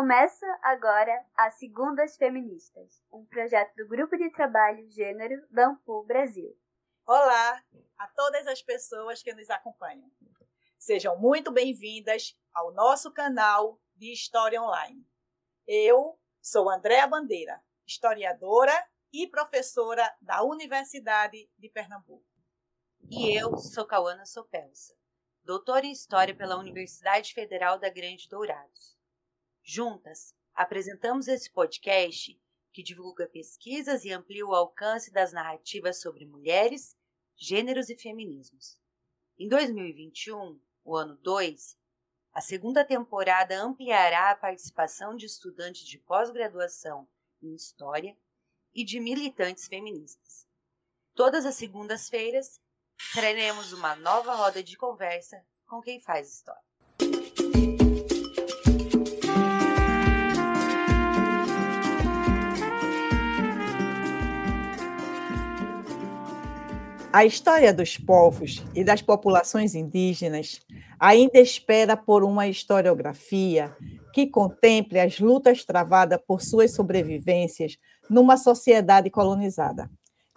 Começa 0.00 0.46
agora 0.62 1.26
a 1.36 1.50
Segundas 1.50 2.16
Feministas, 2.16 3.04
um 3.12 3.22
projeto 3.26 3.74
do 3.76 3.86
Grupo 3.86 4.16
de 4.16 4.30
Trabalho 4.30 4.90
Gênero 4.90 5.46
da 5.50 5.66
Ampul 5.66 6.06
Brasil. 6.06 6.58
Olá 7.06 7.62
a 7.98 8.08
todas 8.08 8.46
as 8.46 8.62
pessoas 8.62 9.22
que 9.22 9.34
nos 9.34 9.50
acompanham. 9.50 10.10
Sejam 10.78 11.18
muito 11.18 11.52
bem-vindas 11.52 12.34
ao 12.54 12.72
nosso 12.72 13.12
canal 13.12 13.78
de 13.94 14.10
História 14.10 14.62
Online. 14.62 15.06
Eu 15.66 16.18
sou 16.40 16.70
Andréa 16.70 17.06
Bandeira, 17.06 17.62
historiadora 17.86 18.72
e 19.12 19.26
professora 19.26 20.10
da 20.22 20.42
Universidade 20.42 21.46
de 21.58 21.68
Pernambuco. 21.68 22.24
E 23.10 23.38
eu 23.38 23.54
sou 23.58 23.84
Cauana 23.84 24.24
Sopelsa, 24.24 24.96
doutora 25.44 25.84
em 25.84 25.92
História 25.92 26.34
pela 26.34 26.56
Universidade 26.56 27.34
Federal 27.34 27.78
da 27.78 27.90
Grande 27.90 28.30
Dourados. 28.30 28.98
Juntas, 29.72 30.34
apresentamos 30.52 31.28
esse 31.28 31.48
podcast 31.48 32.36
que 32.72 32.82
divulga 32.82 33.28
pesquisas 33.28 34.04
e 34.04 34.10
amplia 34.10 34.44
o 34.44 34.52
alcance 34.52 35.12
das 35.12 35.32
narrativas 35.32 36.00
sobre 36.00 36.26
mulheres, 36.26 36.96
gêneros 37.36 37.88
e 37.88 37.94
feminismos. 37.94 38.80
Em 39.38 39.46
2021, 39.46 40.60
o 40.84 40.96
ano 40.96 41.16
2, 41.18 41.78
a 42.32 42.40
segunda 42.40 42.84
temporada 42.84 43.62
ampliará 43.62 44.32
a 44.32 44.36
participação 44.36 45.14
de 45.14 45.26
estudantes 45.26 45.86
de 45.86 46.00
pós-graduação 46.00 47.08
em 47.40 47.54
História 47.54 48.18
e 48.74 48.84
de 48.84 48.98
militantes 48.98 49.68
feministas. 49.68 50.48
Todas 51.14 51.46
as 51.46 51.54
segundas-feiras, 51.54 52.60
traremos 53.12 53.72
uma 53.72 53.94
nova 53.94 54.34
roda 54.34 54.64
de 54.64 54.76
conversa 54.76 55.46
com 55.64 55.80
quem 55.80 56.00
faz 56.00 56.28
história. 56.28 56.69
A 67.12 67.24
história 67.24 67.74
dos 67.74 67.98
povos 67.98 68.64
e 68.72 68.84
das 68.84 69.02
populações 69.02 69.74
indígenas 69.74 70.60
ainda 70.98 71.40
espera 71.40 71.96
por 71.96 72.22
uma 72.22 72.46
historiografia 72.46 73.76
que 74.14 74.28
contemple 74.28 75.00
as 75.00 75.18
lutas 75.18 75.64
travadas 75.64 76.20
por 76.24 76.40
suas 76.40 76.72
sobrevivências 76.72 77.78
numa 78.08 78.36
sociedade 78.36 79.10
colonizada, 79.10 79.90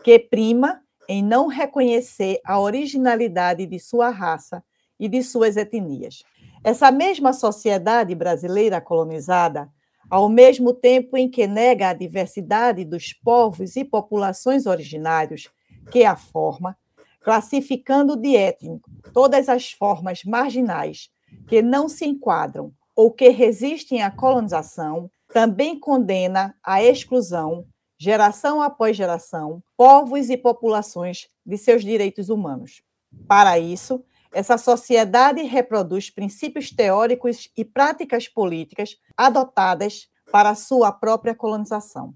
que 0.04 0.18
prima 0.18 0.82
em 1.08 1.24
não 1.24 1.46
reconhecer 1.46 2.40
a 2.44 2.60
originalidade 2.60 3.68
de 3.68 3.78
sua 3.78 4.10
raça 4.10 4.64
e 5.00 5.08
de 5.08 5.22
suas 5.22 5.56
etnias. 5.58 6.24
Essa 6.64 6.92
mesma 6.92 7.34
sociedade 7.34 8.16
brasileira 8.16 8.82
colonizada, 8.82 9.70
ao 10.10 10.28
mesmo 10.28 10.74
tempo 10.74 11.16
em 11.18 11.30
que 11.30 11.46
nega 11.46 11.90
a 11.90 11.94
diversidade 11.94 12.84
dos 12.84 13.14
povos 13.14 13.76
e 13.76 13.86
populações 13.86 14.66
originários, 14.66 15.52
que 15.92 16.04
a 16.04 16.16
forma, 16.16 16.78
classificando 17.22 18.16
de 18.16 18.36
étnico 18.36 18.90
todas 19.14 19.50
as 19.50 19.72
formas 19.72 20.24
marginais 20.24 21.10
que 21.48 21.62
não 21.62 21.88
se 21.88 22.06
enquadram 22.06 22.74
ou 22.96 23.12
que 23.12 23.30
resistem 23.30 24.04
à 24.04 24.12
colonização, 24.12 25.10
também 25.28 25.80
condena 25.80 26.56
a 26.64 26.84
exclusão, 26.84 27.66
geração 27.98 28.62
após 28.62 28.96
geração, 28.96 29.64
povos 29.76 30.30
e 30.30 30.38
populações 30.38 31.28
de 31.46 31.58
seus 31.58 31.84
direitos 31.84 32.30
humanos. 32.30 32.84
Para 33.28 33.58
isso, 33.58 34.04
essa 34.32 34.58
sociedade 34.58 35.44
reproduz 35.44 36.10
princípios 36.10 36.72
teóricos 36.72 37.50
e 37.56 37.64
práticas 37.64 38.28
políticas 38.28 38.98
adotadas 39.16 40.08
para 40.32 40.56
sua 40.56 40.92
própria 40.92 41.36
colonização. 41.36 42.14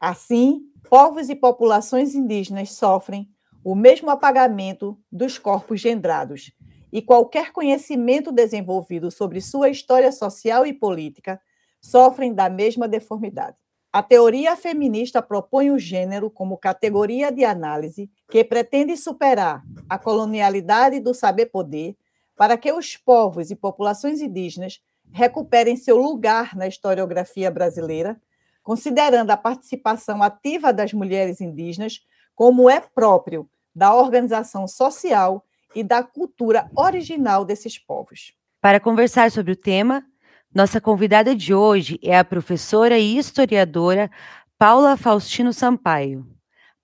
Assim, 0.00 0.62
povos 0.88 1.28
e 1.28 1.34
populações 1.34 2.14
indígenas 2.14 2.72
sofrem 2.72 3.28
o 3.64 3.74
mesmo 3.74 4.10
apagamento 4.10 4.96
dos 5.10 5.38
corpos 5.38 5.80
gendrados, 5.80 6.52
e 6.92 7.02
qualquer 7.02 7.52
conhecimento 7.52 8.30
desenvolvido 8.30 9.10
sobre 9.10 9.40
sua 9.40 9.68
história 9.68 10.12
social 10.12 10.64
e 10.64 10.72
política 10.72 11.40
sofrem 11.80 12.32
da 12.32 12.48
mesma 12.48 12.86
deformidade. 12.86 13.56
A 13.92 14.02
teoria 14.02 14.56
feminista 14.56 15.20
propõe 15.20 15.70
o 15.70 15.78
gênero 15.78 16.30
como 16.30 16.56
categoria 16.56 17.32
de 17.32 17.44
análise 17.44 18.10
que 18.30 18.44
pretende 18.44 18.96
superar 18.96 19.62
a 19.88 19.98
colonialidade 19.98 21.00
do 21.00 21.12
saber-poder 21.12 21.96
para 22.36 22.56
que 22.56 22.72
os 22.72 22.96
povos 22.96 23.50
e 23.50 23.56
populações 23.56 24.20
indígenas 24.20 24.80
recuperem 25.12 25.76
seu 25.76 25.96
lugar 25.96 26.54
na 26.54 26.66
historiografia 26.66 27.50
brasileira 27.50 28.20
considerando 28.66 29.30
a 29.30 29.36
participação 29.36 30.20
ativa 30.20 30.72
das 30.72 30.92
mulheres 30.92 31.40
indígenas 31.40 32.00
como 32.34 32.68
é 32.68 32.80
próprio 32.80 33.48
da 33.72 33.94
organização 33.94 34.66
social 34.66 35.46
e 35.72 35.84
da 35.84 36.02
cultura 36.02 36.68
original 36.74 37.44
desses 37.44 37.78
povos. 37.78 38.34
Para 38.60 38.80
conversar 38.80 39.30
sobre 39.30 39.52
o 39.52 39.56
tema, 39.56 40.04
nossa 40.52 40.80
convidada 40.80 41.32
de 41.32 41.54
hoje 41.54 41.96
é 42.02 42.18
a 42.18 42.24
professora 42.24 42.98
e 42.98 43.16
historiadora 43.16 44.10
Paula 44.58 44.96
Faustino 44.96 45.52
Sampaio. 45.52 46.26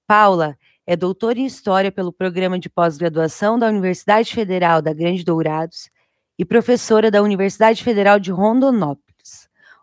Paula 0.07 0.57
é 0.87 0.95
doutora 0.95 1.41
em 1.41 1.47
História 1.47 1.91
pelo 1.91 2.13
Programa 2.13 2.61
de 2.61 2.71
Pós-Graduação 2.71 3.59
da 3.59 3.67
Universidade 3.67 4.33
Federal 4.33 4.81
da 4.81 4.93
Grande 4.93 5.25
Dourados 5.25 5.91
e 6.39 6.45
professora 6.45 7.11
da 7.11 7.21
Universidade 7.21 7.83
Federal 7.83 8.21
de 8.21 8.31
Rondonópolis 8.31 9.12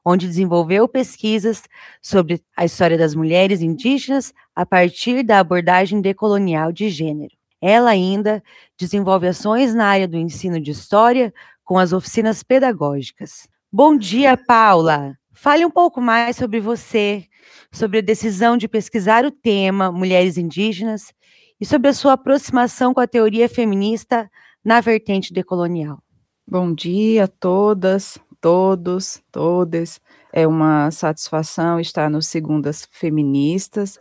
onde 0.05 0.27
desenvolveu 0.27 0.87
pesquisas 0.87 1.63
sobre 2.01 2.41
a 2.55 2.65
história 2.65 2.97
das 2.97 3.15
mulheres 3.15 3.61
indígenas 3.61 4.33
a 4.55 4.65
partir 4.65 5.23
da 5.23 5.39
abordagem 5.39 6.01
decolonial 6.01 6.71
de 6.71 6.89
gênero. 6.89 7.35
Ela 7.61 7.91
ainda 7.91 8.41
desenvolve 8.77 9.27
ações 9.27 9.73
na 9.73 9.85
área 9.85 10.07
do 10.07 10.17
ensino 10.17 10.59
de 10.59 10.71
história 10.71 11.33
com 11.63 11.77
as 11.77 11.93
oficinas 11.93 12.41
pedagógicas. 12.41 13.47
Bom 13.71 13.97
dia, 13.97 14.35
Paula! 14.37 15.15
Fale 15.31 15.65
um 15.65 15.71
pouco 15.71 16.01
mais 16.01 16.35
sobre 16.35 16.59
você, 16.59 17.25
sobre 17.71 17.99
a 17.99 18.01
decisão 18.01 18.57
de 18.57 18.67
pesquisar 18.67 19.25
o 19.25 19.31
tema 19.31 19.91
mulheres 19.91 20.37
indígenas 20.37 21.13
e 21.59 21.65
sobre 21.65 21.89
a 21.89 21.93
sua 21.93 22.13
aproximação 22.13 22.93
com 22.93 22.99
a 22.99 23.07
teoria 23.07 23.47
feminista 23.47 24.29
na 24.63 24.81
vertente 24.81 25.33
decolonial. 25.33 26.01
Bom 26.47 26.73
dia 26.73 27.25
a 27.25 27.27
todas, 27.27 28.17
todos, 28.41 29.21
todas. 29.31 29.99
É 30.33 30.47
uma 30.47 30.91
satisfação 30.91 31.79
estar 31.79 32.09
no 32.09 32.21
Segundas 32.21 32.87
Feministas. 32.91 33.97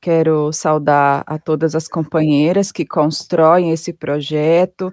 Quero 0.00 0.52
saudar 0.52 1.24
a 1.26 1.38
todas 1.38 1.74
as 1.74 1.88
companheiras 1.88 2.72
que 2.72 2.86
constroem 2.86 3.70
esse 3.70 3.92
projeto, 3.92 4.92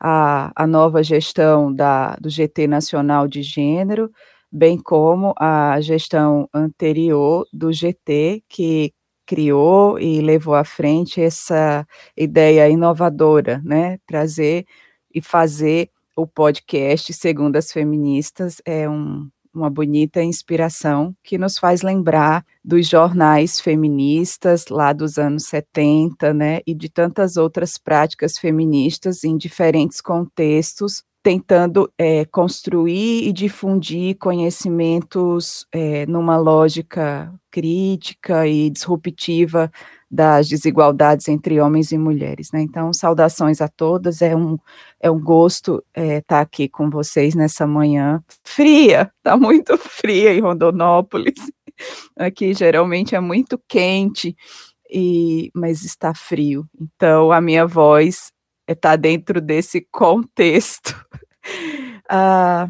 a, 0.00 0.50
a 0.56 0.66
nova 0.66 1.02
gestão 1.02 1.72
da, 1.72 2.16
do 2.16 2.30
GT 2.30 2.66
Nacional 2.66 3.28
de 3.28 3.42
Gênero, 3.42 4.10
bem 4.50 4.78
como 4.78 5.34
a 5.38 5.80
gestão 5.80 6.48
anterior 6.54 7.46
do 7.52 7.72
GT, 7.72 8.42
que 8.48 8.92
criou 9.26 9.98
e 9.98 10.20
levou 10.20 10.54
à 10.54 10.64
frente 10.64 11.20
essa 11.20 11.86
ideia 12.16 12.68
inovadora, 12.68 13.60
né? 13.64 13.98
Trazer 14.06 14.64
e 15.14 15.20
fazer 15.20 15.90
o 16.16 16.26
podcast 16.26 17.12
Segundo 17.12 17.56
as 17.56 17.70
Feministas 17.70 18.62
é 18.64 18.88
um, 18.88 19.28
uma 19.54 19.68
bonita 19.68 20.22
inspiração 20.22 21.14
que 21.22 21.36
nos 21.36 21.58
faz 21.58 21.82
lembrar 21.82 22.44
dos 22.64 22.88
jornais 22.88 23.60
feministas 23.60 24.66
lá 24.68 24.94
dos 24.94 25.18
anos 25.18 25.44
70, 25.44 26.32
né, 26.32 26.60
e 26.66 26.74
de 26.74 26.88
tantas 26.88 27.36
outras 27.36 27.76
práticas 27.76 28.38
feministas 28.38 29.24
em 29.24 29.36
diferentes 29.36 30.00
contextos, 30.00 31.04
tentando 31.26 31.92
é, 31.98 32.24
construir 32.26 33.26
e 33.26 33.32
difundir 33.32 34.16
conhecimentos 34.16 35.66
é, 35.72 36.06
numa 36.06 36.36
lógica 36.36 37.34
crítica 37.50 38.46
e 38.46 38.70
disruptiva 38.70 39.68
das 40.08 40.48
desigualdades 40.48 41.26
entre 41.26 41.60
homens 41.60 41.90
e 41.90 41.98
mulheres. 41.98 42.52
Né? 42.52 42.62
Então, 42.62 42.92
saudações 42.92 43.60
a 43.60 43.66
todas, 43.66 44.22
é 44.22 44.36
um, 44.36 44.56
é 45.00 45.10
um 45.10 45.20
gosto 45.20 45.84
estar 45.96 46.00
é, 46.00 46.20
tá 46.20 46.40
aqui 46.40 46.68
com 46.68 46.88
vocês 46.88 47.34
nessa 47.34 47.66
manhã 47.66 48.22
fria, 48.44 49.10
está 49.18 49.34
muito 49.36 49.76
fria 49.76 50.32
em 50.32 50.40
Rondonópolis, 50.40 51.50
aqui 52.16 52.54
geralmente 52.54 53.16
é 53.16 53.20
muito 53.20 53.60
quente, 53.66 54.36
e, 54.88 55.50
mas 55.52 55.84
está 55.84 56.14
frio, 56.14 56.64
então 56.80 57.32
a 57.32 57.40
minha 57.40 57.66
voz 57.66 58.30
está 58.66 58.96
dentro 58.96 59.40
desse 59.40 59.80
contexto. 59.90 60.94
ah, 62.08 62.68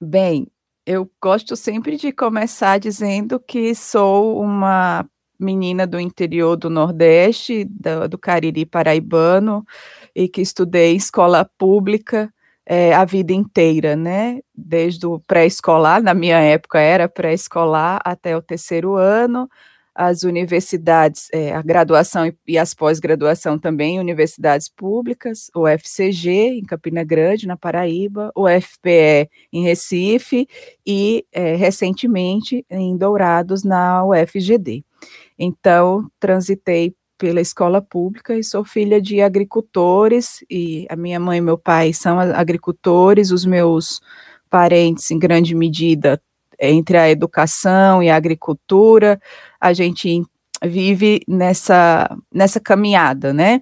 bem, 0.00 0.46
eu 0.86 1.10
gosto 1.22 1.56
sempre 1.56 1.96
de 1.96 2.12
começar 2.12 2.78
dizendo 2.78 3.38
que 3.40 3.74
sou 3.74 4.40
uma 4.40 5.04
menina 5.38 5.86
do 5.86 6.00
interior 6.00 6.56
do 6.56 6.68
Nordeste, 6.68 7.64
do, 7.64 8.08
do 8.08 8.18
Cariri 8.18 8.66
paraibano, 8.66 9.64
e 10.14 10.28
que 10.28 10.40
estudei 10.40 10.96
escola 10.96 11.48
pública 11.58 12.32
é, 12.66 12.92
a 12.92 13.04
vida 13.04 13.32
inteira, 13.32 13.96
né? 13.96 14.40
Desde 14.54 15.06
o 15.06 15.20
pré-escolar, 15.20 16.02
na 16.02 16.12
minha 16.12 16.38
época 16.38 16.78
era 16.78 17.08
pré-escolar, 17.08 18.00
até 18.04 18.36
o 18.36 18.42
terceiro 18.42 18.96
ano, 18.96 19.48
as 19.98 20.22
universidades, 20.22 21.26
é, 21.32 21.52
a 21.52 21.60
graduação 21.60 22.32
e 22.46 22.56
as 22.56 22.72
pós-graduação 22.72 23.58
também, 23.58 23.98
universidades 23.98 24.68
públicas, 24.68 25.50
o 25.52 25.66
FCG 25.66 26.60
em 26.60 26.62
Campina 26.62 27.02
Grande, 27.02 27.48
na 27.48 27.56
Paraíba, 27.56 28.30
o 28.32 28.46
FPE 28.48 29.28
em 29.52 29.64
Recife 29.64 30.46
e, 30.86 31.26
é, 31.32 31.56
recentemente, 31.56 32.64
em 32.70 32.96
Dourados, 32.96 33.64
na 33.64 34.04
UFGD. 34.04 34.84
Então, 35.36 36.08
transitei 36.20 36.94
pela 37.18 37.40
escola 37.40 37.82
pública 37.82 38.38
e 38.38 38.44
sou 38.44 38.64
filha 38.64 39.02
de 39.02 39.20
agricultores, 39.20 40.44
e 40.48 40.86
a 40.88 40.94
minha 40.94 41.18
mãe 41.18 41.38
e 41.38 41.40
meu 41.40 41.58
pai 41.58 41.92
são 41.92 42.20
agricultores, 42.20 43.32
os 43.32 43.44
meus 43.44 44.00
parentes, 44.48 45.10
em 45.10 45.18
grande 45.18 45.56
medida, 45.56 46.22
entre 46.60 46.96
a 46.96 47.10
educação 47.10 48.00
e 48.00 48.08
a 48.08 48.16
agricultura, 48.16 49.20
a 49.60 49.72
gente 49.72 50.22
vive 50.64 51.20
nessa, 51.28 52.08
nessa 52.32 52.60
caminhada, 52.60 53.32
né? 53.32 53.60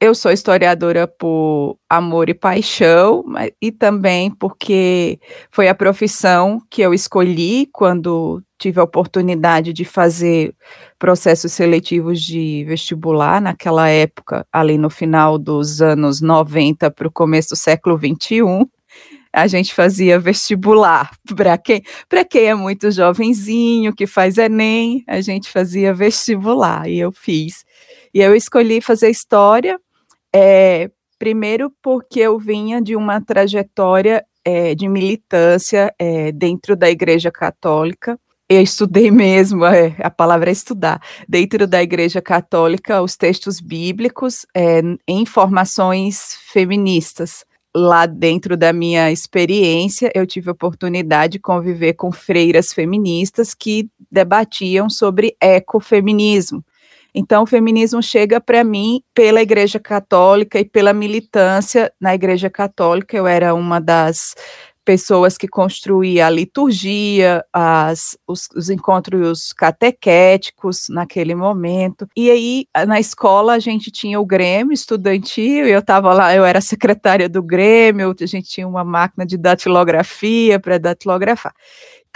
Eu 0.00 0.14
sou 0.14 0.32
historiadora 0.32 1.06
por 1.06 1.78
amor 1.88 2.28
e 2.28 2.34
paixão, 2.34 3.24
e 3.62 3.70
também 3.70 4.30
porque 4.30 5.18
foi 5.50 5.68
a 5.68 5.74
profissão 5.74 6.60
que 6.68 6.82
eu 6.82 6.92
escolhi 6.92 7.66
quando 7.72 8.42
tive 8.58 8.80
a 8.80 8.84
oportunidade 8.84 9.72
de 9.72 9.84
fazer 9.84 10.54
processos 10.98 11.52
seletivos 11.52 12.20
de 12.20 12.64
vestibular 12.66 13.40
naquela 13.40 13.88
época, 13.88 14.46
ali 14.52 14.76
no 14.76 14.90
final 14.90 15.38
dos 15.38 15.80
anos 15.80 16.20
90 16.20 16.90
para 16.90 17.08
o 17.08 17.12
começo 17.12 17.50
do 17.50 17.56
século 17.56 17.96
21 17.96 18.66
a 19.34 19.48
gente 19.48 19.74
fazia 19.74 20.18
vestibular. 20.18 21.10
Para 21.34 21.58
quem, 21.58 21.82
quem 22.30 22.44
é 22.44 22.54
muito 22.54 22.90
jovenzinho, 22.90 23.92
que 23.92 24.06
faz 24.06 24.38
Enem, 24.38 25.02
a 25.08 25.20
gente 25.20 25.50
fazia 25.50 25.92
vestibular, 25.92 26.88
e 26.88 27.00
eu 27.00 27.10
fiz. 27.10 27.64
E 28.14 28.20
eu 28.20 28.34
escolhi 28.34 28.80
fazer 28.80 29.10
história, 29.10 29.78
é, 30.32 30.88
primeiro 31.18 31.72
porque 31.82 32.20
eu 32.20 32.38
vinha 32.38 32.80
de 32.80 32.94
uma 32.94 33.20
trajetória 33.20 34.24
é, 34.44 34.72
de 34.74 34.86
militância 34.86 35.92
é, 35.98 36.30
dentro 36.30 36.76
da 36.76 36.88
Igreja 36.88 37.32
Católica. 37.32 38.16
Eu 38.48 38.62
estudei 38.62 39.10
mesmo, 39.10 39.64
é, 39.64 39.96
a 39.98 40.10
palavra 40.10 40.48
é 40.48 40.52
estudar, 40.52 41.02
dentro 41.28 41.66
da 41.66 41.82
Igreja 41.82 42.22
Católica, 42.22 43.02
os 43.02 43.16
textos 43.16 43.58
bíblicos 43.58 44.46
em 45.08 45.26
formações 45.26 46.36
feministas 46.52 47.44
lá 47.76 48.06
dentro 48.06 48.56
da 48.56 48.72
minha 48.72 49.10
experiência, 49.10 50.10
eu 50.14 50.26
tive 50.26 50.48
a 50.48 50.52
oportunidade 50.52 51.32
de 51.32 51.38
conviver 51.40 51.94
com 51.94 52.12
freiras 52.12 52.72
feministas 52.72 53.52
que 53.54 53.88
debatiam 54.10 54.88
sobre 54.88 55.36
ecofeminismo. 55.40 56.64
Então, 57.14 57.44
o 57.44 57.46
feminismo 57.46 58.02
chega 58.02 58.40
para 58.40 58.64
mim 58.64 59.00
pela 59.14 59.40
Igreja 59.40 59.78
Católica 59.78 60.58
e 60.58 60.64
pela 60.64 60.92
militância 60.92 61.92
na 62.00 62.14
Igreja 62.14 62.50
Católica. 62.50 63.16
Eu 63.16 63.26
era 63.26 63.54
uma 63.54 63.80
das 63.80 64.34
pessoas 64.84 65.38
que 65.38 65.48
construía 65.48 66.26
a 66.26 66.30
liturgia, 66.30 67.44
as, 67.52 68.16
os, 68.26 68.48
os, 68.54 68.68
encontros 68.68 69.52
catequéticos 69.52 70.88
naquele 70.88 71.34
momento. 71.34 72.06
E 72.16 72.30
aí, 72.30 72.66
na 72.86 73.00
escola, 73.00 73.54
a 73.54 73.58
gente 73.58 73.90
tinha 73.90 74.20
o 74.20 74.26
Grêmio 74.26 74.72
estudantil, 74.72 75.66
eu 75.66 75.80
estava 75.80 76.12
lá, 76.12 76.34
eu 76.34 76.44
era 76.44 76.60
secretária 76.60 77.28
do 77.28 77.42
Grêmio, 77.42 78.14
a 78.20 78.26
gente 78.26 78.48
tinha 78.48 78.68
uma 78.68 78.84
máquina 78.84 79.24
de 79.24 79.36
datilografia 79.36 80.60
para 80.60 80.78
datilografar. 80.78 81.54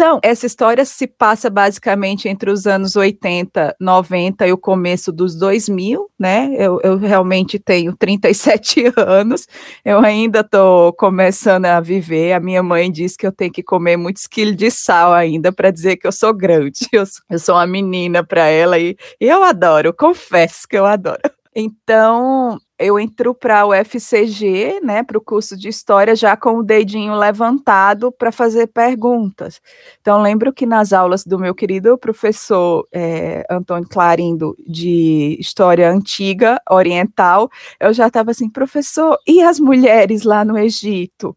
Então, 0.00 0.20
essa 0.22 0.46
história 0.46 0.84
se 0.84 1.08
passa 1.08 1.50
basicamente 1.50 2.28
entre 2.28 2.52
os 2.52 2.68
anos 2.68 2.94
80, 2.94 3.74
90 3.80 4.46
e 4.46 4.52
o 4.52 4.56
começo 4.56 5.10
dos 5.10 5.34
2000, 5.36 6.08
né? 6.16 6.54
Eu, 6.56 6.80
eu 6.84 6.96
realmente 6.96 7.58
tenho 7.58 7.96
37 7.96 8.92
anos, 8.96 9.48
eu 9.84 9.98
ainda 9.98 10.38
estou 10.38 10.92
começando 10.92 11.64
a 11.64 11.80
viver. 11.80 12.32
A 12.32 12.38
minha 12.38 12.62
mãe 12.62 12.92
diz 12.92 13.16
que 13.16 13.26
eu 13.26 13.32
tenho 13.32 13.50
que 13.50 13.60
comer 13.60 13.96
muitos 13.96 14.28
quilos 14.28 14.54
de 14.54 14.70
sal 14.70 15.12
ainda 15.12 15.50
para 15.50 15.72
dizer 15.72 15.96
que 15.96 16.06
eu 16.06 16.12
sou 16.12 16.32
grande. 16.32 16.86
Eu, 16.92 17.04
eu 17.28 17.38
sou 17.40 17.56
uma 17.56 17.66
menina 17.66 18.24
para 18.24 18.46
ela 18.46 18.78
e, 18.78 18.96
e 19.20 19.26
eu 19.26 19.42
adoro, 19.42 19.92
confesso 19.92 20.66
que 20.68 20.76
eu 20.76 20.86
adoro. 20.86 21.20
Então, 21.54 22.58
eu 22.78 22.98
entro 22.98 23.34
para 23.34 23.66
o 23.66 23.74
FCG, 23.74 24.80
né, 24.82 25.02
para 25.02 25.18
o 25.18 25.20
curso 25.20 25.56
de 25.56 25.68
História, 25.68 26.14
já 26.14 26.36
com 26.36 26.58
o 26.58 26.62
dedinho 26.62 27.14
levantado 27.14 28.12
para 28.12 28.30
fazer 28.30 28.68
perguntas. 28.68 29.60
Então, 30.00 30.22
lembro 30.22 30.52
que 30.52 30.64
nas 30.64 30.92
aulas 30.92 31.24
do 31.24 31.38
meu 31.38 31.54
querido 31.54 31.98
professor 31.98 32.86
é, 32.92 33.44
Antônio 33.50 33.88
Clarindo, 33.88 34.56
de 34.66 35.36
História 35.40 35.90
Antiga, 35.90 36.60
Oriental, 36.70 37.50
eu 37.80 37.92
já 37.92 38.06
estava 38.06 38.30
assim, 38.30 38.48
professor, 38.48 39.18
e 39.26 39.42
as 39.42 39.58
mulheres 39.58 40.22
lá 40.22 40.44
no 40.44 40.56
Egito? 40.56 41.36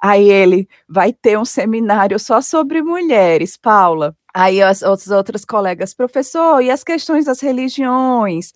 Aí 0.00 0.30
ele, 0.30 0.68
vai 0.88 1.12
ter 1.12 1.38
um 1.38 1.44
seminário 1.44 2.18
só 2.18 2.40
sobre 2.40 2.82
mulheres, 2.82 3.56
Paula. 3.56 4.16
Aí 4.32 4.62
as, 4.62 4.82
as 4.82 5.08
outras 5.08 5.44
colegas, 5.44 5.92
professor, 5.92 6.62
e 6.62 6.70
as 6.70 6.84
questões 6.84 7.24
das 7.24 7.40
religiões? 7.40 8.52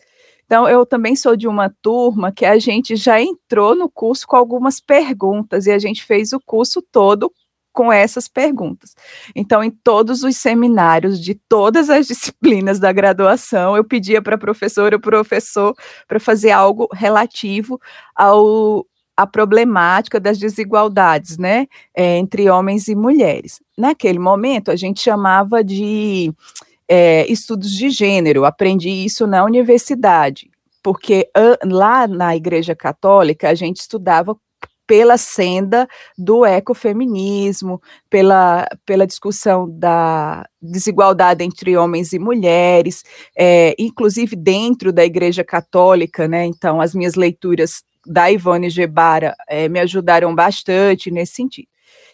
Então, 0.52 0.69
eu 0.69 0.84
também 0.84 1.16
sou 1.16 1.34
de 1.34 1.49
uma 1.49 1.70
turma 1.70 2.31
que 2.31 2.44
a 2.44 2.58
gente 2.58 2.94
já 2.94 3.19
entrou 3.19 3.75
no 3.75 3.88
curso 3.88 4.26
com 4.26 4.37
algumas 4.37 4.81
perguntas 4.81 5.64
e 5.64 5.70
a 5.70 5.78
gente 5.78 6.04
fez 6.04 6.34
o 6.34 6.40
curso 6.44 6.82
todo 6.93 7.32
com 7.72 7.90
essas 7.90 8.28
perguntas. 8.28 8.94
Então, 9.34 9.64
em 9.64 9.70
todos 9.70 10.22
os 10.22 10.37
seminários 10.37 11.19
de 11.19 11.34
todas 11.34 11.88
as 11.88 12.04
disciplinas 12.06 12.78
da 12.78 12.93
graduação, 12.93 13.78
eu 13.78 13.82
pedia 13.82 14.20
para 14.20 14.34
a 14.34 14.38
professora 14.38 14.96
ou 14.96 15.00
professor 15.00 15.75
para 16.06 16.20
fazer 16.20 16.50
algo 16.50 16.87
relativo 16.93 17.81
ao 18.14 18.87
a 19.16 19.26
problemática 19.26 20.20
das 20.20 20.38
desigualdades, 20.38 21.38
né, 21.38 21.66
é, 21.94 22.19
entre 22.19 22.49
homens 22.50 22.88
e 22.88 22.94
mulheres. 22.94 23.60
Naquele 23.76 24.19
momento, 24.19 24.70
a 24.70 24.76
gente 24.76 25.00
chamava 25.00 25.62
de 25.62 26.32
é, 26.94 27.25
estudos 27.33 27.71
de 27.71 27.89
gênero, 27.89 28.44
aprendi 28.44 28.91
isso 28.91 29.27
na 29.27 29.43
universidade, 29.43 30.50
porque 30.83 31.27
lá 31.64 32.07
na 32.07 32.37
Igreja 32.37 32.76
Católica 32.76 33.49
a 33.49 33.55
gente 33.55 33.81
estudava 33.81 34.37
pela 34.87 35.16
senda 35.16 35.88
do 36.19 36.45
ecofeminismo, 36.45 37.81
pela, 38.11 38.69
pela 38.85 39.07
discussão 39.07 39.66
da 39.71 40.47
desigualdade 40.61 41.43
entre 41.43 41.78
homens 41.78 42.12
e 42.12 42.19
mulheres, 42.19 43.02
é, 43.35 43.75
inclusive 43.78 44.37
dentro 44.37 44.93
da 44.93 45.02
Igreja 45.02 45.43
Católica, 45.43 46.28
né? 46.28 46.45
Então, 46.45 46.78
as 46.78 46.95
minhas 46.95 47.14
leituras 47.14 47.83
da 48.07 48.31
Ivone 48.31 48.69
Gebara 48.69 49.35
é, 49.49 49.66
me 49.66 49.81
ajudaram 49.81 50.35
bastante 50.35 51.11
nesse 51.11 51.37
sentido. 51.37 51.72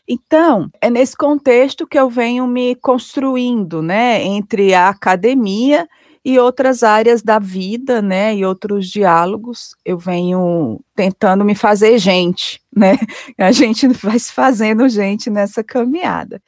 Então, 0.08 0.70
é 0.80 0.88
nesse 0.88 1.14
contexto 1.14 1.86
que 1.86 1.98
eu 1.98 2.08
venho 2.08 2.46
me 2.46 2.74
construindo, 2.76 3.82
né, 3.82 4.24
entre 4.24 4.72
a 4.72 4.88
academia 4.88 5.86
e 6.24 6.38
outras 6.38 6.82
áreas 6.82 7.22
da 7.22 7.38
vida, 7.38 8.00
né, 8.00 8.34
e 8.34 8.44
outros 8.44 8.88
diálogos. 8.88 9.76
Eu 9.84 9.98
venho 9.98 10.80
tentando 10.96 11.44
me 11.44 11.54
fazer 11.54 11.98
gente, 11.98 12.60
né? 12.74 12.96
A 13.38 13.52
gente 13.52 13.86
vai 14.02 14.18
se 14.18 14.32
fazendo 14.32 14.88
gente 14.88 15.28
nessa 15.28 15.62
caminhada. 15.62 16.40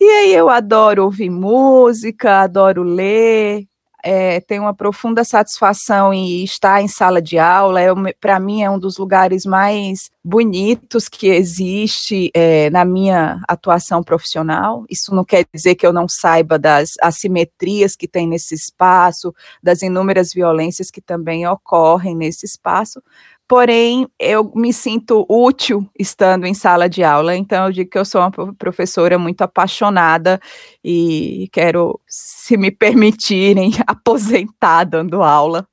E 0.00 0.04
aí 0.04 0.34
eu 0.34 0.48
adoro 0.48 1.04
ouvir 1.04 1.30
música, 1.30 2.40
adoro 2.40 2.82
ler, 2.82 3.66
é, 4.04 4.38
tenho 4.40 4.62
uma 4.62 4.74
profunda 4.74 5.24
satisfação 5.24 6.12
em 6.12 6.44
estar 6.44 6.82
em 6.82 6.88
sala 6.88 7.22
de 7.22 7.38
aula. 7.38 7.80
É, 7.80 7.88
Para 8.20 8.38
mim, 8.38 8.62
é 8.62 8.70
um 8.70 8.78
dos 8.78 8.98
lugares 8.98 9.46
mais 9.46 10.10
bonitos 10.22 11.08
que 11.08 11.28
existe 11.28 12.30
é, 12.34 12.68
na 12.68 12.84
minha 12.84 13.40
atuação 13.48 14.02
profissional. 14.02 14.84
Isso 14.90 15.14
não 15.14 15.24
quer 15.24 15.46
dizer 15.52 15.74
que 15.74 15.86
eu 15.86 15.92
não 15.92 16.06
saiba 16.06 16.58
das 16.58 16.94
assimetrias 17.00 17.96
que 17.96 18.06
tem 18.06 18.28
nesse 18.28 18.54
espaço, 18.54 19.34
das 19.62 19.80
inúmeras 19.80 20.34
violências 20.34 20.90
que 20.90 21.00
também 21.00 21.46
ocorrem 21.46 22.14
nesse 22.14 22.44
espaço, 22.44 23.02
porém 23.48 24.06
eu 24.18 24.50
me 24.54 24.72
sinto 24.72 25.26
útil 25.28 25.88
estando 25.98 26.46
em 26.46 26.54
sala 26.54 26.88
de 26.88 27.02
aula, 27.04 27.36
então 27.36 27.66
eu 27.66 27.72
digo 27.72 27.90
que 27.90 27.98
eu 27.98 28.04
sou 28.04 28.20
uma 28.20 28.54
professora 28.54 29.18
muito 29.18 29.42
apaixonada 29.42 30.40
e 30.82 31.48
quero, 31.52 32.00
se 32.06 32.56
me 32.56 32.70
permitirem, 32.72 33.72
aposentar 33.86 34.84
dando 34.84 35.22
aula. 35.22 35.66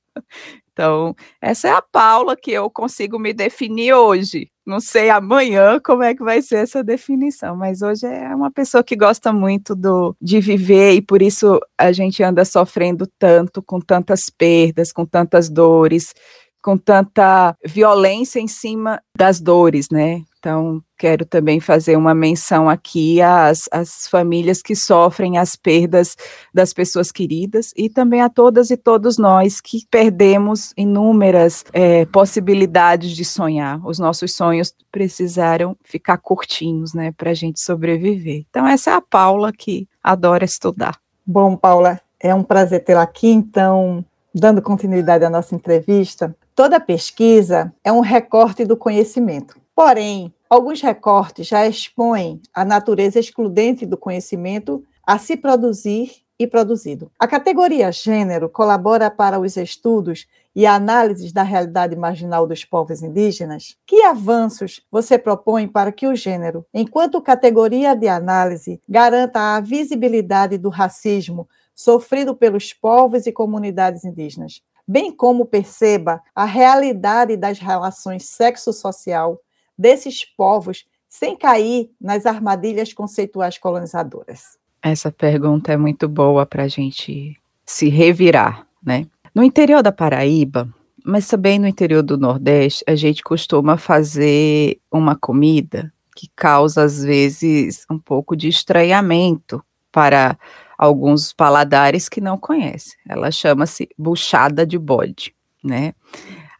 Então, 0.73 1.13
essa 1.41 1.67
é 1.67 1.71
a 1.71 1.81
Paula 1.81 2.35
que 2.35 2.51
eu 2.51 2.69
consigo 2.69 3.19
me 3.19 3.33
definir 3.33 3.93
hoje. 3.93 4.49
Não 4.65 4.79
sei 4.79 5.09
amanhã 5.09 5.79
como 5.83 6.01
é 6.03 6.15
que 6.15 6.23
vai 6.23 6.41
ser 6.41 6.57
essa 6.57 6.83
definição, 6.83 7.55
mas 7.55 7.81
hoje 7.81 8.05
é 8.05 8.33
uma 8.33 8.49
pessoa 8.49 8.83
que 8.83 8.95
gosta 8.95 9.33
muito 9.33 9.75
do, 9.75 10.15
de 10.21 10.39
viver 10.39 10.93
e 10.93 11.01
por 11.01 11.21
isso 11.21 11.59
a 11.77 11.91
gente 11.91 12.23
anda 12.23 12.45
sofrendo 12.45 13.05
tanto, 13.19 13.61
com 13.61 13.79
tantas 13.79 14.29
perdas, 14.29 14.93
com 14.93 15.05
tantas 15.05 15.49
dores, 15.49 16.13
com 16.61 16.77
tanta 16.77 17.55
violência 17.65 18.39
em 18.39 18.47
cima 18.47 19.01
das 19.17 19.39
dores, 19.39 19.89
né? 19.89 20.23
Então, 20.41 20.81
quero 20.97 21.23
também 21.23 21.59
fazer 21.59 21.95
uma 21.95 22.15
menção 22.15 22.67
aqui 22.67 23.21
às, 23.21 23.69
às 23.71 24.07
famílias 24.07 24.59
que 24.59 24.75
sofrem 24.75 25.37
as 25.37 25.55
perdas 25.55 26.15
das 26.51 26.73
pessoas 26.73 27.11
queridas 27.11 27.71
e 27.77 27.87
também 27.87 28.21
a 28.21 28.29
todas 28.29 28.71
e 28.71 28.77
todos 28.77 29.19
nós 29.19 29.61
que 29.61 29.85
perdemos 29.91 30.73
inúmeras 30.75 31.63
é, 31.71 32.05
possibilidades 32.07 33.11
de 33.11 33.23
sonhar. 33.23 33.79
Os 33.85 33.99
nossos 33.99 34.33
sonhos 34.33 34.73
precisaram 34.91 35.77
ficar 35.83 36.17
curtinhos, 36.17 36.91
né, 36.95 37.11
para 37.11 37.29
a 37.29 37.35
gente 37.35 37.59
sobreviver. 37.59 38.43
Então, 38.49 38.67
essa 38.67 38.89
é 38.89 38.93
a 38.95 39.01
Paula 39.01 39.53
que 39.53 39.87
adora 40.03 40.43
estudar. 40.43 40.97
Bom, 41.23 41.55
Paula, 41.55 42.01
é 42.19 42.33
um 42.33 42.41
prazer 42.41 42.83
tê-la 42.83 43.03
aqui. 43.03 43.29
Então, 43.29 44.03
dando 44.33 44.59
continuidade 44.59 45.23
à 45.23 45.29
nossa 45.29 45.53
entrevista, 45.53 46.35
toda 46.55 46.79
pesquisa 46.79 47.73
é 47.83 47.91
um 47.91 47.99
recorte 47.99 48.65
do 48.65 48.77
conhecimento. 48.77 49.59
Porém, 49.75 50.33
alguns 50.49 50.81
recortes 50.81 51.47
já 51.47 51.67
expõem 51.67 52.41
a 52.53 52.63
natureza 52.65 53.19
excludente 53.19 53.85
do 53.85 53.97
conhecimento 53.97 54.83
a 55.05 55.17
se 55.17 55.35
produzir 55.35 56.21
e 56.37 56.47
produzido. 56.47 57.11
A 57.19 57.27
categoria 57.27 57.91
gênero 57.91 58.49
colabora 58.49 59.11
para 59.11 59.39
os 59.39 59.57
estudos 59.57 60.27
e 60.55 60.65
análises 60.65 61.31
da 61.31 61.43
realidade 61.43 61.95
marginal 61.95 62.45
dos 62.47 62.65
povos 62.65 63.01
indígenas? 63.01 63.77
Que 63.85 64.03
avanços 64.03 64.81
você 64.91 65.17
propõe 65.17 65.67
para 65.67 65.91
que 65.91 66.07
o 66.07 66.15
gênero, 66.15 66.65
enquanto 66.73 67.21
categoria 67.21 67.95
de 67.95 68.07
análise, 68.07 68.81
garanta 68.87 69.55
a 69.55 69.59
visibilidade 69.59 70.57
do 70.57 70.69
racismo 70.69 71.47
sofrido 71.75 72.35
pelos 72.35 72.73
povos 72.73 73.25
e 73.25 73.31
comunidades 73.31 74.03
indígenas, 74.03 74.61
bem 74.91 75.09
como 75.09 75.45
perceba 75.45 76.21
a 76.35 76.43
realidade 76.43 77.37
das 77.37 77.59
relações 77.59 78.25
sexo-social 78.25 79.39
desses 79.77 80.25
povos 80.25 80.85
sem 81.07 81.37
cair 81.37 81.89
nas 81.99 82.25
armadilhas 82.25 82.91
conceituais 82.91 83.57
colonizadoras? 83.57 84.57
Essa 84.81 85.09
pergunta 85.09 85.71
é 85.71 85.77
muito 85.77 86.09
boa 86.09 86.45
para 86.45 86.63
a 86.63 86.67
gente 86.67 87.37
se 87.65 87.87
revirar, 87.87 88.67
né? 88.83 89.07
No 89.33 89.43
interior 89.43 89.81
da 89.81 89.93
Paraíba, 89.93 90.67
mas 91.05 91.25
também 91.25 91.57
no 91.57 91.67
interior 91.67 92.03
do 92.03 92.17
Nordeste, 92.17 92.83
a 92.85 92.95
gente 92.95 93.23
costuma 93.23 93.77
fazer 93.77 94.77
uma 94.91 95.15
comida 95.15 95.93
que 96.17 96.29
causa, 96.35 96.83
às 96.83 97.01
vezes, 97.01 97.85
um 97.89 97.97
pouco 97.97 98.35
de 98.35 98.49
estranhamento 98.49 99.63
para 99.89 100.37
alguns 100.81 101.31
paladares 101.31 102.09
que 102.09 102.19
não 102.19 102.37
conhecem. 102.37 102.97
Ela 103.07 103.31
chama-se 103.31 103.87
buchada 103.97 104.65
de 104.65 104.77
bode, 104.77 105.33
né? 105.63 105.93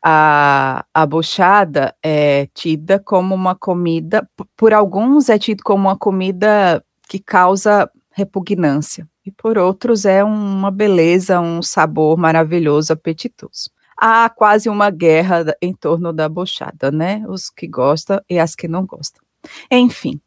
a, 0.01 0.83
a 0.93 1.05
buchada 1.05 1.95
é 2.01 2.47
tida 2.53 2.99
como 2.99 3.35
uma 3.35 3.55
comida, 3.55 4.27
por 4.57 4.73
alguns 4.73 5.29
é 5.29 5.37
tido 5.37 5.63
como 5.63 5.87
uma 5.87 5.97
comida 5.97 6.83
que 7.07 7.19
causa 7.19 7.89
repugnância, 8.11 9.07
e 9.25 9.31
por 9.31 9.57
outros 9.57 10.05
é 10.05 10.23
uma 10.23 10.71
beleza, 10.71 11.39
um 11.39 11.61
sabor 11.61 12.17
maravilhoso, 12.17 12.91
apetitoso. 12.91 13.69
Há 13.95 14.29
quase 14.29 14.67
uma 14.67 14.89
guerra 14.89 15.45
em 15.61 15.73
torno 15.73 16.11
da 16.11 16.27
buchada, 16.27 16.89
né? 16.89 17.23
Os 17.27 17.51
que 17.51 17.67
gostam 17.67 18.19
e 18.27 18.39
as 18.39 18.55
que 18.55 18.67
não 18.67 18.83
gostam. 18.83 19.23
Enfim, 19.69 20.19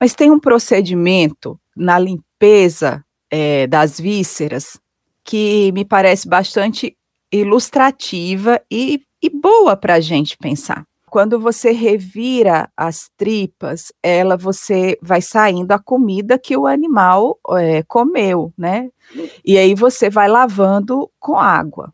mas 0.00 0.14
tem 0.14 0.30
um 0.30 0.40
procedimento 0.40 1.60
na 1.76 1.98
limpeza 1.98 3.04
é, 3.30 3.66
das 3.66 3.98
vísceras 3.98 4.78
que 5.24 5.70
me 5.72 5.84
parece 5.84 6.28
bastante 6.28 6.96
ilustrativa 7.30 8.60
e 8.70 9.02
e 9.22 9.28
boa 9.28 9.76
para 9.76 9.94
a 9.94 10.00
gente 10.00 10.36
pensar. 10.36 10.84
Quando 11.10 11.40
você 11.40 11.72
revira 11.72 12.70
as 12.76 13.08
tripas, 13.16 13.90
ela 14.02 14.36
você 14.36 14.98
vai 15.00 15.22
saindo 15.22 15.72
a 15.72 15.78
comida 15.78 16.38
que 16.38 16.56
o 16.56 16.66
animal 16.66 17.38
é, 17.50 17.82
comeu, 17.84 18.52
né? 18.56 18.90
E 19.44 19.56
aí 19.56 19.74
você 19.74 20.10
vai 20.10 20.28
lavando 20.28 21.10
com 21.18 21.38
água. 21.38 21.92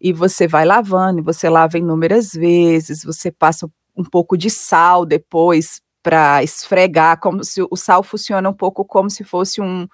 E 0.00 0.12
você 0.12 0.48
vai 0.48 0.64
lavando, 0.64 1.20
e 1.20 1.22
você 1.22 1.48
lava 1.48 1.78
inúmeras 1.78 2.32
vezes, 2.32 3.04
você 3.04 3.30
passa 3.30 3.70
um 3.96 4.04
pouco 4.04 4.36
de 4.36 4.50
sal 4.50 5.06
depois 5.06 5.80
para 6.02 6.42
esfregar, 6.42 7.18
como 7.20 7.42
se 7.44 7.62
o 7.62 7.76
sal 7.76 8.02
funciona 8.02 8.48
um 8.50 8.52
pouco 8.52 8.84
como 8.84 9.08
se 9.08 9.24
fosse 9.24 9.60
um, 9.60 9.86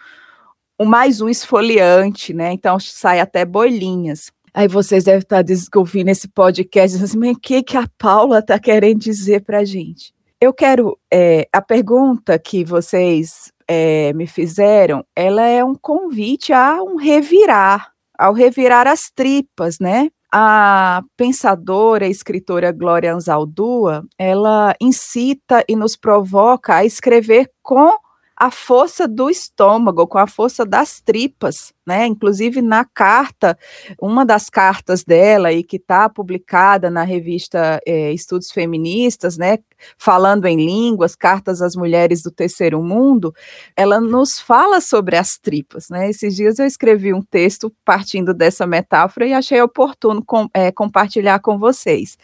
um 0.83 0.85
mais 0.85 1.21
um 1.21 1.29
esfoliante, 1.29 2.35
né? 2.35 2.53
Então 2.53 2.79
sai 2.79 3.21
até 3.21 3.45
bolinhas. 3.45 4.31
Aí 4.53 4.69
vocês 4.69 5.05
devem 5.05 5.21
estar 5.21 5.45
ouvindo 5.77 6.09
esse 6.09 6.29
podcast 6.29 7.03
assim, 7.03 7.17
mas 7.17 7.37
o 7.37 7.41
que, 7.41 7.63
que 7.63 7.77
a 7.77 7.89
Paula 7.97 8.41
está 8.41 8.59
querendo 8.59 8.99
dizer 8.99 9.43
para 9.45 9.61
a 9.61 9.65
gente? 9.65 10.13
Eu 10.41 10.53
quero, 10.53 10.99
é, 11.11 11.49
a 11.53 11.63
pergunta 11.63 12.39
que 12.39 12.65
vocês 12.65 13.53
é, 13.67 14.13
me 14.13 14.27
fizeram, 14.27 15.05
ela 15.17 15.47
é 15.47 15.65
um 15.65 15.75
convite 15.75 16.53
a 16.53 16.83
um 16.83 16.97
revirar, 16.97 17.93
ao 18.19 18.35
revirar 18.35 18.87
as 18.87 19.11
tripas, 19.11 19.79
né? 19.79 20.11
A 20.31 21.03
pensadora 21.17 22.07
e 22.07 22.11
escritora 22.11 22.73
Glória 22.73 23.15
Anzaldúa, 23.15 24.05
ela 24.19 24.75
incita 24.81 25.65
e 25.69 25.77
nos 25.77 25.97
provoca 25.97 26.75
a 26.75 26.85
escrever 26.85 27.51
com 27.63 27.95
a 28.37 28.51
força 28.51 29.07
do 29.07 29.31
estômago, 29.31 30.07
com 30.07 30.19
a 30.19 30.27
força 30.27 30.65
das 30.65 31.01
tripas, 31.01 31.73
né? 31.87 32.07
Inclusive 32.07 32.63
na 32.63 32.85
carta, 32.85 33.59
uma 34.01 34.25
das 34.25 34.49
cartas 34.49 35.05
dela 35.05 35.53
e 35.53 35.63
que 35.63 35.77
está 35.77 36.09
publicada 36.09 36.91
na 36.91 37.03
revista 37.03 37.81
é, 37.87 38.13
Estudos 38.13 38.51
Feministas, 38.51 39.37
né? 39.37 39.59
Falando 39.99 40.47
em 40.47 40.57
línguas, 40.57 41.15
cartas 41.15 41.61
às 41.61 41.77
mulheres 41.77 42.23
do 42.23 42.31
terceiro 42.31 42.83
mundo, 42.83 43.35
ela 43.77 44.01
nos 44.01 44.41
fala 44.41 44.81
sobre 44.81 45.17
as 45.17 45.39
tripas, 45.39 45.89
né? 45.91 46.09
Esses 46.11 46.35
dias 46.35 46.59
eu 46.59 46.67
escrevi 46.67 47.13
um 47.13 47.23
texto 47.23 47.73
partindo 47.85 48.33
dessa 48.33 48.67
metáfora 48.67 49.27
e 49.27 49.33
achei 49.33 49.61
oportuno 49.61 50.25
com, 50.25 50.49
é, 50.55 50.73
compartilhar 50.73 51.41
com 51.41 51.59
vocês. 51.59 52.17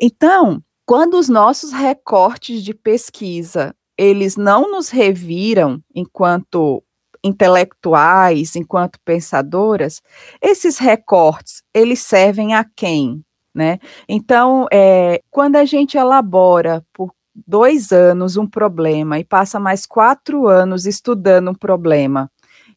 Então, 0.00 0.62
quando 0.84 1.18
os 1.18 1.28
nossos 1.28 1.72
recortes 1.72 2.62
de 2.62 2.72
pesquisa 2.72 3.74
eles 3.98 4.36
não 4.36 4.70
nos 4.70 4.90
reviram 4.90 5.82
enquanto 5.94 6.82
intelectuais, 7.24 8.54
enquanto 8.54 8.98
pensadoras, 9.04 10.00
esses 10.40 10.78
recortes, 10.78 11.62
eles 11.74 12.00
servem 12.00 12.54
a 12.54 12.64
quem? 12.64 13.24
Né? 13.54 13.78
Então, 14.08 14.66
é, 14.70 15.20
quando 15.30 15.56
a 15.56 15.64
gente 15.64 15.96
elabora 15.96 16.84
por 16.92 17.10
dois 17.34 17.90
anos 17.90 18.36
um 18.36 18.46
problema 18.46 19.18
e 19.18 19.24
passa 19.24 19.58
mais 19.58 19.86
quatro 19.86 20.46
anos 20.46 20.86
estudando 20.86 21.50
um 21.50 21.54
problema, 21.54 22.30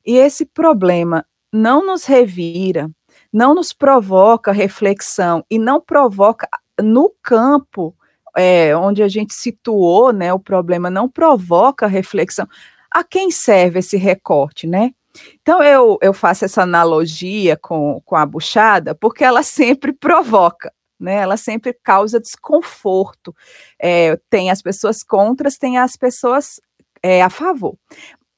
e 0.05 0.15
esse 0.15 0.45
problema 0.45 1.25
não 1.53 1.85
nos 1.85 2.05
revira, 2.05 2.89
não 3.31 3.53
nos 3.53 3.73
provoca 3.73 4.51
reflexão 4.51 5.43
e 5.49 5.59
não 5.59 5.81
provoca 5.81 6.47
no 6.81 7.13
campo 7.21 7.95
é, 8.39 8.73
onde 8.73 9.03
a 9.03 9.07
gente 9.09 9.33
situou 9.33 10.13
né, 10.13 10.33
o 10.33 10.39
problema 10.39 10.89
não 10.89 11.09
provoca 11.09 11.85
reflexão. 11.87 12.47
A 12.89 13.03
quem 13.03 13.29
serve 13.29 13.79
esse 13.79 13.97
recorte, 13.97 14.65
né? 14.65 14.91
Então, 15.41 15.61
eu, 15.61 15.97
eu 16.01 16.13
faço 16.13 16.45
essa 16.45 16.61
analogia 16.61 17.57
com, 17.57 18.01
com 18.05 18.15
a 18.15 18.25
buchada, 18.25 18.95
porque 18.95 19.25
ela 19.25 19.43
sempre 19.43 19.91
provoca, 19.91 20.71
né? 20.97 21.15
Ela 21.15 21.35
sempre 21.35 21.73
causa 21.83 22.19
desconforto. 22.19 23.35
É, 23.77 24.17
tem 24.29 24.49
as 24.49 24.61
pessoas 24.61 25.03
contras, 25.03 25.57
tem 25.57 25.77
as 25.77 25.97
pessoas 25.97 26.61
é, 27.03 27.21
a 27.21 27.29
favor. 27.29 27.75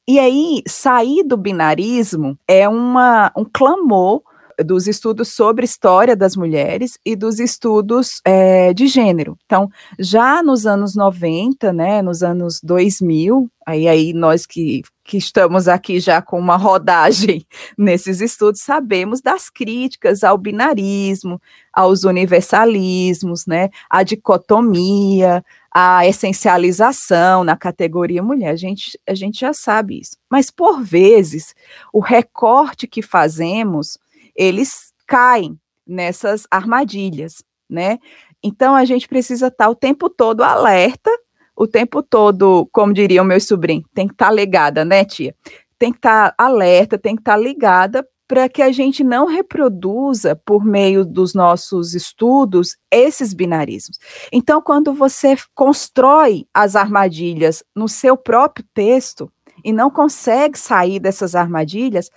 E 0.08 0.18
aí, 0.18 0.64
sair 0.68 1.24
do 1.24 1.38
binarismo 1.38 2.38
é 2.48 2.68
uma, 2.68 3.32
um 3.38 3.46
clamor 3.46 4.24
dos 4.64 4.88
estudos 4.88 5.30
sobre 5.30 5.66
história 5.66 6.16
das 6.16 6.36
mulheres 6.36 6.98
e 7.06 7.16
dos 7.16 7.40
estudos 7.40 8.22
é, 8.26 8.74
de 8.74 8.88
gênero. 8.88 9.38
Então, 9.46 9.70
já 10.00 10.42
nos 10.44 10.66
anos 10.66 10.96
90, 10.96 11.74
né, 11.74 12.02
nos 12.02 12.24
anos 12.24 12.60
2000, 12.64 13.50
aí, 13.66 13.88
aí 13.88 14.14
nós 14.14 14.46
que, 14.46 14.82
que 15.04 15.18
estamos 15.18 15.68
aqui 15.68 16.00
já 16.00 16.22
com 16.22 16.40
uma 16.40 16.58
rodagem 16.58 17.46
nesses 17.78 18.22
estudos, 18.22 18.62
sabemos 18.62 19.22
das 19.22 19.50
críticas 19.50 20.24
ao 20.24 20.38
binarismo, 20.38 21.42
aos 21.74 22.04
universalismos, 22.04 23.46
né, 23.46 23.70
à 23.90 24.04
dicotomia, 24.04 25.44
à 25.74 26.06
essencialização 26.06 27.44
na 27.44 27.56
categoria 27.56 28.22
mulher. 28.22 28.50
A 28.50 28.56
gente, 28.56 29.00
a 29.08 29.16
gente 29.16 29.40
já 29.40 29.54
sabe 29.54 30.00
isso. 30.00 30.18
Mas, 30.30 30.52
por 30.52 30.84
vezes, 30.84 31.56
o 31.94 32.02
recorte 32.02 32.88
que 32.88 33.02
fazemos 33.02 33.98
eles 34.42 34.92
caem 35.08 35.56
nessas 35.86 36.48
armadilhas, 36.50 37.44
né? 37.70 38.00
Então 38.44 38.74
a 38.74 38.84
gente 38.86 39.08
precisa 39.08 39.48
estar 39.48 39.70
o 39.70 39.76
tempo 39.76 40.10
todo 40.10 40.42
alerta, 40.42 41.12
o 41.56 41.68
tempo 41.68 42.02
todo, 42.02 42.68
como 42.72 42.92
diriam 42.92 43.24
meus 43.24 43.46
sobrinhos, 43.46 43.86
tem 43.94 44.08
que 44.08 44.14
estar 44.14 44.32
ligada, 44.32 44.84
né, 44.84 45.06
tia? 45.06 45.36
Tem 45.78 45.92
que 45.92 46.00
estar 46.00 46.34
alerta, 46.38 46.98
tem 46.98 47.16
que 47.16 47.22
estar 47.22 47.38
ligada 47.38 48.08
para 48.28 48.50
que 48.50 48.64
a 48.64 48.72
gente 48.72 49.04
não 49.04 49.28
reproduza, 49.28 50.36
por 50.44 50.66
meio 50.66 51.06
dos 51.06 51.36
nossos 51.36 51.94
estudos, 51.94 52.78
esses 52.90 53.34
binarismos. 53.34 54.00
Então, 54.32 54.60
quando 54.60 54.92
você 54.94 55.36
constrói 55.54 56.48
as 56.52 56.76
armadilhas 56.76 57.64
no 57.76 57.88
seu 57.88 58.18
próprio 58.18 58.66
texto 58.74 59.32
e 59.64 59.72
não 59.74 59.92
consegue 59.92 60.58
sair 60.58 61.00
dessas 61.00 61.36
armadilhas, 61.36 62.10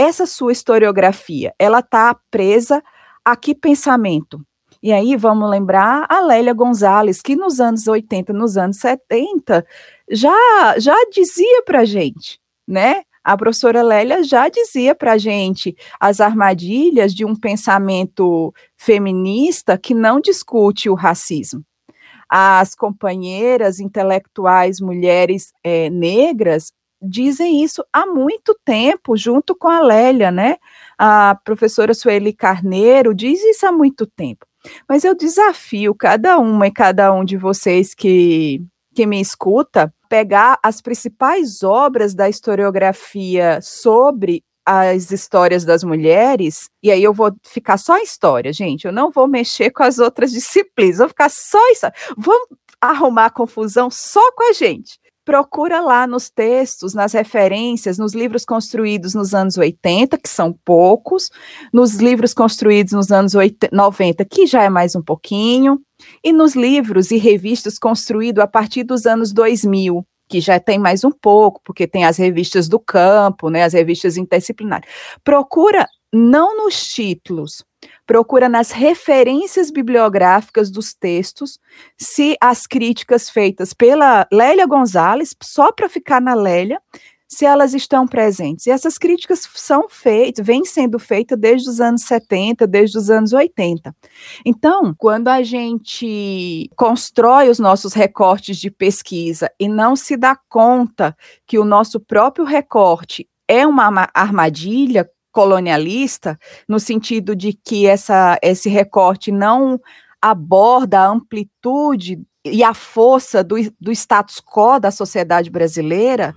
essa 0.00 0.24
sua 0.24 0.50
historiografia, 0.50 1.54
ela 1.58 1.80
está 1.80 2.16
presa 2.30 2.82
a 3.22 3.36
que 3.36 3.54
pensamento? 3.54 4.40
E 4.82 4.94
aí 4.94 5.14
vamos 5.14 5.50
lembrar 5.50 6.06
a 6.08 6.20
Lélia 6.20 6.54
Gonzalez, 6.54 7.20
que 7.20 7.36
nos 7.36 7.60
anos 7.60 7.86
80, 7.86 8.32
nos 8.32 8.56
anos 8.56 8.78
70, 8.78 9.66
já, 10.10 10.78
já 10.78 10.96
dizia 11.12 11.62
para 11.64 11.84
gente, 11.84 12.40
né? 12.66 13.02
A 13.22 13.36
professora 13.36 13.82
Lélia 13.82 14.24
já 14.24 14.48
dizia 14.48 14.94
para 14.94 15.18
gente 15.18 15.76
as 16.00 16.18
armadilhas 16.18 17.14
de 17.14 17.26
um 17.26 17.36
pensamento 17.36 18.54
feminista 18.78 19.76
que 19.76 19.92
não 19.92 20.18
discute 20.18 20.88
o 20.88 20.94
racismo. 20.94 21.62
As 22.26 22.74
companheiras 22.74 23.80
intelectuais 23.80 24.80
mulheres 24.80 25.52
é, 25.62 25.90
negras 25.90 26.72
dizem 27.00 27.62
isso 27.62 27.84
há 27.92 28.06
muito 28.06 28.56
tempo, 28.64 29.16
junto 29.16 29.54
com 29.54 29.68
a 29.68 29.80
Lélia, 29.80 30.30
né? 30.30 30.56
A 30.98 31.36
professora 31.44 31.94
Sueli 31.94 32.32
Carneiro 32.32 33.14
diz 33.14 33.42
isso 33.42 33.66
há 33.66 33.72
muito 33.72 34.06
tempo. 34.06 34.46
Mas 34.88 35.04
eu 35.04 35.14
desafio 35.14 35.94
cada 35.94 36.38
uma 36.38 36.66
e 36.66 36.70
cada 36.70 37.12
um 37.12 37.24
de 37.24 37.36
vocês 37.36 37.94
que, 37.94 38.62
que 38.94 39.06
me 39.06 39.20
escuta 39.20 39.92
pegar 40.08 40.58
as 40.62 40.82
principais 40.82 41.62
obras 41.62 42.14
da 42.14 42.28
historiografia 42.28 43.60
sobre 43.62 44.42
as 44.66 45.10
histórias 45.10 45.64
das 45.64 45.82
mulheres, 45.82 46.68
e 46.82 46.92
aí 46.92 47.02
eu 47.02 47.14
vou 47.14 47.32
ficar 47.44 47.78
só 47.78 47.96
em 47.96 48.04
história, 48.04 48.52
gente, 48.52 48.86
eu 48.86 48.92
não 48.92 49.10
vou 49.10 49.26
mexer 49.26 49.70
com 49.70 49.82
as 49.82 49.98
outras 49.98 50.30
disciplinas, 50.32 50.98
vou 50.98 51.08
ficar 51.08 51.30
só 51.30 51.58
isso. 51.72 51.86
Vamos 52.16 52.46
arrumar 52.80 53.30
confusão 53.30 53.90
só 53.90 54.30
com 54.32 54.50
a 54.50 54.52
gente 54.52 54.99
procura 55.24 55.80
lá 55.80 56.06
nos 56.06 56.30
textos, 56.30 56.94
nas 56.94 57.12
referências, 57.12 57.98
nos 57.98 58.14
livros 58.14 58.44
construídos 58.44 59.14
nos 59.14 59.34
anos 59.34 59.56
80, 59.58 60.18
que 60.18 60.28
são 60.28 60.52
poucos, 60.64 61.30
nos 61.72 61.94
livros 61.96 62.34
construídos 62.34 62.92
nos 62.92 63.10
anos 63.12 63.34
80, 63.34 63.74
90, 63.74 64.24
que 64.24 64.46
já 64.46 64.62
é 64.62 64.68
mais 64.68 64.94
um 64.94 65.02
pouquinho, 65.02 65.80
e 66.24 66.32
nos 66.32 66.54
livros 66.54 67.10
e 67.10 67.18
revistas 67.18 67.78
construídos 67.78 68.42
a 68.42 68.46
partir 68.46 68.84
dos 68.84 69.06
anos 69.06 69.32
2000, 69.32 70.04
que 70.28 70.40
já 70.40 70.58
tem 70.58 70.78
mais 70.78 71.04
um 71.04 71.10
pouco, 71.10 71.60
porque 71.64 71.86
tem 71.86 72.04
as 72.04 72.16
revistas 72.16 72.68
do 72.68 72.78
campo, 72.78 73.50
né, 73.50 73.64
as 73.64 73.72
revistas 73.72 74.16
interdisciplinares. 74.16 74.88
Procura 75.22 75.86
não 76.12 76.56
nos 76.56 76.88
títulos, 76.88 77.64
procura 78.10 78.48
nas 78.48 78.72
referências 78.72 79.70
bibliográficas 79.70 80.68
dos 80.68 80.92
textos 80.92 81.60
se 81.96 82.36
as 82.40 82.66
críticas 82.66 83.30
feitas 83.30 83.72
pela 83.72 84.26
Lélia 84.32 84.66
Gonzalez, 84.66 85.32
só 85.40 85.70
para 85.70 85.88
ficar 85.88 86.20
na 86.20 86.34
Lélia, 86.34 86.82
se 87.28 87.44
elas 87.46 87.72
estão 87.72 88.08
presentes. 88.08 88.66
E 88.66 88.70
essas 88.72 88.98
críticas 88.98 89.48
são 89.54 89.88
feitas, 89.88 90.44
vêm 90.44 90.64
sendo 90.64 90.98
feitas 90.98 91.38
desde 91.38 91.70
os 91.70 91.80
anos 91.80 92.02
70, 92.02 92.66
desde 92.66 92.98
os 92.98 93.10
anos 93.10 93.32
80. 93.32 93.94
Então, 94.44 94.92
quando 94.98 95.28
a 95.28 95.44
gente 95.44 96.68
constrói 96.74 97.48
os 97.48 97.60
nossos 97.60 97.92
recortes 97.92 98.56
de 98.56 98.72
pesquisa 98.72 99.48
e 99.56 99.68
não 99.68 99.94
se 99.94 100.16
dá 100.16 100.36
conta 100.48 101.16
que 101.46 101.60
o 101.60 101.64
nosso 101.64 102.00
próprio 102.00 102.44
recorte 102.44 103.28
é 103.46 103.64
uma 103.64 104.08
armadilha 104.12 105.08
colonialista, 105.32 106.38
no 106.68 106.80
sentido 106.80 107.34
de 107.36 107.52
que 107.52 107.86
essa, 107.86 108.38
esse 108.42 108.68
recorte 108.68 109.30
não 109.30 109.80
aborda 110.20 111.00
a 111.00 111.08
amplitude 111.08 112.22
e 112.44 112.62
a 112.64 112.74
força 112.74 113.44
do, 113.44 113.56
do 113.80 113.92
status 113.92 114.40
quo 114.40 114.78
da 114.78 114.90
sociedade 114.90 115.50
brasileira, 115.50 116.34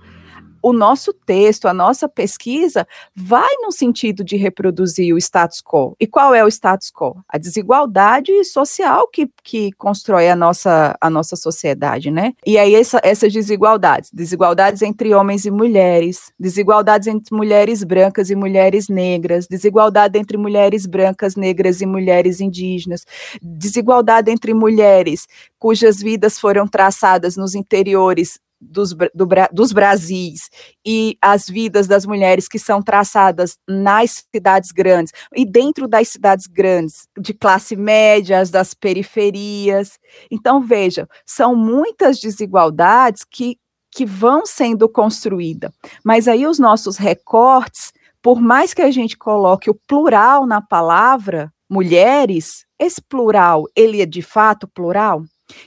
o 0.64 0.72
nosso 0.72 1.12
texto, 1.12 1.68
a 1.68 1.74
nossa 1.74 2.08
pesquisa 2.08 2.88
vai 3.14 3.54
no 3.60 3.70
sentido 3.70 4.24
de 4.24 4.34
reproduzir 4.34 5.14
o 5.14 5.18
status 5.18 5.60
quo. 5.60 5.94
E 6.00 6.06
qual 6.06 6.34
é 6.34 6.42
o 6.42 6.48
status 6.48 6.90
quo? 6.90 7.22
A 7.28 7.36
desigualdade 7.36 8.42
social 8.44 9.06
que, 9.08 9.28
que 9.42 9.72
constrói 9.72 10.30
a 10.30 10.34
nossa, 10.34 10.96
a 10.98 11.10
nossa 11.10 11.36
sociedade, 11.36 12.10
né? 12.10 12.32
E 12.46 12.56
aí 12.56 12.74
essa, 12.74 12.98
essas 13.04 13.30
desigualdades, 13.30 14.08
desigualdades 14.10 14.80
entre 14.80 15.12
homens 15.14 15.44
e 15.44 15.50
mulheres, 15.50 16.32
desigualdades 16.40 17.08
entre 17.08 17.36
mulheres 17.36 17.84
brancas 17.84 18.30
e 18.30 18.34
mulheres 18.34 18.88
negras, 18.88 19.46
desigualdade 19.46 20.18
entre 20.18 20.38
mulheres 20.38 20.86
brancas, 20.86 21.36
negras 21.36 21.82
e 21.82 21.86
mulheres 21.86 22.40
indígenas, 22.40 23.04
desigualdade 23.42 24.30
entre 24.30 24.54
mulheres 24.54 25.26
cujas 25.58 25.98
vidas 26.00 26.38
foram 26.38 26.66
traçadas 26.66 27.36
nos 27.36 27.54
interiores 27.54 28.38
dos, 28.70 28.92
do, 28.92 29.28
dos 29.52 29.72
Brasis 29.72 30.48
e 30.84 31.16
as 31.20 31.48
vidas 31.48 31.86
das 31.86 32.06
mulheres 32.06 32.48
que 32.48 32.58
são 32.58 32.82
traçadas 32.82 33.56
nas 33.68 34.24
cidades 34.34 34.72
grandes 34.72 35.12
e 35.34 35.44
dentro 35.44 35.86
das 35.86 36.08
cidades 36.08 36.46
grandes, 36.46 37.06
de 37.18 37.34
classe 37.34 37.76
média, 37.76 38.40
as 38.40 38.50
das 38.50 38.74
periferias. 38.74 39.98
Então, 40.30 40.60
veja, 40.60 41.08
são 41.26 41.54
muitas 41.54 42.18
desigualdades 42.18 43.24
que, 43.24 43.56
que 43.90 44.04
vão 44.04 44.44
sendo 44.46 44.88
construídas. 44.88 45.70
Mas 46.04 46.28
aí 46.28 46.46
os 46.46 46.58
nossos 46.58 46.96
recortes, 46.96 47.92
por 48.22 48.40
mais 48.40 48.72
que 48.72 48.82
a 48.82 48.90
gente 48.90 49.16
coloque 49.16 49.70
o 49.70 49.78
plural 49.86 50.46
na 50.46 50.60
palavra, 50.60 51.52
mulheres, 51.68 52.64
esse 52.78 53.00
plural, 53.00 53.64
ele 53.76 54.00
é 54.00 54.06
de 54.06 54.22
fato 54.22 54.68
plural? 54.68 55.22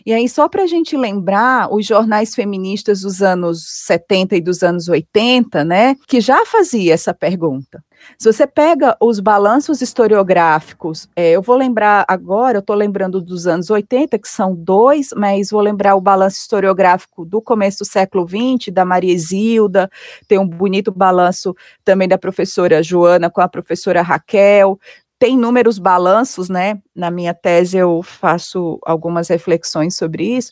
E 0.06 0.14
aí, 0.14 0.28
só 0.28 0.48
para 0.48 0.64
a 0.64 0.68
gente 0.68 0.96
lembrar, 0.96 1.74
os 1.74 1.86
jornais 1.86 2.34
feministas 2.34 3.02
dos 3.02 3.22
anos 3.22 3.64
70 3.86 4.36
e 4.36 4.42
dos 4.42 4.64
anos 4.64 4.88
80, 4.88 5.64
né, 5.64 5.96
que 6.08 6.22
já 6.22 6.46
fazia 6.46 6.94
essa 6.94 7.14
pergunta. 7.14 7.84
Se 8.18 8.32
você 8.32 8.48
pega 8.48 8.96
os 9.02 9.20
balanços 9.20 9.82
historiográficos, 9.82 11.08
é, 11.16 11.32
eu 11.32 11.42
vou 11.42 11.56
lembrar 11.56 12.06
agora, 12.08 12.58
eu 12.58 12.62
estou 12.62 12.76
lembrando 12.76 13.22
dos 13.22 13.48
anos 13.48 13.70
80, 13.70 14.18
que 14.18 14.28
são 14.28 14.56
dois, 14.56 15.10
mas 15.16 15.52
vou 15.52 15.62
lembrar 15.62 15.96
o 15.96 16.02
balanço 16.02 16.38
historiográfico 16.38 17.26
do 17.26 17.42
começo 17.42 17.80
do 17.80 17.86
século 17.86 18.28
XX, 18.28 18.72
da 18.72 18.86
Maria 18.86 19.14
Isilda, 19.14 19.90
tem 20.28 20.40
um 20.40 20.48
bonito 20.48 20.92
balanço 20.92 21.56
também 21.84 22.08
da 22.08 22.18
professora 22.18 22.82
Joana 22.82 23.30
com 23.30 23.42
a 23.42 23.48
professora 23.48 24.02
Raquel, 24.02 24.80
tem 25.20 25.34
inúmeros 25.34 25.80
balanços, 25.80 26.50
né? 26.50 26.80
Na 26.96 27.10
minha 27.10 27.34
tese 27.34 27.78
eu 27.78 28.02
faço 28.04 28.80
algumas 28.86 29.28
reflexões 29.28 29.96
sobre 29.96 30.24
isso. 30.38 30.52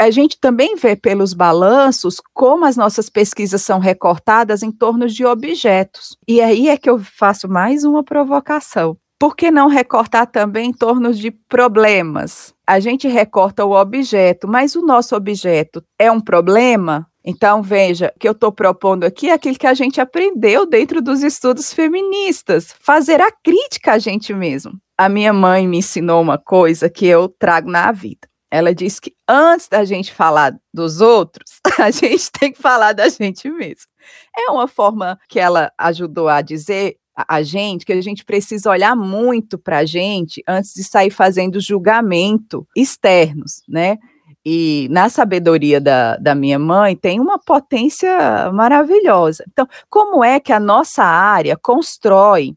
A 0.00 0.10
gente 0.10 0.38
também 0.40 0.74
vê 0.74 0.96
pelos 0.96 1.32
balanços 1.32 2.20
como 2.34 2.64
as 2.64 2.76
nossas 2.76 3.08
pesquisas 3.08 3.62
são 3.62 3.78
recortadas 3.78 4.62
em 4.62 4.72
torno 4.72 5.06
de 5.06 5.24
objetos. 5.24 6.16
E 6.26 6.40
aí 6.40 6.68
é 6.68 6.76
que 6.76 6.90
eu 6.90 6.98
faço 6.98 7.48
mais 7.48 7.84
uma 7.84 8.02
provocação. 8.02 8.96
Por 9.18 9.36
que 9.36 9.52
não 9.52 9.68
recortar 9.68 10.26
também 10.26 10.70
em 10.70 10.72
torno 10.72 11.14
de 11.14 11.30
problemas? 11.30 12.52
A 12.66 12.80
gente 12.80 13.06
recorta 13.06 13.64
o 13.64 13.70
objeto, 13.70 14.48
mas 14.48 14.74
o 14.74 14.84
nosso 14.84 15.14
objeto 15.14 15.80
é 15.96 16.10
um 16.10 16.20
problema? 16.20 17.06
Então, 17.24 17.62
veja, 17.62 18.12
o 18.14 18.18
que 18.18 18.28
eu 18.28 18.32
estou 18.32 18.50
propondo 18.50 19.04
aqui 19.04 19.30
é 19.30 19.32
aquilo 19.32 19.58
que 19.58 19.66
a 19.66 19.74
gente 19.74 20.00
aprendeu 20.00 20.66
dentro 20.66 21.00
dos 21.00 21.22
estudos 21.22 21.72
feministas, 21.72 22.74
fazer 22.80 23.20
a 23.20 23.30
crítica 23.30 23.92
a 23.92 23.98
gente 23.98 24.34
mesmo. 24.34 24.72
A 24.98 25.08
minha 25.08 25.32
mãe 25.32 25.66
me 25.66 25.78
ensinou 25.78 26.20
uma 26.20 26.38
coisa 26.38 26.90
que 26.90 27.06
eu 27.06 27.28
trago 27.28 27.70
na 27.70 27.92
vida. 27.92 28.28
Ela 28.50 28.74
disse 28.74 29.00
que 29.00 29.14
antes 29.26 29.66
da 29.66 29.84
gente 29.84 30.12
falar 30.12 30.54
dos 30.74 31.00
outros, 31.00 31.58
a 31.78 31.90
gente 31.90 32.30
tem 32.30 32.52
que 32.52 32.60
falar 32.60 32.92
da 32.92 33.08
gente 33.08 33.48
mesmo. 33.50 33.90
É 34.36 34.50
uma 34.50 34.68
forma 34.68 35.18
que 35.28 35.40
ela 35.40 35.72
ajudou 35.78 36.28
a 36.28 36.42
dizer 36.42 36.96
a 37.16 37.42
gente 37.42 37.84
que 37.84 37.92
a 37.92 38.00
gente 38.00 38.24
precisa 38.24 38.70
olhar 38.70 38.96
muito 38.96 39.58
para 39.58 39.78
a 39.78 39.84
gente 39.84 40.42
antes 40.48 40.74
de 40.74 40.82
sair 40.82 41.10
fazendo 41.10 41.60
julgamento 41.60 42.66
externos, 42.76 43.62
né? 43.68 43.98
E 44.44 44.88
na 44.90 45.08
sabedoria 45.08 45.80
da, 45.80 46.16
da 46.16 46.34
minha 46.34 46.58
mãe 46.58 46.96
tem 46.96 47.20
uma 47.20 47.38
potência 47.38 48.50
maravilhosa. 48.52 49.44
Então, 49.50 49.66
como 49.88 50.24
é 50.24 50.40
que 50.40 50.52
a 50.52 50.58
nossa 50.58 51.04
área 51.04 51.56
constrói? 51.56 52.54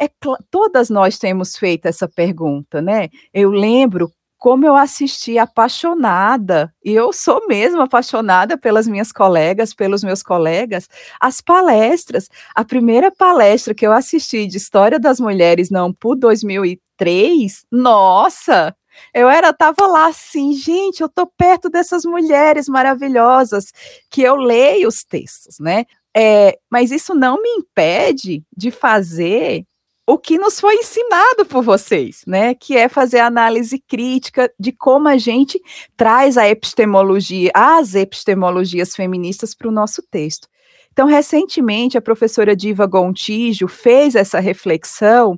É, 0.00 0.08
todas 0.50 0.88
nós 0.88 1.18
temos 1.18 1.56
feito 1.56 1.86
essa 1.86 2.08
pergunta, 2.08 2.80
né? 2.80 3.08
Eu 3.32 3.50
lembro 3.50 4.12
como 4.44 4.66
eu 4.66 4.76
assisti 4.76 5.38
apaixonada, 5.38 6.70
e 6.84 6.92
eu 6.92 7.14
sou 7.14 7.46
mesmo 7.48 7.80
apaixonada 7.80 8.58
pelas 8.58 8.86
minhas 8.86 9.10
colegas, 9.10 9.72
pelos 9.72 10.04
meus 10.04 10.22
colegas, 10.22 10.86
as 11.18 11.40
palestras. 11.40 12.28
A 12.54 12.62
primeira 12.62 13.10
palestra 13.10 13.72
que 13.72 13.86
eu 13.86 13.90
assisti 13.90 14.46
de 14.46 14.58
História 14.58 15.00
das 15.00 15.18
Mulheres 15.18 15.70
na 15.70 15.80
Ampul 15.80 16.14
2003, 16.14 17.64
nossa, 17.72 18.76
eu 19.12 19.28
era, 19.28 19.52
tava 19.52 19.86
lá 19.86 20.06
assim, 20.06 20.52
gente, 20.54 21.00
eu 21.00 21.08
tô 21.08 21.26
perto 21.26 21.68
dessas 21.68 22.04
mulheres 22.04 22.68
maravilhosas 22.68 23.72
que 24.10 24.22
eu 24.22 24.36
leio 24.36 24.88
os 24.88 25.04
textos, 25.04 25.58
né? 25.58 25.84
É, 26.16 26.58
mas 26.70 26.90
isso 26.90 27.14
não 27.14 27.40
me 27.42 27.48
impede 27.50 28.44
de 28.56 28.70
fazer 28.70 29.64
o 30.06 30.18
que 30.18 30.38
nos 30.38 30.60
foi 30.60 30.74
ensinado 30.76 31.46
por 31.46 31.62
vocês, 31.62 32.22
né? 32.26 32.54
Que 32.54 32.76
é 32.76 32.88
fazer 32.88 33.20
análise 33.20 33.78
crítica 33.78 34.52
de 34.60 34.70
como 34.70 35.08
a 35.08 35.16
gente 35.16 35.60
traz 35.96 36.36
a 36.36 36.48
epistemologia, 36.48 37.50
as 37.54 37.94
epistemologias 37.94 38.94
feministas 38.94 39.54
para 39.54 39.68
o 39.68 39.72
nosso 39.72 40.02
texto. 40.10 40.46
Então, 40.94 41.08
recentemente, 41.08 41.98
a 41.98 42.00
professora 42.00 42.54
Diva 42.54 42.86
Gontijo 42.86 43.66
fez 43.66 44.14
essa 44.14 44.38
reflexão, 44.38 45.36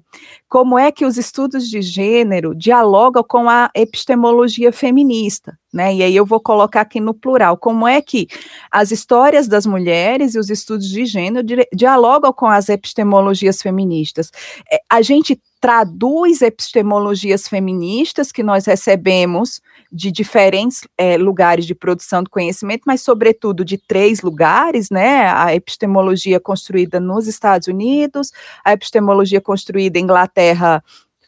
como 0.51 0.79
é 0.79 0.93
que 0.93 1.07
os 1.07 1.17
estudos 1.17 1.71
de 1.71 1.81
gênero 1.81 2.55
dialogam 2.55 3.25
com 3.27 3.49
a 3.49 3.71
epistemologia 3.75 4.71
feminista, 4.71 5.59
né? 5.73 5.95
E 5.95 6.03
aí 6.03 6.15
eu 6.15 6.27
vou 6.27 6.41
colocar 6.41 6.83
aqui 6.83 7.01
no 7.01 7.15
plural, 7.15 7.57
como 7.57 7.89
é 7.89 8.03
que 8.03 8.27
as 8.71 8.91
histórias 8.91 9.49
das 9.49 9.65
mulheres 9.65 10.35
e 10.35 10.39
os 10.39 10.51
estudos 10.51 10.91
de 10.91 11.07
gênero 11.07 11.43
dialogam 11.75 12.35
com 12.35 12.47
as 12.47 12.69
epistemologias 12.69 13.63
feministas. 13.63 14.31
É, 14.71 14.79
a 14.91 15.01
gente 15.01 15.41
traduz 15.59 16.43
epistemologias 16.43 17.49
feministas 17.49 18.31
que 18.31 18.43
nós 18.43 18.67
recebemos 18.67 19.63
de 19.91 20.11
diferentes 20.11 20.87
é, 20.97 21.17
lugares 21.17 21.65
de 21.65 21.75
produção 21.75 22.23
do 22.23 22.31
conhecimento, 22.31 22.83
mas 22.87 23.01
sobretudo 23.01 23.65
de 23.65 23.79
três 23.79 24.21
lugares, 24.23 24.91
né? 24.91 25.29
A 25.29 25.55
epistemologia 25.55 26.41
construída 26.41 26.99
nos 27.01 27.27
Estados 27.27 27.69
Unidos, 27.69 28.33
a 28.65 28.73
epistemologia 28.73 29.41
construída 29.41 29.99
em 29.99 30.03
Inglaterra 30.03 30.83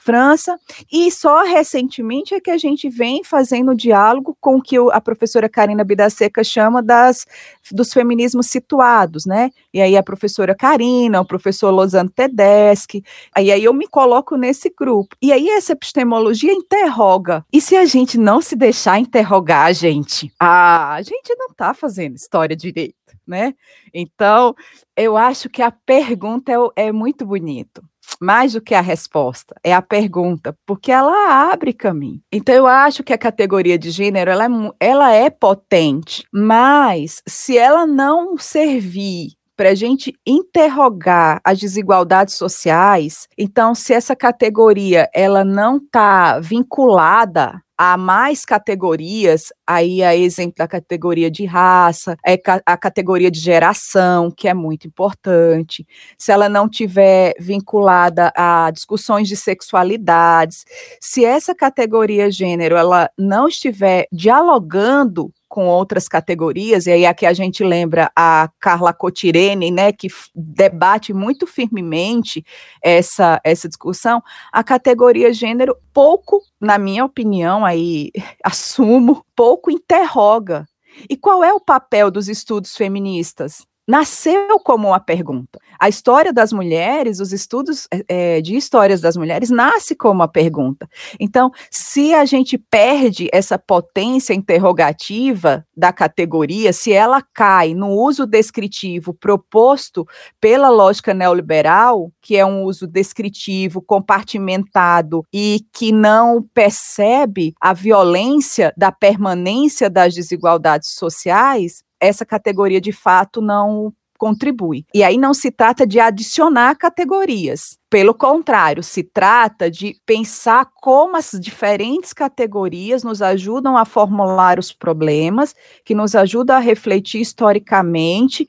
França, 0.08 0.58
e 0.90 1.12
só 1.12 1.44
recentemente 1.44 2.32
é 2.32 2.40
que 2.40 2.50
a 2.50 2.56
gente 2.56 2.88
vem 2.88 3.22
fazendo 3.22 3.74
diálogo 3.74 4.34
com 4.40 4.56
o 4.56 4.62
que 4.62 4.74
a 4.90 5.02
professora 5.02 5.50
Karina 5.50 5.84
Bidaseca 5.84 6.42
chama 6.42 6.82
das, 6.82 7.26
dos 7.70 7.92
feminismos 7.92 8.46
situados, 8.46 9.26
né? 9.26 9.50
E 9.70 9.82
aí 9.82 9.98
a 9.98 10.02
professora 10.02 10.54
Karina, 10.54 11.20
o 11.20 11.26
professor 11.26 11.70
Lozano 11.70 12.08
Tedeschi, 12.08 13.04
aí, 13.34 13.52
aí 13.52 13.62
eu 13.62 13.74
me 13.74 13.86
coloco 13.86 14.34
nesse 14.34 14.72
grupo. 14.74 15.14
E 15.20 15.30
aí 15.30 15.50
essa 15.50 15.72
epistemologia 15.72 16.54
interroga. 16.54 17.44
E 17.52 17.60
se 17.60 17.76
a 17.76 17.84
gente 17.84 18.16
não 18.16 18.40
se 18.40 18.56
deixar 18.56 18.98
interrogar 18.98 19.66
a 19.66 19.72
gente? 19.74 20.32
Ah, 20.40 20.94
a 20.94 21.02
gente 21.02 21.34
não 21.36 21.48
está 21.48 21.74
fazendo 21.74 22.16
história 22.16 22.56
direito, 22.56 22.94
né? 23.26 23.52
Então, 23.92 24.56
eu 24.96 25.18
acho 25.18 25.50
que 25.50 25.60
a 25.60 25.70
pergunta 25.70 26.50
é, 26.50 26.86
é 26.86 26.92
muito 26.92 27.26
bonito 27.26 27.82
mais 28.20 28.52
do 28.52 28.60
que 28.60 28.74
a 28.74 28.80
resposta, 28.80 29.54
é 29.62 29.72
a 29.72 29.82
pergunta, 29.82 30.56
porque 30.66 30.90
ela 30.90 31.50
abre 31.52 31.72
caminho. 31.72 32.20
Então, 32.32 32.54
eu 32.54 32.66
acho 32.66 33.02
que 33.02 33.12
a 33.12 33.18
categoria 33.18 33.78
de 33.78 33.90
gênero 33.90 34.30
ela 34.30 34.44
é, 34.44 34.48
ela 34.80 35.12
é 35.12 35.30
potente, 35.30 36.24
mas 36.32 37.22
se 37.26 37.56
ela 37.56 37.86
não 37.86 38.36
servir 38.36 39.37
para 39.58 39.70
a 39.70 39.74
gente 39.74 40.14
interrogar 40.24 41.40
as 41.44 41.58
desigualdades 41.58 42.34
sociais, 42.34 43.26
então 43.36 43.74
se 43.74 43.92
essa 43.92 44.14
categoria 44.14 45.10
ela 45.12 45.44
não 45.44 45.78
está 45.78 46.38
vinculada 46.38 47.60
a 47.76 47.96
mais 47.96 48.44
categorias, 48.44 49.52
aí 49.66 50.02
a 50.02 50.14
exemplo 50.14 50.54
da 50.58 50.68
categoria 50.68 51.28
de 51.28 51.44
raça, 51.44 52.16
é 52.24 52.36
a 52.66 52.76
categoria 52.76 53.30
de 53.32 53.40
geração, 53.40 54.30
que 54.30 54.48
é 54.48 54.54
muito 54.54 54.86
importante. 54.86 55.84
Se 56.16 56.30
ela 56.30 56.48
não 56.48 56.68
tiver 56.68 57.34
vinculada 57.38 58.32
a 58.36 58.70
discussões 58.72 59.28
de 59.28 59.36
sexualidades, 59.36 60.64
se 61.00 61.24
essa 61.24 61.54
categoria 61.54 62.30
gênero 62.30 62.76
ela 62.76 63.10
não 63.18 63.48
estiver 63.48 64.06
dialogando 64.12 65.32
com 65.48 65.66
outras 65.66 66.06
categorias, 66.08 66.86
e 66.86 66.92
aí 66.92 67.06
aqui 67.06 67.24
a 67.24 67.32
gente 67.32 67.64
lembra 67.64 68.10
a 68.14 68.50
Carla 68.60 68.92
Cotirene, 68.92 69.70
né, 69.70 69.92
que 69.92 70.08
debate 70.34 71.12
muito 71.14 71.46
firmemente 71.46 72.44
essa, 72.82 73.40
essa 73.42 73.68
discussão, 73.68 74.22
a 74.52 74.62
categoria 74.62 75.32
gênero 75.32 75.76
pouco, 75.92 76.42
na 76.60 76.78
minha 76.78 77.04
opinião, 77.04 77.64
aí 77.64 78.10
assumo, 78.44 79.24
pouco 79.34 79.70
interroga. 79.70 80.66
E 81.08 81.16
qual 81.16 81.44
é 81.44 81.52
o 81.52 81.60
papel 81.60 82.10
dos 82.10 82.28
estudos 82.28 82.76
feministas? 82.76 83.67
Nasceu 83.88 84.60
como 84.62 84.88
uma 84.88 85.00
pergunta. 85.00 85.58
A 85.80 85.88
história 85.88 86.30
das 86.30 86.52
mulheres, 86.52 87.20
os 87.20 87.32
estudos 87.32 87.88
é, 88.06 88.42
de 88.42 88.54
histórias 88.54 89.00
das 89.00 89.16
mulheres, 89.16 89.48
nasce 89.48 89.96
como 89.96 90.14
uma 90.20 90.28
pergunta. 90.28 90.86
Então, 91.18 91.50
se 91.70 92.12
a 92.12 92.26
gente 92.26 92.58
perde 92.58 93.28
essa 93.32 93.58
potência 93.58 94.34
interrogativa 94.34 95.64
da 95.74 95.90
categoria, 95.90 96.72
se 96.72 96.92
ela 96.92 97.22
cai 97.32 97.72
no 97.72 97.90
uso 97.92 98.26
descritivo 98.26 99.14
proposto 99.14 100.06
pela 100.38 100.68
lógica 100.68 101.14
neoliberal, 101.14 102.12
que 102.20 102.36
é 102.36 102.44
um 102.44 102.64
uso 102.64 102.86
descritivo, 102.86 103.80
compartimentado 103.80 105.24
e 105.32 105.60
que 105.72 105.92
não 105.92 106.42
percebe 106.52 107.54
a 107.58 107.72
violência 107.72 108.74
da 108.76 108.92
permanência 108.92 109.88
das 109.88 110.12
desigualdades 110.14 110.90
sociais, 110.90 111.82
essa 112.00 112.24
categoria 112.24 112.80
de 112.80 112.92
fato 112.92 113.40
não 113.40 113.92
contribui. 114.18 114.84
E 114.92 115.02
aí 115.04 115.16
não 115.16 115.32
se 115.32 115.50
trata 115.50 115.86
de 115.86 116.00
adicionar 116.00 116.74
categorias. 116.76 117.78
Pelo 117.88 118.12
contrário, 118.12 118.82
se 118.82 119.02
trata 119.02 119.70
de 119.70 119.96
pensar 120.04 120.68
como 120.74 121.16
as 121.16 121.30
diferentes 121.40 122.12
categorias 122.12 123.04
nos 123.04 123.22
ajudam 123.22 123.76
a 123.76 123.84
formular 123.84 124.58
os 124.58 124.72
problemas, 124.72 125.54
que 125.84 125.94
nos 125.94 126.14
ajudam 126.14 126.56
a 126.56 126.60
refletir 126.60 127.20
historicamente 127.20 128.46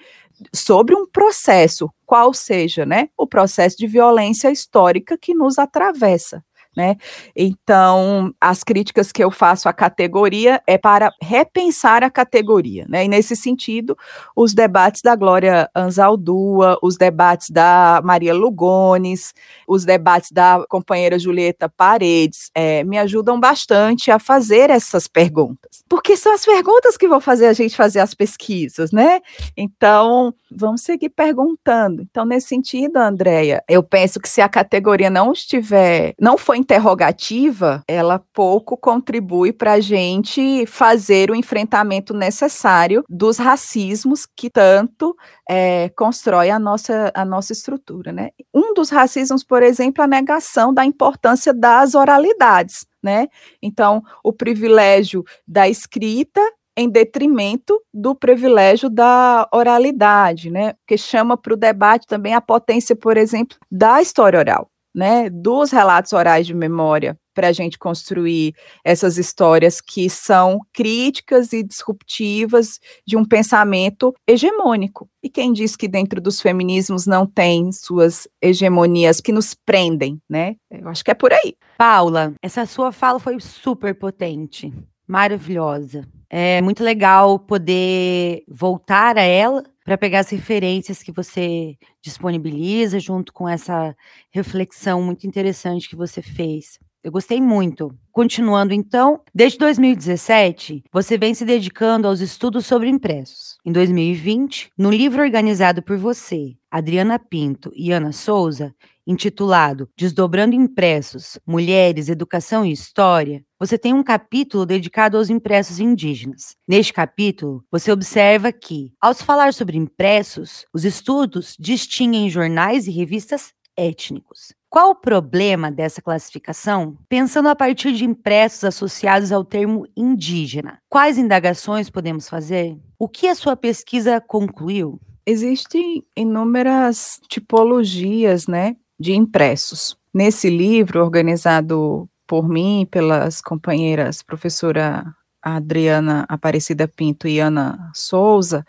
sobre 0.53 0.95
um 0.95 1.05
processo, 1.05 1.89
qual 2.05 2.33
seja, 2.33 2.85
né, 2.85 3.09
o 3.17 3.27
processo 3.27 3.77
de 3.77 3.85
violência 3.85 4.49
histórica 4.49 5.17
que 5.17 5.33
nos 5.33 5.59
atravessa 5.59 6.43
né? 6.75 6.95
Então, 7.35 8.33
as 8.39 8.63
críticas 8.63 9.11
que 9.11 9.23
eu 9.23 9.31
faço 9.31 9.67
à 9.67 9.73
categoria 9.73 10.61
é 10.67 10.77
para 10.77 11.11
repensar 11.21 12.03
a 12.03 12.09
categoria, 12.09 12.85
né? 12.87 13.05
E 13.05 13.07
nesse 13.07 13.35
sentido, 13.35 13.97
os 14.35 14.53
debates 14.53 15.01
da 15.01 15.15
Glória 15.15 15.69
Anzaldúa, 15.75 16.77
os 16.81 16.95
debates 16.95 17.49
da 17.49 18.01
Maria 18.03 18.33
Lugones, 18.33 19.33
os 19.67 19.83
debates 19.83 20.31
da 20.31 20.63
companheira 20.69 21.17
Julieta 21.17 21.67
Paredes, 21.67 22.51
é, 22.53 22.83
me 22.83 22.97
ajudam 22.97 23.39
bastante 23.39 24.11
a 24.11 24.19
fazer 24.19 24.69
essas 24.69 25.07
perguntas, 25.07 25.83
porque 25.89 26.15
são 26.15 26.33
as 26.33 26.45
perguntas 26.45 26.97
que 26.97 27.07
vão 27.07 27.19
fazer 27.19 27.47
a 27.47 27.53
gente 27.53 27.75
fazer 27.75 27.99
as 27.99 28.13
pesquisas, 28.13 28.91
né? 28.91 29.21
Então, 29.57 30.33
vamos 30.51 30.81
seguir 30.81 31.09
perguntando. 31.09 32.03
Então, 32.03 32.25
nesse 32.25 32.47
sentido, 32.47 32.97
Andréia, 32.97 33.63
eu 33.67 33.81
penso 33.81 34.19
que 34.19 34.29
se 34.29 34.41
a 34.41 34.47
categoria 34.49 35.09
não 35.09 35.31
estiver, 35.31 36.13
não 36.19 36.37
foi 36.37 36.58
interrogativa, 36.59 37.83
ela 37.87 38.21
pouco 38.33 38.77
contribui 38.77 39.51
para 39.51 39.73
a 39.73 39.79
gente 39.79 40.65
fazer 40.67 41.31
o 41.31 41.35
enfrentamento 41.35 42.13
necessário 42.13 43.03
dos 43.09 43.37
racismos 43.37 44.27
que 44.35 44.49
tanto 44.49 45.15
é, 45.49 45.89
constrói 45.89 46.49
a 46.49 46.59
nossa, 46.59 47.11
a 47.15 47.25
nossa 47.25 47.53
estrutura. 47.53 48.11
Né? 48.11 48.29
Um 48.53 48.73
dos 48.73 48.89
racismos, 48.89 49.43
por 49.43 49.63
exemplo, 49.63 50.03
a 50.03 50.07
negação 50.07 50.73
da 50.73 50.85
importância 50.85 51.53
das 51.53 51.95
oralidades. 51.95 52.85
Né? 53.01 53.27
Então, 53.61 54.03
o 54.23 54.33
privilégio 54.33 55.23
da 55.47 55.67
escrita 55.67 56.41
em 56.77 56.89
detrimento 56.89 57.81
do 57.93 58.15
privilégio 58.15 58.89
da 58.89 59.47
oralidade, 59.53 60.49
né? 60.49 60.75
Que 60.87 60.97
chama 60.97 61.35
para 61.35 61.53
o 61.53 61.57
debate 61.57 62.07
também 62.07 62.33
a 62.33 62.39
potência, 62.39 62.95
por 62.95 63.17
exemplo, 63.17 63.57
da 63.69 64.01
história 64.01 64.39
oral 64.39 64.69
né, 64.93 65.29
dos 65.29 65.71
relatos 65.71 66.13
orais 66.13 66.45
de 66.45 66.53
memória 66.53 67.17
para 67.33 67.47
a 67.47 67.51
gente 67.53 67.77
construir 67.77 68.53
essas 68.83 69.17
histórias 69.17 69.79
que 69.79 70.09
são 70.09 70.59
críticas 70.73 71.53
e 71.53 71.63
disruptivas 71.63 72.79
de 73.07 73.15
um 73.15 73.23
pensamento 73.23 74.13
hegemônico. 74.27 75.09
E 75.23 75.29
quem 75.29 75.53
diz 75.53 75.75
que 75.75 75.87
dentro 75.87 76.19
dos 76.19 76.41
feminismos 76.41 77.05
não 77.05 77.25
tem 77.25 77.71
suas 77.71 78.27
hegemonias 78.41 79.21
que 79.21 79.31
nos 79.31 79.53
prendem, 79.53 80.19
né? 80.29 80.55
Eu 80.69 80.89
acho 80.89 81.03
que 81.03 81.11
é 81.11 81.13
por 81.13 81.31
aí. 81.31 81.55
Paula, 81.77 82.33
essa 82.41 82.65
sua 82.65 82.91
fala 82.91 83.19
foi 83.19 83.39
super 83.39 83.95
potente, 83.95 84.73
maravilhosa. 85.07 86.05
É 86.29 86.61
muito 86.61 86.83
legal 86.83 87.39
poder 87.39 88.43
voltar 88.47 89.17
a 89.17 89.23
ela 89.23 89.63
para 89.89 89.97
pegar 89.97 90.19
as 90.19 90.29
referências 90.29 91.01
que 91.01 91.11
você 91.11 91.75
disponibiliza 91.99 92.99
junto 92.99 93.33
com 93.33 93.49
essa 93.49 93.95
reflexão 94.29 95.01
muito 95.01 95.25
interessante 95.25 95.89
que 95.89 95.95
você 95.95 96.21
fez. 96.21 96.77
Eu 97.03 97.11
gostei 97.11 97.41
muito. 97.41 97.91
Continuando 98.11 98.71
então, 98.71 99.19
desde 99.33 99.57
2017, 99.57 100.83
você 100.93 101.17
vem 101.17 101.33
se 101.33 101.43
dedicando 101.43 102.07
aos 102.07 102.19
estudos 102.19 102.67
sobre 102.67 102.87
impressos. 102.87 103.57
Em 103.65 103.71
2020, 103.71 104.69
no 104.77 104.91
livro 104.91 105.23
organizado 105.23 105.81
por 105.81 105.97
você, 105.97 106.55
Adriana 106.69 107.17
Pinto 107.17 107.71
e 107.75 107.91
Ana 107.91 108.11
Souza, 108.11 108.75
intitulado 109.09 109.89
Desdobrando 109.97 110.55
Impressos: 110.55 111.39
Mulheres, 111.45 112.07
Educação 112.09 112.63
e 112.63 112.71
História, 112.71 113.43
você 113.59 113.77
tem 113.77 113.91
um 113.91 114.03
capítulo 114.03 114.67
dedicado 114.67 115.17
aos 115.17 115.29
impressos 115.31 115.79
indígenas. 115.79 116.55
Neste 116.67 116.93
capítulo, 116.93 117.63
você 117.71 117.91
observa 117.91 118.51
que, 118.51 118.93
ao 119.01 119.13
se 119.13 119.23
falar 119.23 119.51
sobre 119.53 119.77
impressos, 119.77 120.65
os 120.71 120.85
estudos 120.85 121.55
distinguem 121.59 122.29
jornais 122.29 122.85
e 122.85 122.91
revistas 122.91 123.51
étnicos. 123.75 124.53
Qual 124.69 124.91
o 124.91 124.95
problema 124.95 125.71
dessa 125.71 125.99
classificação? 125.99 126.95
Pensando 127.09 127.49
a 127.49 127.55
partir 127.55 127.91
de 127.93 128.05
impressos 128.05 128.63
associados 128.63 129.31
ao 129.31 129.43
termo 129.43 129.87
indígena, 129.97 130.77
quais 130.87 131.17
indagações 131.17 131.89
podemos 131.89 132.29
fazer? 132.29 132.77
O 132.99 133.09
que 133.09 133.27
a 133.27 133.33
sua 133.33 133.55
pesquisa 133.55 134.21
concluiu? 134.21 134.99
Existem 135.25 136.03
inúmeras 136.15 137.19
tipologias, 137.27 138.45
né, 138.47 138.75
de 138.99 139.13
impressos. 139.13 139.97
Nesse 140.13 140.49
livro, 140.49 141.01
organizado 141.01 142.09
por 142.27 142.47
mim, 142.47 142.87
pelas 142.89 143.41
companheiras 143.41 144.21
professora 144.21 145.05
Adriana 145.41 146.25
Aparecida 146.27 146.87
Pinto 146.87 147.27
e 147.27 147.39
Ana 147.39 147.91
Souza, 147.93 148.65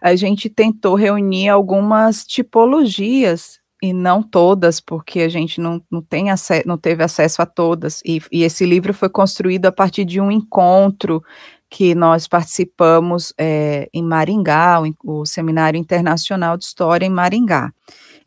a 0.00 0.16
gente 0.16 0.48
tentou 0.48 0.94
reunir 0.94 1.48
algumas 1.48 2.24
tipologias 2.24 3.60
e 3.82 3.92
não 3.92 4.22
todas, 4.22 4.80
porque 4.80 5.20
a 5.20 5.28
gente 5.28 5.60
não, 5.60 5.82
não, 5.90 6.02
tem 6.02 6.26
não 6.66 6.76
teve 6.76 7.02
acesso 7.02 7.40
a 7.40 7.46
todas. 7.46 8.02
E, 8.04 8.20
e, 8.30 8.42
esse 8.42 8.66
livro 8.66 8.92
foi 8.92 9.08
construído 9.08 9.66
a 9.66 9.72
partir 9.72 10.04
de 10.04 10.20
um 10.20 10.30
encontro 10.30 11.22
que 11.70 11.94
nós 11.94 12.26
participamos 12.26 13.32
é, 13.38 13.88
em 13.94 14.02
Maringá, 14.02 14.82
o 15.04 15.24
Seminário 15.24 15.78
Internacional 15.78 16.56
de 16.56 16.64
História 16.64 17.06
em 17.06 17.10
Maringá. 17.10 17.72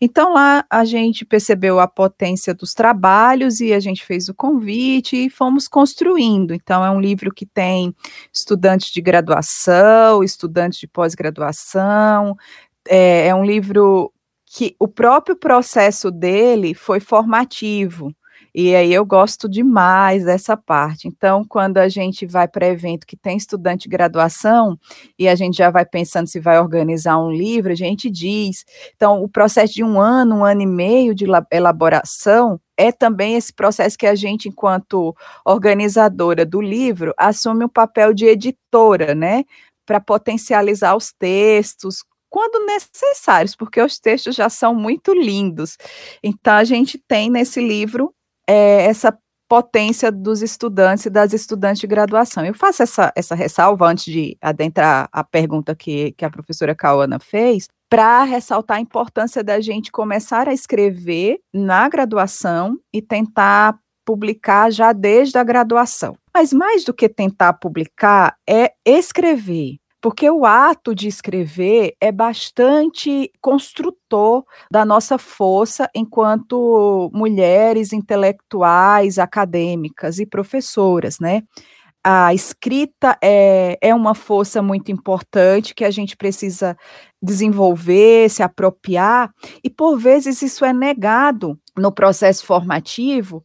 Então 0.05 0.33
lá 0.33 0.65
a 0.69 0.83
gente 0.83 1.23
percebeu 1.23 1.79
a 1.79 1.87
potência 1.87 2.53
dos 2.53 2.73
trabalhos 2.73 3.61
e 3.61 3.71
a 3.71 3.79
gente 3.79 4.03
fez 4.03 4.27
o 4.27 4.33
convite 4.33 5.15
e 5.15 5.29
fomos 5.29 5.65
construindo. 5.65 6.53
Então 6.53 6.83
é 6.83 6.91
um 6.91 6.99
livro 6.99 7.33
que 7.33 7.45
tem 7.45 7.95
estudantes 8.33 8.91
de 8.91 8.99
graduação, 8.99 10.21
estudantes 10.21 10.77
de 10.77 10.87
pós-graduação, 10.89 12.35
é, 12.85 13.27
é 13.27 13.35
um 13.35 13.45
livro 13.45 14.11
que 14.45 14.75
o 14.77 14.89
próprio 14.89 15.37
processo 15.37 16.11
dele 16.11 16.73
foi 16.73 16.99
formativo. 16.99 18.13
E 18.55 18.75
aí 18.75 18.93
eu 18.93 19.03
gosto 19.05 19.49
demais 19.49 20.25
dessa 20.25 20.55
parte. 20.55 21.07
Então, 21.07 21.43
quando 21.43 21.79
a 21.79 21.89
gente 21.89 22.25
vai 22.25 22.47
para 22.47 22.67
evento 22.67 23.07
que 23.07 23.17
tem 23.17 23.35
estudante 23.35 23.83
de 23.83 23.89
graduação 23.89 24.77
e 25.17 25.27
a 25.27 25.33
gente 25.33 25.57
já 25.57 25.71
vai 25.71 25.85
pensando 25.85 26.27
se 26.27 26.39
vai 26.39 26.59
organizar 26.59 27.17
um 27.17 27.31
livro, 27.31 27.71
a 27.71 27.75
gente 27.75 28.11
diz. 28.11 28.63
Então, 28.95 29.23
o 29.23 29.27
processo 29.27 29.73
de 29.73 29.83
um 29.83 29.99
ano, 29.99 30.37
um 30.37 30.45
ano 30.45 30.61
e 30.61 30.67
meio 30.67 31.15
de 31.15 31.25
elaboração 31.51 32.59
é 32.77 32.91
também 32.91 33.35
esse 33.35 33.51
processo 33.51 33.97
que 33.97 34.05
a 34.05 34.15
gente, 34.15 34.49
enquanto 34.49 35.15
organizadora 35.45 36.45
do 36.45 36.61
livro, 36.61 37.13
assume 37.17 37.65
o 37.65 37.69
papel 37.69 38.13
de 38.13 38.25
editora, 38.25 39.15
né? 39.15 39.43
Para 39.85 39.99
potencializar 39.99 40.95
os 40.95 41.11
textos, 41.11 42.03
quando 42.29 42.65
necessários, 42.65 43.55
porque 43.55 43.79
os 43.81 43.99
textos 43.99 44.35
já 44.35 44.49
são 44.49 44.73
muito 44.73 45.13
lindos. 45.13 45.77
Então, 46.23 46.53
a 46.53 46.63
gente 46.63 46.97
tem 46.97 47.29
nesse 47.29 47.59
livro 47.59 48.13
é, 48.47 48.86
essa 48.86 49.17
potência 49.47 50.12
dos 50.12 50.41
estudantes 50.41 51.06
e 51.06 51.10
das 51.10 51.34
estudantes 51.34 51.79
de 51.79 51.88
graduação. 51.88 52.43
Eu 52.45 52.53
faço 52.53 52.82
essa, 52.82 53.12
essa 53.15 53.36
ressalva 53.36 53.88
antes 53.88 54.06
de 54.06 54.38
adentrar 54.41 55.08
a 55.12 55.23
pergunta 55.23 55.75
que, 55.75 56.12
que 56.13 56.25
a 56.25 56.29
professora 56.29 56.73
Cauana 56.73 57.19
fez, 57.19 57.67
para 57.89 58.23
ressaltar 58.23 58.77
a 58.77 58.82
importância 58.82 59.43
da 59.43 59.62
gente 59.62 59.91
começar 59.91 60.49
a 60.49 60.53
escrever 60.53 61.38
na 61.53 61.88
graduação 61.88 62.79
e 62.91 62.99
tentar 62.99 63.77
publicar 64.03 64.71
já 64.71 64.91
desde 64.91 65.38
a 65.38 65.43
graduação. 65.43 66.15
Mas 66.34 66.51
mais 66.51 66.84
do 66.84 66.93
que 66.93 67.08
tentar 67.08 67.53
publicar, 67.53 68.36
é 68.49 68.73
escrever, 68.84 69.77
porque 70.03 70.29
o 70.29 70.45
ato 70.45 70.93
de 70.93 71.07
escrever 71.07 71.95
é 72.01 72.11
bastante 72.11 73.31
construtor 73.39 74.43
da 74.69 74.83
nossa 74.83 75.17
força 75.17 75.89
enquanto 75.95 77.09
mulheres 77.13 77.93
intelectuais, 77.93 79.17
acadêmicas 79.17 80.19
e 80.19 80.25
professoras, 80.25 81.19
né? 81.21 81.43
A 82.03 82.33
escrita 82.33 83.17
é, 83.23 83.77
é 83.79 83.95
uma 83.95 84.13
força 84.13 84.61
muito 84.61 84.91
importante 84.91 85.73
que 85.73 85.85
a 85.85 85.91
gente 85.91 86.17
precisa 86.17 86.75
desenvolver, 87.21 88.29
se 88.29 88.43
apropriar, 88.43 89.31
e 89.63 89.69
por 89.69 89.97
vezes 89.97 90.41
isso 90.41 90.65
é 90.65 90.73
negado 90.73 91.57
no 91.77 91.93
processo 91.93 92.45
formativo, 92.45 93.41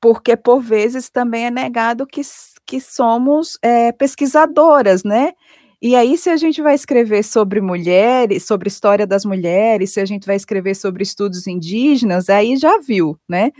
porque 0.00 0.36
por 0.36 0.60
vezes 0.60 1.08
também 1.08 1.46
é 1.46 1.50
negado 1.52 2.04
que, 2.04 2.22
que 2.66 2.80
somos 2.80 3.56
é, 3.62 3.92
pesquisadoras, 3.92 5.04
né? 5.04 5.34
E 5.82 5.96
aí, 5.96 6.18
se 6.18 6.28
a 6.28 6.36
gente 6.36 6.60
vai 6.60 6.74
escrever 6.74 7.22
sobre 7.22 7.58
mulheres, 7.60 8.44
sobre 8.44 8.68
história 8.68 9.06
das 9.06 9.24
mulheres, 9.24 9.92
se 9.94 10.00
a 10.00 10.04
gente 10.04 10.26
vai 10.26 10.36
escrever 10.36 10.74
sobre 10.74 11.02
estudos 11.02 11.46
indígenas, 11.46 12.28
aí 12.28 12.56
já 12.56 12.78
viu, 12.78 13.18
né? 13.26 13.50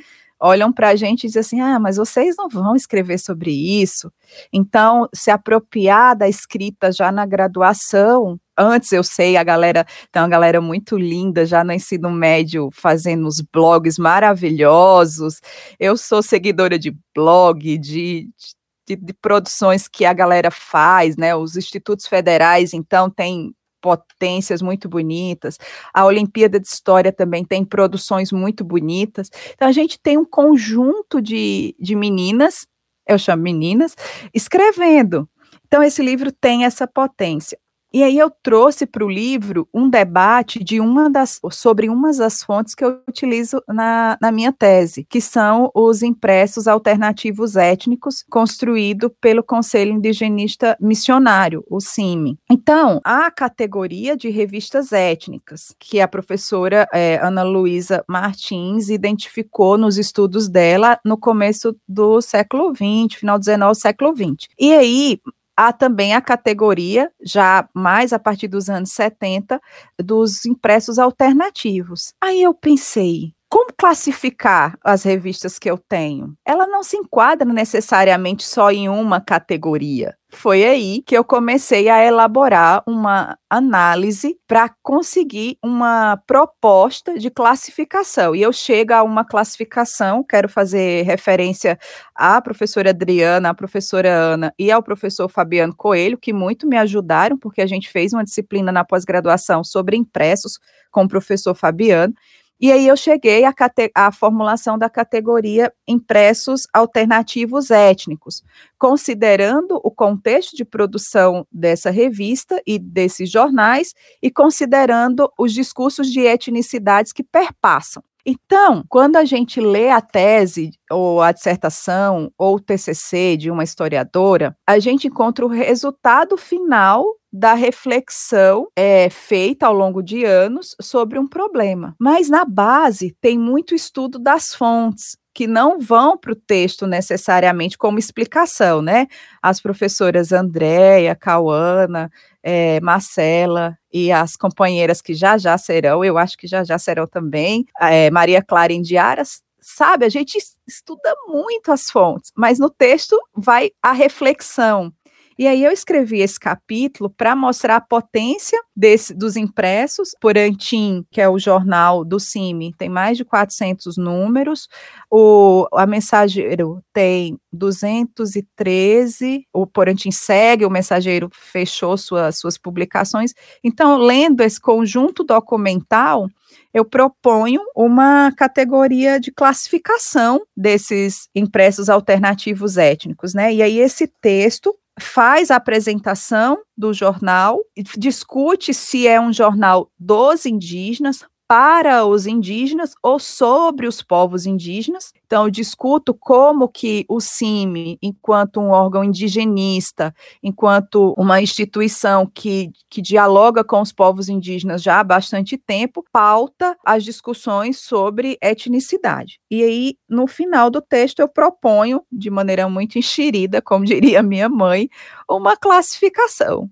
Olham 0.43 0.73
para 0.73 0.89
a 0.91 0.97
gente 0.97 1.25
e 1.25 1.27
dizem 1.29 1.41
assim: 1.41 1.61
ah, 1.61 1.79
mas 1.79 1.97
vocês 1.97 2.37
não 2.37 2.49
vão 2.49 2.75
escrever 2.77 3.19
sobre 3.19 3.51
isso. 3.53 4.13
Então, 4.53 5.09
se 5.15 5.31
apropriar 5.31 6.17
da 6.17 6.29
escrita 6.29 6.93
já 6.93 7.11
na 7.13 7.27
graduação, 7.27 8.39
antes 8.57 8.93
eu 8.93 9.03
sei, 9.05 9.37
a 9.37 9.43
galera, 9.43 9.87
tem 10.13 10.23
uma 10.23 10.29
galera 10.29 10.61
muito 10.61 10.99
linda 10.99 11.47
já 11.47 11.65
no 11.65 11.73
ensino 11.73 12.11
médio 12.11 12.71
fazendo 12.73 13.27
os 13.27 13.41
blogs 13.41 13.99
maravilhosos. 13.99 15.41
Eu 15.79 15.97
sou 15.97 16.23
seguidora 16.23 16.79
de 16.79 16.95
blog, 17.15 17.79
de, 17.79 18.29
de 18.37 18.60
de, 18.91 18.97
de 18.97 19.13
produções 19.13 19.87
que 19.87 20.05
a 20.05 20.13
galera 20.13 20.51
faz, 20.51 21.17
né? 21.17 21.35
Os 21.35 21.57
institutos 21.57 22.07
federais, 22.07 22.73
então, 22.75 23.09
têm 23.09 23.55
potências 23.81 24.61
muito 24.61 24.89
bonitas. 24.89 25.57
A 25.95 26.05
Olimpíada 26.05 26.61
de 26.61 26.67
História 26.67 27.13
também 27.13 27.45
tem 27.45 27.65
produções 27.65 28.31
muito 28.33 28.65
bonitas. 28.65 29.31
Então, 29.55 29.69
a 29.69 29.73
gente 29.73 29.99
tem 29.99 30.19
um 30.19 30.25
conjunto 30.25 31.21
de, 31.23 31.75
de 31.79 31.95
meninas, 31.95 32.67
eu 33.09 33.19
chamo 33.19 33.43
meninas, 33.43 33.95
escrevendo. 34.35 35.29
Então, 35.67 35.83
esse 35.83 36.03
livro 36.03 36.33
tem 36.33 36.65
essa 36.65 36.87
potência. 36.87 37.59
E 37.93 38.05
aí 38.05 38.19
eu 38.19 38.31
trouxe 38.43 38.87
para 38.87 39.05
o 39.05 39.11
livro 39.11 39.69
um 39.75 39.89
debate 39.89 40.63
de 40.63 40.81
uma 40.81 41.11
das, 41.11 41.41
sobre 41.51 41.89
uma 41.89 42.13
das 42.13 42.43
fontes 42.43 42.75
que 42.75 42.85
eu 42.85 43.01
utilizo 43.09 43.61
na, 43.67 44.17
na 44.21 44.31
minha 44.31 44.53
tese, 44.53 45.05
que 45.09 45.21
são 45.21 45.71
os 45.75 46.03
impressos 46.03 46.69
alternativos 46.69 47.57
étnicos 47.57 48.25
construído 48.31 49.11
pelo 49.21 49.43
Conselho 49.43 49.93
Indigenista 49.93 50.77
Missionário, 50.81 51.65
o 51.69 51.81
CIMI. 51.81 52.39
Então, 52.49 53.01
a 53.03 53.29
categoria 53.31 54.17
de 54.17 54.31
revistas 54.31 54.93
étnicas, 54.93 55.75
que 55.79 56.01
a 56.01 56.07
professora 56.07 56.89
é, 56.93 57.19
Ana 57.21 57.43
Luísa 57.43 58.05
Martins 58.09 58.89
identificou 58.89 59.77
nos 59.77 59.99
estudos 59.99 60.49
dela 60.49 60.99
no 61.05 61.19
começo 61.19 61.77
do 61.89 62.21
século 62.21 62.73
XX, 62.73 63.19
final 63.19 63.39
do 63.39 63.45
XIX, 63.45 63.61
século 63.75 64.15
XX. 64.15 64.49
E 64.59 64.73
aí, 64.73 65.21
Há 65.63 65.75
também 65.75 66.15
a 66.15 66.23
categoria, 66.23 67.13
já 67.23 67.69
mais 67.75 68.15
a 68.15 68.19
partir 68.19 68.49
dos 68.49 68.71
anos 68.71 68.93
70, 68.93 69.61
dos 70.03 70.47
impressos 70.47 70.99
alternativos. 70.99 72.15
Aí 72.19 72.43
eu 72.43 72.55
pensei, 72.55 73.35
como 73.47 73.71
classificar 73.77 74.79
as 74.83 75.03
revistas 75.03 75.59
que 75.59 75.71
eu 75.71 75.77
tenho? 75.77 76.35
Ela 76.47 76.67
não 76.67 76.83
se 76.83 76.97
enquadra 76.97 77.47
necessariamente 77.53 78.43
só 78.43 78.71
em 78.71 78.89
uma 78.89 79.21
categoria. 79.21 80.17
Foi 80.33 80.65
aí 80.65 81.03
que 81.03 81.17
eu 81.17 81.25
comecei 81.25 81.89
a 81.89 82.05
elaborar 82.05 82.85
uma 82.87 83.37
análise 83.49 84.39
para 84.47 84.69
conseguir 84.81 85.59
uma 85.63 86.17
proposta 86.25 87.19
de 87.19 87.29
classificação. 87.31 88.35
E 88.35 88.43
eu 88.43 88.53
chego 88.53 88.93
a 88.93 89.03
uma 89.03 89.25
classificação, 89.25 90.23
quero 90.23 90.49
fazer 90.49 91.03
referência 91.03 91.77
à 92.15 92.41
professora 92.41 92.91
Adriana, 92.91 93.51
à 93.51 93.55
professora 93.55 94.09
Ana 94.09 94.55
e 94.57 94.71
ao 94.71 94.83
professor 94.85 95.29
Fabiano 95.29 95.75
Coelho, 95.75 96.17
que 96.17 96.33
muito 96.33 96.65
me 96.67 96.77
ajudaram, 96.77 97.37
porque 97.37 97.61
a 97.61 97.67
gente 97.67 97.91
fez 97.91 98.13
uma 98.13 98.23
disciplina 98.23 98.71
na 98.71 98.85
pós-graduação 98.85 99.65
sobre 99.65 99.97
impressos 99.97 100.61
com 100.93 101.05
o 101.05 101.09
professor 101.09 101.57
Fabiano. 101.57 102.15
E 102.61 102.71
aí 102.71 102.87
eu 102.87 102.97
cheguei 102.97 103.45
à, 103.45 103.55
à, 103.95 104.13
formulação 104.13 104.77
da 104.77 104.91
categoria 104.91 105.73
impressos 105.89 106.67
alternativos 106.75 107.71
étnicos, 107.71 108.43
considerando 108.79 109.81
o 109.83 109.91
contexto 109.91 110.55
de 110.55 110.65
produção 110.65 111.47
dessa 111.51 111.91
revista 111.91 112.61
e 112.67 112.79
desses 112.79 113.31
jornais 113.31 113.95
e 114.23 114.31
considerando 114.31 115.33
os 115.39 115.55
discursos 115.55 116.13
de 116.13 116.21
etnicidades 116.21 117.13
que 117.13 117.23
perpassam. 117.23 118.03
Então, 118.27 118.85
quando 118.89 119.17
a 119.17 119.25
gente 119.25 119.59
lê 119.61 119.89
a 119.89 120.01
tese 120.03 120.71
ou 120.91 121.23
a 121.23 121.33
dissertação 121.33 122.31
ou 122.37 122.57
o 122.57 122.61
TCC 122.61 123.39
de 123.39 123.51
uma 123.51 123.65
historiadora, 123.65 124.55
a 124.67 124.79
gente 124.79 125.09
encontra 125.09 125.47
o 125.47 125.49
resultado 125.49 126.37
final 126.37 127.05
da 127.33 127.55
reflexão 127.55 128.69
é, 128.77 129.09
feita 129.09 129.67
ao 129.67 129.73
longo 129.73 130.03
de 130.03 130.25
anos 130.25 130.77
sobre 130.81 131.19
um 131.19 131.27
problema. 131.27 131.95
Mas 131.99 132.29
na 132.29 132.45
base 132.45 133.17
tem 133.21 133.39
muito 133.39 133.75
estudo 133.75 134.19
das 134.19 134.55
fontes 134.55 135.17
que 135.33 135.47
não 135.47 135.79
vão 135.79 136.19
para 136.19 136.33
o 136.33 136.37
texto 136.37 136.87
necessariamente 136.87 137.79
como 137.79 137.99
explicação, 137.99 138.83
né? 138.83 139.07
As 139.41 139.61
professoras 139.61 140.33
Andréia, 140.33 141.15
Cauana, 141.15 142.11
é, 142.43 142.81
Marcela 142.81 143.79
e 143.93 144.11
as 144.11 144.37
companheiras 144.37 145.01
que 145.01 145.15
já 145.15 145.39
já 145.39 145.57
serão, 145.57 146.05
eu 146.05 146.19
acho 146.19 146.37
que 146.37 146.47
já 146.47 146.65
já 146.65 146.79
serão 146.79 147.07
também, 147.07 147.65
é, 147.81 148.11
Maria 148.11 148.43
Clara 148.43 148.73
Indiaras, 148.73 149.41
sabe, 149.61 150.05
a 150.05 150.09
gente 150.09 150.39
estuda 150.67 151.15
muito 151.29 151.71
as 151.71 151.91
fontes, 151.91 152.33
mas 152.37 152.59
no 152.59 152.71
texto 152.71 153.17
vai 153.35 153.71
a 153.83 153.93
reflexão, 153.93 154.93
e 155.41 155.47
aí 155.47 155.65
eu 155.65 155.73
escrevi 155.73 156.21
esse 156.21 156.39
capítulo 156.39 157.09
para 157.09 157.35
mostrar 157.35 157.77
a 157.77 157.81
potência 157.81 158.61
desse, 158.77 159.15
dos 159.15 159.37
impressos. 159.37 160.11
Por 160.21 160.37
Antim, 160.37 161.03
que 161.11 161.19
é 161.19 161.27
o 161.31 161.39
jornal 161.39 162.05
do 162.05 162.21
CIMI, 162.21 162.75
tem 162.77 162.91
mais 162.91 163.17
de 163.17 163.25
400 163.25 163.97
números. 163.97 164.69
O, 165.11 165.67
a 165.73 165.87
Mensageiro 165.87 166.85
tem 166.93 167.39
213. 167.51 169.47
O 169.51 169.67
Porantim 169.67 170.11
segue, 170.11 170.67
o 170.67 170.71
Mensageiro 170.71 171.31
fechou 171.33 171.97
suas, 171.97 172.37
suas 172.37 172.59
publicações. 172.59 173.33
Então, 173.65 173.97
lendo 173.97 174.43
esse 174.43 174.61
conjunto 174.61 175.25
documental, 175.25 176.29
eu 176.75 176.85
proponho 176.85 177.63
uma 177.75 178.31
categoria 178.37 179.19
de 179.19 179.33
classificação 179.33 180.43
desses 180.55 181.31
impressos 181.35 181.89
alternativos 181.89 182.77
étnicos, 182.77 183.33
né? 183.33 183.55
E 183.55 183.63
aí 183.63 183.79
esse 183.79 184.07
texto 184.21 184.77
faz 184.99 185.51
a 185.51 185.57
apresentação 185.57 186.59
do 186.77 186.93
jornal, 186.93 187.61
discute 187.97 188.75
se 188.75 189.07
é 189.07 189.21
um 189.21 189.33
jornal 189.33 189.91
dos 189.99 190.47
indígenas, 190.47 191.25
para 191.51 192.07
os 192.07 192.29
indígenas 192.29 192.93
ou 193.03 193.19
sobre 193.19 193.89
os 193.89 194.01
povos 194.01 194.47
indígenas. 194.47 195.13
Então, 195.27 195.47
eu 195.47 195.51
discuto 195.51 196.15
como 196.15 196.69
que 196.69 197.05
o 197.09 197.21
CIMI, 197.21 197.99
enquanto 198.01 198.61
um 198.61 198.71
órgão 198.71 199.03
indigenista, 199.03 200.15
enquanto 200.41 201.13
uma 201.19 201.43
instituição 201.43 202.25
que, 202.25 202.71
que 202.89 203.03
dialoga 203.03 203.65
com 203.65 203.81
os 203.81 203.91
povos 203.91 204.29
indígenas 204.29 204.81
já 204.81 205.01
há 205.01 205.03
bastante 205.03 205.59
tempo, 205.59 206.05
pauta 206.13 206.77
as 206.87 207.03
discussões 207.03 207.81
sobre 207.81 208.39
etnicidade. 208.41 209.41
E 209.51 209.65
aí, 209.65 209.97
no 210.09 210.29
final 210.29 210.71
do 210.71 210.81
texto, 210.81 211.19
eu 211.19 211.27
proponho, 211.27 212.01
de 212.13 212.31
maneira 212.31 212.69
muito 212.69 212.97
enxerida, 212.97 213.61
como 213.61 213.85
diria 213.85 214.23
minha 214.23 214.49
mãe, 214.49 214.89
uma 215.29 215.57
classificação. 215.57 216.71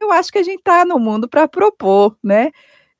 Eu 0.00 0.10
acho 0.12 0.32
que 0.32 0.38
a 0.38 0.42
gente 0.42 0.60
está 0.60 0.82
no 0.86 0.98
mundo 0.98 1.28
para 1.28 1.46
propor, 1.46 2.16
né? 2.24 2.52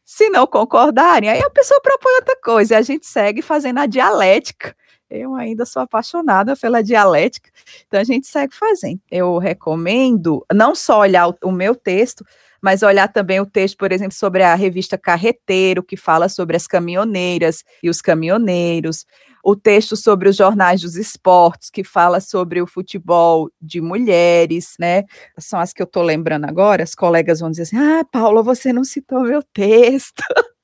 Se 0.05 0.29
não 0.29 0.47
concordarem, 0.47 1.31
aí 1.31 1.41
a 1.41 1.51
pessoa 1.51 1.81
propõe 1.81 2.15
outra 2.17 2.37
coisa 2.43 2.75
e 2.75 2.77
a 2.77 2.83
gente 2.83 3.07
segue 3.07 3.41
fazendo 3.41 3.79
a 3.79 3.87
dialética. 3.87 4.77
Eu 5.09 5.35
ainda 5.35 5.65
sou 5.65 5.81
apaixonada 5.83 6.57
pela 6.57 6.83
dialética, 6.83 7.51
então 7.87 8.01
a 8.01 8.05
gente 8.05 8.27
segue 8.27 8.55
fazendo. 8.55 9.01
Eu 9.11 9.39
recomendo 9.39 10.45
não 10.53 10.75
só 10.75 11.01
olhar 11.01 11.29
o, 11.29 11.37
o 11.45 11.53
meu 11.53 11.75
texto, 11.75 12.25
mas 12.61 12.83
olhar 12.83 13.09
também 13.09 13.41
o 13.41 13.47
texto, 13.47 13.77
por 13.77 13.93
exemplo, 13.93 14.15
sobre 14.15 14.43
a 14.43 14.55
revista 14.55 14.99
Carreteiro, 14.99 15.83
que 15.83 15.97
fala 15.97 16.29
sobre 16.29 16.57
as 16.57 16.67
caminhoneiras 16.67 17.63
e 17.83 17.89
os 17.89 18.01
caminhoneiros, 18.01 19.07
o 19.45 19.55
texto 19.55 19.95
sobre 19.95 20.29
os 20.29 20.37
jornais 20.37 20.81
dos 20.81 20.97
esportes, 20.97 21.69
que 21.69 21.85
fala 21.85 22.19
sobre 22.19 22.63
o 22.63 22.67
futebol 22.67 23.51
de 23.61 23.81
mulheres, 23.81 24.75
né? 24.81 25.05
São 25.39 25.61
as 25.61 25.73
que 25.73 25.83
eu 25.83 25.85
estou 25.85 26.03
lembrando 26.03 26.47
agora. 26.47 26.83
As 26.83 26.95
colegas 26.95 27.41
vão 27.41 27.51
dizer 27.51 27.63
assim: 27.63 27.77
Ah, 27.77 28.05
Paula, 28.11 28.43
você 28.43 28.73
não 28.73 28.83
citou 28.83 29.21
meu 29.21 29.43
texto. 29.53 30.23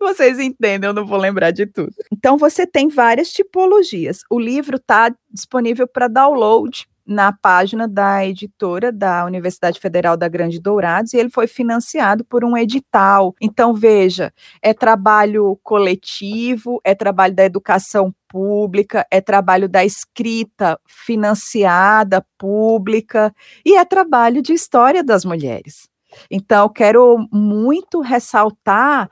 Vocês 0.00 0.38
entendem, 0.38 0.88
eu 0.88 0.92
não 0.92 1.06
vou 1.06 1.16
lembrar 1.16 1.52
de 1.52 1.64
tudo. 1.64 1.92
Então, 2.12 2.36
você 2.36 2.66
tem 2.66 2.88
várias 2.88 3.30
tipologias. 3.32 4.20
O 4.28 4.38
livro 4.38 4.76
está 4.76 5.14
disponível 5.30 5.86
para 5.86 6.08
download 6.08 6.86
na 7.06 7.32
página 7.32 7.86
da 7.86 8.24
editora 8.26 8.90
da 8.90 9.24
Universidade 9.24 9.78
Federal 9.78 10.16
da 10.16 10.28
Grande 10.28 10.60
Dourados 10.60 11.12
e 11.12 11.18
ele 11.18 11.30
foi 11.30 11.46
financiado 11.46 12.24
por 12.24 12.44
um 12.44 12.56
edital. 12.56 13.34
Então, 13.40 13.74
veja, 13.74 14.32
é 14.62 14.72
trabalho 14.72 15.58
coletivo, 15.62 16.80
é 16.84 16.94
trabalho 16.94 17.34
da 17.34 17.44
educação 17.44 18.14
pública, 18.28 19.06
é 19.10 19.20
trabalho 19.20 19.68
da 19.68 19.84
escrita 19.84 20.78
financiada, 20.86 22.24
pública, 22.38 23.32
e 23.64 23.76
é 23.76 23.84
trabalho 23.84 24.42
de 24.42 24.52
história 24.52 25.04
das 25.04 25.24
mulheres. 25.24 25.88
Então, 26.30 26.68
quero 26.68 27.26
muito 27.32 28.00
ressaltar 28.00 29.10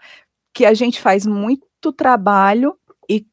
que 0.54 0.64
a 0.64 0.74
gente 0.74 1.00
faz 1.00 1.26
muito 1.26 1.92
trabalho 1.96 2.76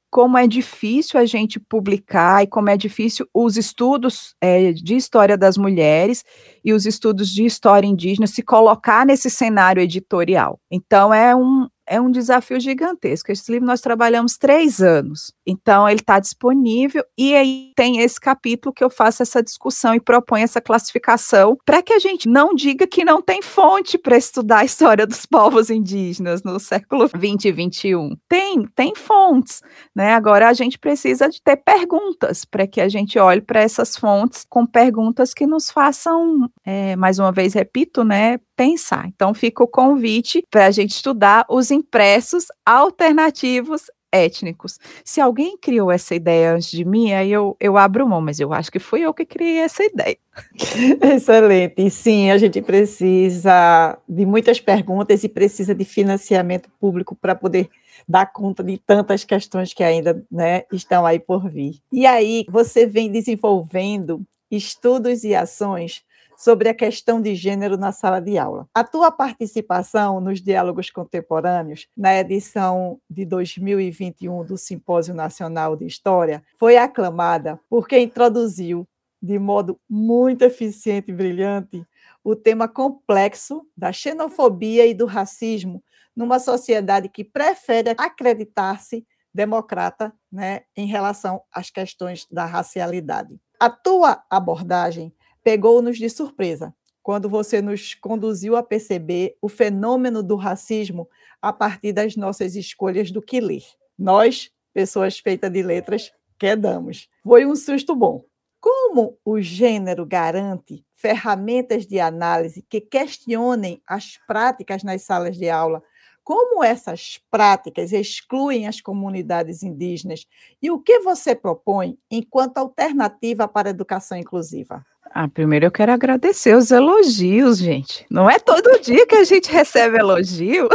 como 0.09 0.37
é 0.37 0.47
difícil 0.47 1.19
a 1.19 1.25
gente 1.25 1.59
publicar 1.59 2.43
e 2.43 2.47
como 2.47 2.69
é 2.69 2.77
difícil 2.77 3.27
os 3.33 3.57
estudos 3.57 4.35
é, 4.41 4.71
de 4.73 4.95
história 4.95 5.37
das 5.37 5.57
mulheres 5.57 6.23
e 6.63 6.73
os 6.73 6.85
estudos 6.85 7.29
de 7.29 7.45
história 7.45 7.87
indígena 7.87 8.27
se 8.27 8.41
colocar 8.41 9.05
nesse 9.05 9.29
cenário 9.29 9.81
editorial. 9.81 10.59
Então, 10.71 11.13
é 11.13 11.35
um, 11.35 11.67
é 11.89 11.99
um 11.99 12.11
desafio 12.11 12.59
gigantesco. 12.59 13.31
Esse 13.31 13.51
livro 13.51 13.65
nós 13.65 13.81
trabalhamos 13.81 14.37
três 14.37 14.79
anos, 14.79 15.33
então 15.45 15.89
ele 15.89 15.99
está 15.99 16.19
disponível 16.19 17.03
e 17.17 17.35
aí 17.35 17.71
tem 17.75 17.99
esse 17.99 18.19
capítulo 18.19 18.73
que 18.73 18.83
eu 18.83 18.89
faço 18.89 19.23
essa 19.23 19.41
discussão 19.41 19.95
e 19.95 19.99
proponho 19.99 20.43
essa 20.43 20.61
classificação 20.61 21.57
para 21.65 21.81
que 21.81 21.91
a 21.91 21.99
gente 21.99 22.29
não 22.29 22.53
diga 22.53 22.85
que 22.85 23.03
não 23.03 23.21
tem 23.21 23.41
fonte 23.41 23.97
para 23.97 24.15
estudar 24.15 24.59
a 24.59 24.65
história 24.65 25.07
dos 25.07 25.25
povos 25.25 25.69
indígenas 25.71 26.43
no 26.43 26.59
século 26.59 27.09
20 27.13 27.45
e 27.45 27.51
21. 27.51 28.15
Tem, 28.29 28.67
tem 28.75 28.93
fontes, 28.95 29.61
né? 29.95 30.13
Agora 30.13 30.47
a 30.47 30.53
gente 30.53 30.77
precisa 30.77 31.27
de 31.27 31.41
ter 31.41 31.57
perguntas 31.57 32.45
para 32.45 32.67
que 32.67 32.79
a 32.79 32.87
gente 32.87 33.17
olhe 33.17 33.41
para 33.41 33.61
essas 33.61 33.97
fontes 33.97 34.45
com 34.47 34.65
perguntas 34.65 35.33
que 35.33 35.47
nos 35.47 35.71
façam, 35.71 36.47
é, 36.63 36.95
mais 36.95 37.17
uma 37.17 37.31
vez 37.31 37.53
repito, 37.55 38.03
né? 38.03 38.37
Pensar. 38.59 39.07
Então 39.07 39.33
fica 39.33 39.63
o 39.63 39.67
convite 39.67 40.43
para 40.51 40.65
a 40.65 40.71
gente 40.71 40.91
estudar 40.91 41.45
os 41.47 41.71
impressos 41.71 42.47
alternativos 42.65 43.83
étnicos. 44.11 44.77
Se 45.05 45.21
alguém 45.21 45.57
criou 45.57 45.89
essa 45.89 46.13
ideia 46.13 46.55
antes 46.55 46.69
de 46.69 46.83
mim, 46.83 47.13
aí 47.13 47.31
eu, 47.31 47.55
eu 47.57 47.77
abro 47.77 48.05
mão, 48.05 48.19
mas 48.19 48.37
eu 48.37 48.51
acho 48.51 48.69
que 48.69 48.77
fui 48.77 48.99
eu 48.99 49.13
que 49.13 49.25
criei 49.25 49.59
essa 49.59 49.81
ideia. 49.81 50.17
Excelente. 51.15 51.75
E 51.77 51.89
sim, 51.89 52.31
a 52.31 52.37
gente 52.37 52.61
precisa 52.61 53.97
de 54.09 54.25
muitas 54.25 54.59
perguntas 54.59 55.23
e 55.23 55.29
precisa 55.29 55.73
de 55.73 55.85
financiamento 55.85 56.69
público 56.81 57.15
para 57.15 57.35
poder 57.35 57.69
dar 58.05 58.25
conta 58.25 58.61
de 58.61 58.77
tantas 58.77 59.23
questões 59.23 59.73
que 59.73 59.85
ainda 59.85 60.21
né, 60.29 60.63
estão 60.69 61.05
aí 61.05 61.17
por 61.17 61.47
vir. 61.49 61.79
E 61.93 62.05
aí, 62.05 62.43
você 62.49 62.85
vem 62.85 63.09
desenvolvendo 63.09 64.21
estudos 64.51 65.23
e 65.23 65.33
ações 65.33 66.03
sobre 66.39 66.69
a 66.69 66.73
questão 66.73 67.21
de 67.21 67.35
gênero 67.35 67.77
na 67.77 67.91
sala 67.91 68.21
de 68.21 68.37
aula. 68.37 68.65
A 68.73 68.81
tua 68.81 69.11
participação 69.11 70.21
nos 70.21 70.41
diálogos 70.41 70.89
contemporâneos, 70.89 71.85
na 71.97 72.17
edição 72.17 72.97
de 73.09 73.25
2021 73.25 74.45
do 74.45 74.57
Simpósio 74.57 75.13
Nacional 75.13 75.75
de 75.75 75.85
História, 75.85 76.41
foi 76.57 76.77
aclamada 76.77 77.59
porque 77.69 77.99
introduziu 77.99 78.87
de 79.21 79.37
modo 79.37 79.77
muito 79.89 80.43
eficiente 80.43 81.11
e 81.11 81.13
brilhante 81.13 81.85
o 82.23 82.37
tema 82.37 82.69
complexo 82.69 83.67
da 83.75 83.91
xenofobia 83.91 84.85
e 84.87 84.93
do 84.93 85.05
racismo 85.05 85.83
numa 86.15 86.39
sociedade 86.39 87.09
que 87.09 87.25
prefere 87.25 87.93
acreditar-se 87.97 89.05
democrata 89.33 90.13
né, 90.31 90.61
em 90.75 90.87
relação 90.87 91.41
às 91.51 91.69
questões 91.69 92.25
da 92.31 92.45
racialidade. 92.45 93.37
A 93.59 93.69
tua 93.69 94.23
abordagem 94.29 95.13
pegou-nos 95.49 95.97
de 95.97 96.07
surpresa 96.11 96.71
quando 97.01 97.27
você 97.27 97.59
nos 97.59 97.95
conduziu 97.95 98.55
a 98.55 98.61
perceber 98.61 99.35
o 99.41 99.49
fenômeno 99.49 100.21
do 100.21 100.35
racismo 100.35 101.09
a 101.41 101.51
partir 101.51 101.91
das 101.91 102.15
nossas 102.15 102.55
escolhas 102.55 103.09
do 103.09 103.19
que 103.19 103.41
ler. 103.41 103.63
Nós, 103.97 104.51
pessoas 104.71 105.17
feitas 105.17 105.51
de 105.51 105.63
letras, 105.63 106.11
quedamos. 106.37 107.09
Foi 107.23 107.47
um 107.47 107.55
susto 107.55 107.95
bom. 107.95 108.23
Como 108.61 109.17
o 109.25 109.41
gênero 109.41 110.05
garante 110.05 110.85
ferramentas 110.93 111.87
de 111.87 111.99
análise 111.99 112.63
que 112.69 112.79
questionem 112.79 113.81
as 113.87 114.19
práticas 114.27 114.83
nas 114.83 115.01
salas 115.01 115.35
de 115.35 115.49
aula, 115.49 115.81
como 116.23 116.63
essas 116.63 117.19
práticas 117.31 117.91
excluem 117.91 118.67
as 118.67 118.81
comunidades 118.81 119.63
indígenas 119.63 120.27
e 120.61 120.69
o 120.69 120.79
que 120.79 120.99
você 120.99 121.33
propõe 121.33 121.97
enquanto 122.11 122.59
alternativa 122.59 123.47
para 123.47 123.69
a 123.69 123.71
educação 123.71 124.15
inclusiva? 124.15 124.85
Ah, 125.11 125.27
primeiro 125.27 125.65
eu 125.65 125.71
quero 125.71 125.91
agradecer 125.91 126.55
os 126.55 126.71
elogios, 126.71 127.57
gente. 127.57 128.05
Não 128.09 128.29
é 128.29 128.39
todo 128.39 128.79
dia 128.81 129.05
que 129.07 129.15
a 129.15 129.23
gente 129.23 129.51
recebe 129.51 129.97
elogio. 129.97 130.69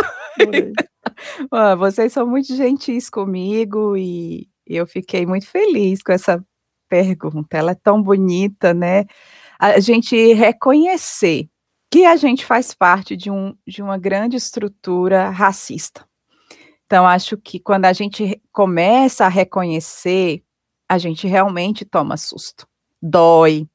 ah, 1.51 1.75
vocês 1.77 2.13
são 2.13 2.27
muito 2.27 2.55
gentis 2.55 3.09
comigo 3.09 3.97
e 3.97 4.49
eu 4.67 4.87
fiquei 4.87 5.25
muito 5.25 5.47
feliz 5.47 6.03
com 6.03 6.13
essa 6.13 6.45
pergunta. 6.89 7.57
Ela 7.57 7.73
é 7.73 7.77
tão 7.77 8.03
bonita, 8.03 8.75
né? 8.75 9.05
A 9.59 9.79
gente 9.81 10.33
reconhecer 10.35 11.49
que 11.91 12.05
a 12.05 12.17
gente 12.17 12.45
faz 12.45 12.75
parte 12.75 13.17
de, 13.17 13.31
um, 13.31 13.57
de 13.67 13.81
uma 13.81 13.97
grande 13.97 14.37
estrutura 14.37 15.31
racista. 15.31 16.05
Então, 16.87 17.07
acho 17.07 17.37
que 17.37 17.61
quando 17.61 17.85
a 17.85 17.93
gente 17.93 18.43
começa 18.53 19.25
a 19.25 19.29
reconhecer, 19.29 20.43
a 20.89 20.99
gente 20.99 21.27
realmente 21.27 21.85
toma 21.85 22.17
susto, 22.17 22.67
dói. 23.01 23.69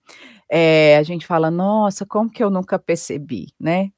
É, 0.49 0.97
a 0.97 1.03
gente 1.03 1.25
fala, 1.27 1.51
nossa, 1.51 2.05
como 2.05 2.29
que 2.29 2.43
eu 2.43 2.49
nunca 2.49 2.79
percebi, 2.79 3.47
né? 3.59 3.89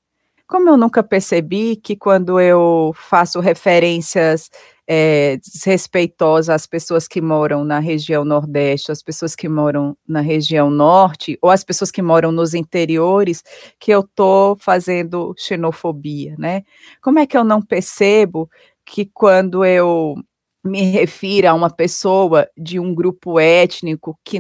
Como 0.47 0.69
eu 0.69 0.77
nunca 0.77 1.03
percebi 1.03 1.77
que 1.77 1.95
quando 1.95 2.39
eu 2.39 2.93
faço 2.95 3.39
referências 3.39 4.49
é, 4.87 5.37
desrespeitosas 5.37 6.49
às 6.49 6.67
pessoas 6.67 7.07
que 7.07 7.21
moram 7.21 7.63
na 7.63 7.79
região 7.79 8.25
Nordeste, 8.25 8.91
às 8.91 9.01
pessoas 9.01 9.35
que 9.35 9.47
moram 9.49 9.97
na 10.07 10.21
região 10.21 10.69
Norte, 10.69 11.37
ou 11.41 11.49
às 11.49 11.63
pessoas 11.63 11.91
que 11.91 12.01
moram 12.01 12.31
nos 12.33 12.53
interiores, 12.53 13.43
que 13.79 13.91
eu 13.91 14.01
estou 14.01 14.57
fazendo 14.59 15.33
xenofobia, 15.37 16.35
né? 16.37 16.63
Como 17.01 17.19
é 17.19 17.25
que 17.27 17.37
eu 17.37 17.45
não 17.45 17.61
percebo 17.61 18.49
que 18.85 19.05
quando 19.05 19.63
eu 19.65 20.15
me 20.63 20.81
refiro 20.83 21.47
a 21.49 21.53
uma 21.53 21.69
pessoa 21.69 22.47
de 22.57 22.79
um 22.79 22.93
grupo 22.93 23.39
étnico 23.39 24.19
que, 24.25 24.39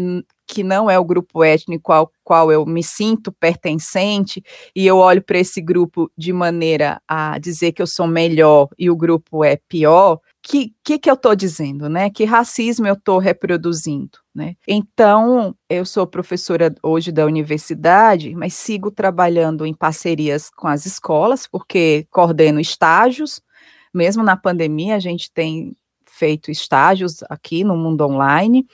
que 0.51 0.63
não 0.65 0.89
é 0.89 0.99
o 0.99 1.05
grupo 1.05 1.45
étnico 1.45 1.93
ao 1.93 2.11
qual 2.25 2.51
eu 2.51 2.65
me 2.65 2.83
sinto 2.83 3.31
pertencente, 3.31 4.43
e 4.75 4.85
eu 4.85 4.97
olho 4.97 5.23
para 5.23 5.39
esse 5.39 5.61
grupo 5.61 6.11
de 6.17 6.33
maneira 6.33 7.01
a 7.07 7.39
dizer 7.39 7.71
que 7.71 7.81
eu 7.81 7.87
sou 7.87 8.05
melhor 8.05 8.67
e 8.77 8.89
o 8.89 8.95
grupo 8.95 9.45
é 9.45 9.55
pior, 9.55 10.19
que 10.43 10.73
que, 10.83 10.99
que 10.99 11.09
eu 11.09 11.13
estou 11.13 11.33
dizendo, 11.35 11.87
né? 11.87 12.09
Que 12.09 12.25
racismo 12.25 12.85
eu 12.85 12.95
estou 12.95 13.17
reproduzindo, 13.17 14.17
né? 14.35 14.55
Então, 14.67 15.55
eu 15.69 15.85
sou 15.85 16.05
professora 16.05 16.75
hoje 16.83 17.13
da 17.13 17.25
universidade, 17.25 18.35
mas 18.35 18.53
sigo 18.53 18.91
trabalhando 18.91 19.65
em 19.65 19.73
parcerias 19.73 20.49
com 20.49 20.67
as 20.67 20.85
escolas, 20.85 21.47
porque 21.47 22.05
coordeno 22.11 22.59
estágios, 22.59 23.41
mesmo 23.93 24.21
na 24.21 24.35
pandemia, 24.35 24.97
a 24.97 24.99
gente 24.99 25.31
tem 25.31 25.73
feito 26.05 26.51
estágios 26.51 27.23
aqui 27.29 27.63
no 27.63 27.77
mundo 27.77 28.05
online. 28.05 28.65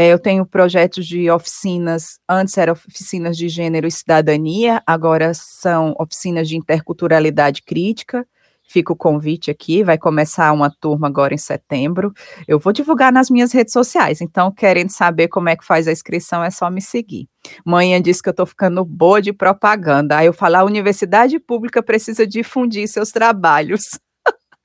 É, 0.00 0.12
eu 0.12 0.18
tenho 0.20 0.46
projetos 0.46 1.04
de 1.04 1.28
oficinas, 1.28 2.20
antes 2.28 2.56
eram 2.56 2.72
oficinas 2.72 3.36
de 3.36 3.48
gênero 3.48 3.84
e 3.84 3.90
cidadania, 3.90 4.80
agora 4.86 5.34
são 5.34 5.92
oficinas 5.98 6.48
de 6.48 6.56
interculturalidade 6.56 7.62
crítica. 7.64 8.24
Fica 8.70 8.92
o 8.92 8.96
convite 8.96 9.50
aqui, 9.50 9.82
vai 9.82 9.98
começar 9.98 10.52
uma 10.52 10.70
turma 10.70 11.08
agora 11.08 11.34
em 11.34 11.38
setembro. 11.38 12.12
Eu 12.46 12.60
vou 12.60 12.72
divulgar 12.72 13.12
nas 13.12 13.28
minhas 13.28 13.50
redes 13.50 13.72
sociais, 13.72 14.20
então, 14.20 14.52
querendo 14.52 14.90
saber 14.90 15.26
como 15.26 15.48
é 15.48 15.56
que 15.56 15.64
faz 15.64 15.88
a 15.88 15.92
inscrição, 15.92 16.44
é 16.44 16.50
só 16.52 16.70
me 16.70 16.80
seguir. 16.80 17.26
Manhã 17.66 18.00
disse 18.00 18.22
que 18.22 18.28
eu 18.28 18.30
estou 18.32 18.46
ficando 18.46 18.84
boa 18.84 19.20
de 19.20 19.32
propaganda. 19.32 20.18
Aí 20.18 20.26
eu 20.26 20.32
falo, 20.32 20.58
a 20.58 20.64
universidade 20.64 21.40
pública 21.40 21.82
precisa 21.82 22.24
difundir 22.24 22.86
seus 22.86 23.10
trabalhos. 23.10 23.98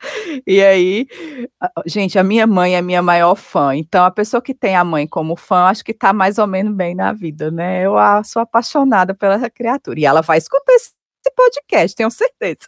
E 0.45 0.61
aí, 0.61 1.07
gente, 1.85 2.17
a 2.19 2.23
minha 2.23 2.45
mãe 2.45 2.75
é 2.75 2.81
minha 2.81 3.01
maior 3.01 3.35
fã. 3.35 3.75
Então, 3.75 4.03
a 4.05 4.11
pessoa 4.11 4.41
que 4.41 4.53
tem 4.53 4.75
a 4.75 4.83
mãe 4.83 5.07
como 5.07 5.35
fã, 5.35 5.65
acho 5.65 5.83
que 5.83 5.91
está 5.91 6.13
mais 6.13 6.37
ou 6.37 6.47
menos 6.47 6.75
bem 6.75 6.95
na 6.95 7.13
vida, 7.13 7.51
né? 7.51 7.85
Eu 7.85 7.93
sou 8.25 8.41
apaixonada 8.41 9.13
pela 9.13 9.49
criatura. 9.49 9.99
E 9.99 10.05
ela 10.05 10.21
vai 10.21 10.37
escutar 10.37 10.73
esse 10.73 10.91
podcast, 11.35 11.95
tenho 11.95 12.11
certeza. 12.11 12.67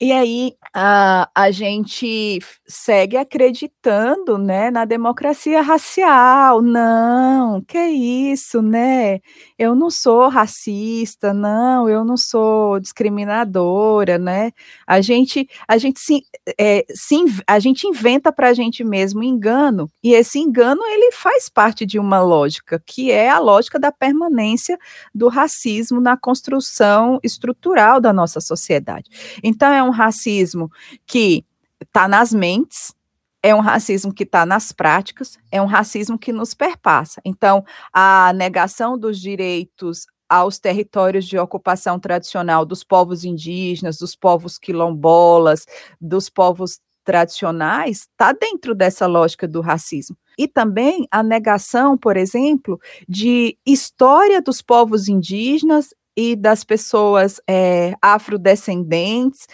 E 0.00 0.10
aí 0.10 0.54
a, 0.74 1.30
a 1.32 1.52
gente 1.52 2.40
segue 2.66 3.16
acreditando, 3.16 4.36
né, 4.36 4.68
na 4.68 4.84
democracia 4.84 5.62
racial. 5.62 6.60
Não, 6.60 7.62
que 7.62 7.78
isso, 7.78 8.60
né? 8.60 9.20
Eu 9.56 9.76
não 9.76 9.90
sou 9.90 10.28
racista, 10.28 11.32
não, 11.32 11.88
eu 11.88 12.04
não 12.04 12.16
sou 12.16 12.80
discriminadora, 12.80 14.18
né? 14.18 14.50
A 14.84 15.00
gente, 15.00 15.48
a 15.68 15.78
gente 15.78 16.00
se, 16.00 16.22
é, 16.58 16.84
se 16.92 17.14
a 17.46 17.60
gente 17.60 17.86
inventa 17.86 18.32
para 18.32 18.48
a 18.48 18.54
gente 18.54 18.82
mesmo 18.82 19.22
engano 19.22 19.88
e 20.02 20.12
esse 20.12 20.40
engano 20.40 20.82
ele 20.86 21.12
faz 21.12 21.48
parte 21.48 21.86
de 21.86 22.00
uma 22.00 22.20
lógica 22.20 22.82
que 22.84 23.12
é 23.12 23.30
a 23.30 23.38
lógica 23.38 23.78
da 23.78 23.92
permanência 23.92 24.76
do 25.14 25.28
racismo 25.28 26.00
na 26.00 26.16
construção 26.16 27.20
estrutural 27.22 28.00
da 28.00 28.12
nossa 28.12 28.40
sociedade. 28.40 29.08
Então 29.42 29.72
é 29.72 29.83
um 29.84 29.90
racismo 29.90 30.70
que 31.06 31.44
está 31.80 32.08
nas 32.08 32.32
mentes, 32.32 32.94
é 33.42 33.54
um 33.54 33.60
racismo 33.60 34.12
que 34.12 34.22
está 34.22 34.46
nas 34.46 34.72
práticas, 34.72 35.38
é 35.52 35.60
um 35.60 35.66
racismo 35.66 36.18
que 36.18 36.32
nos 36.32 36.54
perpassa. 36.54 37.20
Então, 37.24 37.64
a 37.92 38.32
negação 38.32 38.98
dos 38.98 39.20
direitos 39.20 40.06
aos 40.28 40.58
territórios 40.58 41.26
de 41.26 41.38
ocupação 41.38 42.00
tradicional 42.00 42.64
dos 42.64 42.82
povos 42.82 43.24
indígenas, 43.24 43.98
dos 43.98 44.16
povos 44.16 44.58
quilombolas, 44.58 45.66
dos 46.00 46.30
povos 46.30 46.80
tradicionais, 47.04 48.08
está 48.10 48.32
dentro 48.32 48.74
dessa 48.74 49.06
lógica 49.06 49.46
do 49.46 49.60
racismo. 49.60 50.16
E 50.38 50.48
também 50.48 51.06
a 51.10 51.22
negação, 51.22 51.96
por 51.96 52.16
exemplo, 52.16 52.80
de 53.08 53.58
história 53.64 54.40
dos 54.40 54.62
povos 54.62 55.06
indígenas 55.06 55.94
e 56.16 56.34
das 56.34 56.64
pessoas 56.64 57.40
é, 57.48 57.94
afrodescendentes 58.00 59.46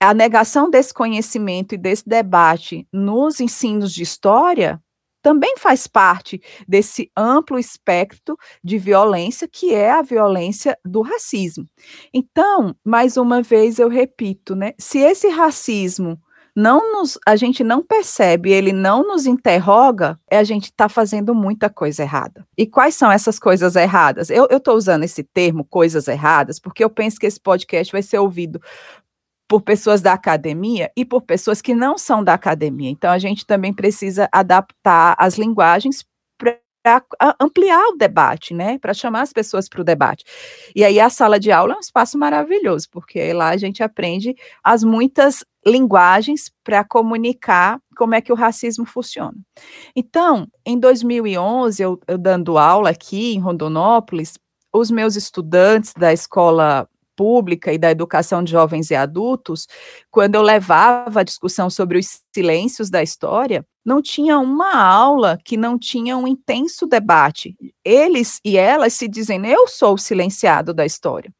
a 0.00 0.14
negação 0.14 0.70
desse 0.70 0.94
conhecimento 0.94 1.74
e 1.74 1.78
desse 1.78 2.08
debate 2.08 2.86
nos 2.92 3.40
ensinos 3.40 3.92
de 3.92 4.02
história 4.02 4.80
também 5.20 5.56
faz 5.58 5.86
parte 5.86 6.40
desse 6.66 7.10
amplo 7.16 7.58
espectro 7.58 8.36
de 8.62 8.78
violência 8.78 9.48
que 9.48 9.74
é 9.74 9.90
a 9.90 10.02
violência 10.02 10.78
do 10.84 11.02
racismo. 11.02 11.66
Então, 12.14 12.74
mais 12.84 13.16
uma 13.16 13.42
vez 13.42 13.78
eu 13.78 13.88
repito, 13.88 14.54
né? 14.54 14.72
Se 14.78 14.98
esse 14.98 15.28
racismo 15.28 16.18
não 16.54 16.92
nos, 16.92 17.18
a 17.24 17.36
gente 17.36 17.62
não 17.62 17.82
percebe, 17.82 18.50
ele 18.50 18.72
não 18.72 19.06
nos 19.06 19.26
interroga, 19.26 20.18
é 20.28 20.38
a 20.38 20.44
gente 20.44 20.64
está 20.64 20.88
fazendo 20.88 21.32
muita 21.32 21.70
coisa 21.70 22.02
errada. 22.02 22.44
E 22.56 22.66
quais 22.66 22.96
são 22.96 23.12
essas 23.12 23.38
coisas 23.38 23.76
erradas? 23.76 24.28
Eu 24.28 24.48
estou 24.50 24.74
usando 24.74 25.04
esse 25.04 25.22
termo, 25.22 25.64
coisas 25.64 26.08
erradas, 26.08 26.58
porque 26.58 26.82
eu 26.82 26.90
penso 26.90 27.18
que 27.18 27.26
esse 27.26 27.38
podcast 27.38 27.92
vai 27.92 28.02
ser 28.02 28.18
ouvido 28.18 28.60
por 29.48 29.62
pessoas 29.62 30.02
da 30.02 30.12
academia 30.12 30.92
e 30.94 31.04
por 31.04 31.22
pessoas 31.22 31.62
que 31.62 31.74
não 31.74 31.96
são 31.96 32.22
da 32.22 32.34
academia. 32.34 32.90
Então, 32.90 33.10
a 33.10 33.18
gente 33.18 33.46
também 33.46 33.72
precisa 33.72 34.28
adaptar 34.30 35.16
as 35.18 35.38
linguagens 35.38 36.04
para 36.38 36.60
ampliar 37.40 37.82
o 37.88 37.96
debate, 37.96 38.54
né? 38.54 38.78
Para 38.78 38.94
chamar 38.94 39.22
as 39.22 39.32
pessoas 39.32 39.68
para 39.68 39.80
o 39.80 39.84
debate. 39.84 40.24
E 40.76 40.84
aí 40.84 41.00
a 41.00 41.10
sala 41.10 41.40
de 41.40 41.50
aula 41.50 41.74
é 41.74 41.76
um 41.76 41.80
espaço 41.80 42.18
maravilhoso, 42.18 42.88
porque 42.90 43.32
lá 43.32 43.48
a 43.48 43.56
gente 43.56 43.82
aprende 43.82 44.36
as 44.62 44.84
muitas 44.84 45.44
linguagens 45.66 46.50
para 46.62 46.84
comunicar 46.84 47.80
como 47.96 48.14
é 48.14 48.20
que 48.20 48.32
o 48.32 48.36
racismo 48.36 48.86
funciona. 48.86 49.36
Então, 49.96 50.46
em 50.64 50.78
2011, 50.78 51.82
eu, 51.82 52.00
eu 52.06 52.16
dando 52.16 52.56
aula 52.56 52.90
aqui 52.90 53.34
em 53.34 53.40
Rondonópolis, 53.40 54.38
os 54.72 54.90
meus 54.90 55.16
estudantes 55.16 55.92
da 55.94 56.12
escola 56.12 56.88
pública 57.18 57.72
e 57.72 57.78
da 57.78 57.90
educação 57.90 58.44
de 58.44 58.52
jovens 58.52 58.92
e 58.92 58.94
adultos, 58.94 59.66
quando 60.08 60.36
eu 60.36 60.42
levava 60.42 61.18
a 61.20 61.24
discussão 61.24 61.68
sobre 61.68 61.98
os 61.98 62.20
silêncios 62.32 62.88
da 62.88 63.02
história, 63.02 63.66
não 63.84 64.00
tinha 64.00 64.38
uma 64.38 64.76
aula 64.80 65.36
que 65.44 65.56
não 65.56 65.76
tinha 65.76 66.16
um 66.16 66.28
intenso 66.28 66.86
debate. 66.86 67.56
Eles 67.84 68.38
e 68.44 68.56
elas 68.56 68.92
se 68.92 69.08
dizem, 69.08 69.44
eu 69.46 69.66
sou 69.66 69.94
o 69.94 69.98
silenciado 69.98 70.72
da 70.72 70.86
história. 70.86 71.32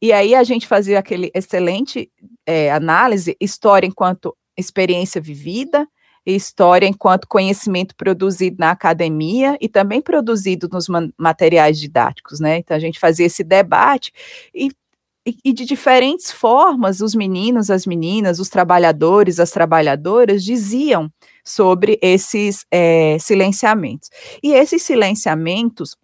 E 0.00 0.12
aí 0.12 0.36
a 0.36 0.44
gente 0.44 0.68
fazia 0.68 1.00
aquele 1.00 1.32
excelente 1.34 2.08
é, 2.46 2.70
análise, 2.70 3.36
história 3.40 3.86
enquanto 3.86 4.36
experiência 4.56 5.20
vivida, 5.20 5.88
história 6.24 6.86
enquanto 6.86 7.26
conhecimento 7.26 7.94
produzido 7.96 8.56
na 8.58 8.70
academia 8.70 9.58
e 9.60 9.68
também 9.68 10.00
produzido 10.00 10.68
nos 10.70 10.86
materiais 11.18 11.78
didáticos, 11.78 12.40
né? 12.40 12.58
Então 12.58 12.76
a 12.76 12.80
gente 12.80 13.00
fazia 13.00 13.26
esse 13.26 13.42
debate 13.42 14.12
e 14.54 14.70
e, 15.26 15.52
de 15.52 15.64
diferentes 15.64 16.30
formas, 16.30 17.00
os 17.00 17.14
meninos, 17.14 17.70
as 17.70 17.86
meninas, 17.86 18.38
os 18.38 18.50
trabalhadores, 18.50 19.40
as 19.40 19.50
trabalhadoras 19.50 20.44
diziam 20.44 21.10
sobre 21.42 21.98
esses 22.02 22.66
é, 22.70 23.18
silenciamentos. 23.18 24.10
E 24.42 24.52
esses 24.52 24.82
silenciamentos, 24.82 25.96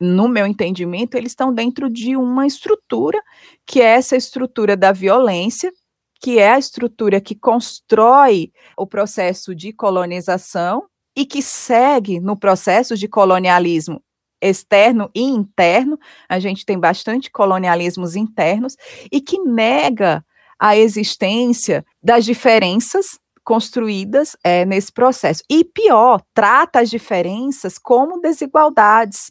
no 0.00 0.28
meu 0.28 0.46
entendimento, 0.46 1.16
eles 1.16 1.32
estão 1.32 1.54
dentro 1.54 1.88
de 1.88 2.16
uma 2.16 2.46
estrutura, 2.46 3.22
que 3.64 3.80
é 3.80 3.94
essa 3.94 4.16
estrutura 4.16 4.76
da 4.76 4.90
violência, 4.90 5.72
que 6.20 6.38
é 6.38 6.50
a 6.50 6.58
estrutura 6.58 7.20
que 7.20 7.36
constrói 7.36 8.50
o 8.76 8.86
processo 8.86 9.54
de 9.54 9.72
colonização 9.72 10.82
e 11.16 11.24
que 11.24 11.40
segue 11.40 12.18
no 12.18 12.36
processo 12.36 12.96
de 12.96 13.06
colonialismo 13.06 14.02
externo 14.46 15.10
e 15.14 15.22
interno, 15.22 15.98
a 16.28 16.38
gente 16.38 16.64
tem 16.64 16.78
bastante 16.78 17.30
colonialismos 17.30 18.16
internos, 18.16 18.76
e 19.10 19.20
que 19.20 19.38
nega 19.38 20.24
a 20.58 20.76
existência 20.76 21.84
das 22.02 22.24
diferenças 22.24 23.18
construídas 23.44 24.36
é, 24.42 24.64
nesse 24.64 24.92
processo. 24.92 25.42
E 25.48 25.64
pior, 25.64 26.20
trata 26.34 26.80
as 26.80 26.90
diferenças 26.90 27.78
como 27.78 28.20
desigualdades. 28.20 29.30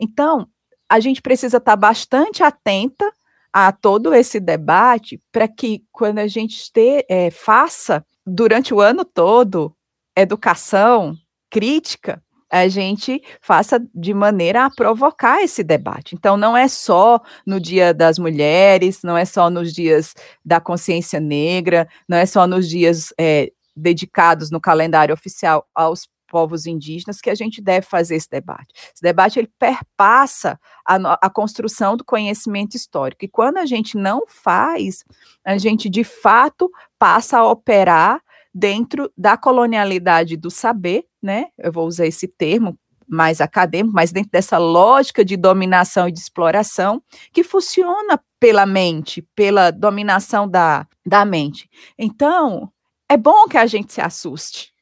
Então, 0.00 0.48
a 0.88 0.98
gente 0.98 1.22
precisa 1.22 1.58
estar 1.58 1.76
bastante 1.76 2.42
atenta 2.42 3.12
a 3.52 3.72
todo 3.72 4.12
esse 4.12 4.40
debate 4.40 5.20
para 5.32 5.48
que 5.48 5.84
quando 5.92 6.18
a 6.18 6.26
gente 6.26 6.70
ter, 6.72 7.04
é, 7.08 7.30
faça 7.30 8.04
durante 8.26 8.74
o 8.74 8.80
ano 8.80 9.04
todo 9.04 9.74
educação 10.16 11.16
crítica, 11.50 12.22
a 12.56 12.68
gente 12.68 13.22
faça 13.40 13.80
de 13.94 14.14
maneira 14.14 14.64
a 14.64 14.70
provocar 14.70 15.42
esse 15.42 15.62
debate. 15.62 16.14
Então, 16.14 16.36
não 16.36 16.56
é 16.56 16.68
só 16.68 17.20
no 17.46 17.60
Dia 17.60 17.92
das 17.94 18.18
Mulheres, 18.18 19.02
não 19.02 19.16
é 19.16 19.24
só 19.24 19.48
nos 19.50 19.72
dias 19.72 20.14
da 20.44 20.60
consciência 20.60 21.20
negra, 21.20 21.88
não 22.08 22.16
é 22.16 22.26
só 22.26 22.46
nos 22.46 22.68
dias 22.68 23.12
é, 23.18 23.50
dedicados 23.76 24.50
no 24.50 24.60
calendário 24.60 25.12
oficial 25.12 25.66
aos 25.74 26.08
povos 26.26 26.66
indígenas 26.66 27.20
que 27.20 27.30
a 27.30 27.34
gente 27.34 27.62
deve 27.62 27.86
fazer 27.86 28.16
esse 28.16 28.28
debate. 28.28 28.68
Esse 28.74 29.02
debate 29.02 29.38
ele 29.38 29.50
perpassa 29.58 30.58
a, 30.84 31.26
a, 31.26 31.30
construção 31.30 31.96
do 31.96 32.04
conhecimento 32.04 32.76
histórico. 32.76 33.24
E 33.24 33.28
quando 33.28 33.58
a 33.58 33.66
gente 33.66 33.96
não 33.96 34.24
faz, 34.26 35.04
a 35.44 35.56
gente 35.56 35.88
de 35.88 36.04
fato 36.04 36.70
passa 36.98 37.38
a 37.38 37.48
operar 37.48 38.20
dentro 38.52 39.12
da 39.16 39.36
colonialidade 39.36 40.36
do 40.36 40.50
saber, 40.50 41.04
né? 41.26 41.48
Eu 41.58 41.72
vou 41.72 41.86
usar 41.86 42.06
esse 42.06 42.26
termo 42.28 42.78
mais 43.06 43.40
acadêmico, 43.40 43.94
mas 43.94 44.10
dentro 44.10 44.30
dessa 44.30 44.58
lógica 44.58 45.24
de 45.24 45.36
dominação 45.36 46.08
e 46.08 46.12
de 46.12 46.18
exploração 46.18 47.02
que 47.32 47.44
funciona 47.44 48.20
pela 48.40 48.64
mente, 48.64 49.22
pela 49.34 49.70
dominação 49.70 50.48
da, 50.48 50.86
da 51.04 51.24
mente. 51.24 51.68
Então, 51.98 52.70
é 53.08 53.16
bom 53.16 53.46
que 53.46 53.58
a 53.58 53.66
gente 53.66 53.92
se 53.92 54.00
assuste, 54.00 54.72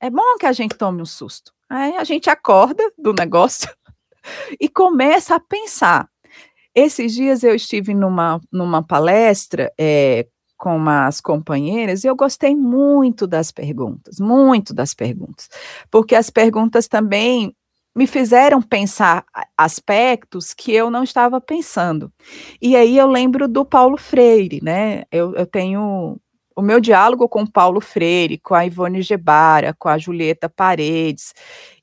é 0.00 0.10
bom 0.10 0.36
que 0.38 0.46
a 0.46 0.52
gente 0.52 0.76
tome 0.76 1.02
um 1.02 1.06
susto. 1.06 1.52
Aí 1.68 1.96
a 1.96 2.04
gente 2.04 2.28
acorda 2.28 2.82
do 2.98 3.12
negócio 3.12 3.68
e 4.60 4.68
começa 4.68 5.36
a 5.36 5.40
pensar. 5.40 6.08
Esses 6.74 7.12
dias 7.14 7.42
eu 7.42 7.54
estive 7.54 7.94
numa, 7.94 8.40
numa 8.50 8.82
palestra 8.82 9.72
é, 9.78 10.26
com 10.62 10.76
umas 10.76 11.20
companheiras 11.20 12.04
e 12.04 12.06
eu 12.06 12.14
gostei 12.14 12.54
muito 12.54 13.26
das 13.26 13.50
perguntas, 13.50 14.20
muito 14.20 14.72
das 14.72 14.94
perguntas, 14.94 15.48
porque 15.90 16.14
as 16.14 16.30
perguntas 16.30 16.86
também 16.86 17.52
me 17.96 18.06
fizeram 18.06 18.62
pensar 18.62 19.24
aspectos 19.58 20.54
que 20.54 20.72
eu 20.72 20.88
não 20.88 21.02
estava 21.02 21.40
pensando. 21.40 22.12
E 22.60 22.76
aí 22.76 22.96
eu 22.96 23.08
lembro 23.08 23.48
do 23.48 23.64
Paulo 23.64 23.96
Freire, 23.96 24.60
né? 24.62 25.02
Eu, 25.10 25.34
eu 25.34 25.46
tenho 25.46 26.16
o 26.54 26.62
meu 26.62 26.78
diálogo 26.78 27.28
com 27.28 27.44
Paulo 27.44 27.80
Freire, 27.80 28.38
com 28.38 28.54
a 28.54 28.64
Ivone 28.64 29.02
Gebara, 29.02 29.74
com 29.76 29.88
a 29.88 29.98
Julieta 29.98 30.48
Paredes, 30.48 31.34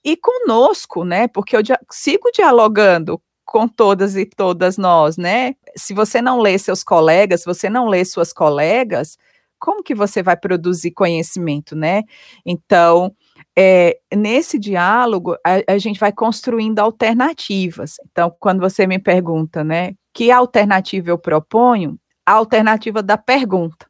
e 0.05 0.15
conosco, 0.15 1.03
né? 1.03 1.27
Porque 1.27 1.53
eu 1.57 1.61
sigo 1.91 2.31
dialogando 2.33 3.21
com 3.45 3.67
todas 3.67 4.15
e 4.15 4.25
todas 4.25 4.77
nós, 4.77 5.17
né? 5.17 5.55
Se 5.75 5.93
você 5.93 6.21
não 6.21 6.39
lê 6.39 6.57
seus 6.57 6.83
colegas, 6.83 7.41
se 7.41 7.45
você 7.45 7.69
não 7.69 7.87
lê 7.87 8.03
suas 8.05 8.33
colegas, 8.33 9.17
como 9.59 9.83
que 9.83 9.93
você 9.93 10.23
vai 10.23 10.37
produzir 10.37 10.91
conhecimento, 10.91 11.75
né? 11.75 12.03
Então, 12.45 13.13
é, 13.57 13.99
nesse 14.15 14.57
diálogo, 14.57 15.35
a, 15.45 15.73
a, 15.73 15.77
gente 15.77 15.99
vai 15.99 16.13
construindo 16.13 16.79
alternativas. 16.79 17.95
Então, 18.09 18.33
quando 18.39 18.59
você 18.61 18.87
me 18.87 18.97
pergunta, 18.99 19.63
né, 19.63 19.93
que 20.13 20.31
alternativa 20.31 21.09
eu 21.09 21.17
proponho, 21.17 21.99
a 22.25 22.33
alternativa 22.33 23.03
da 23.03 23.17
pergunta. 23.17 23.87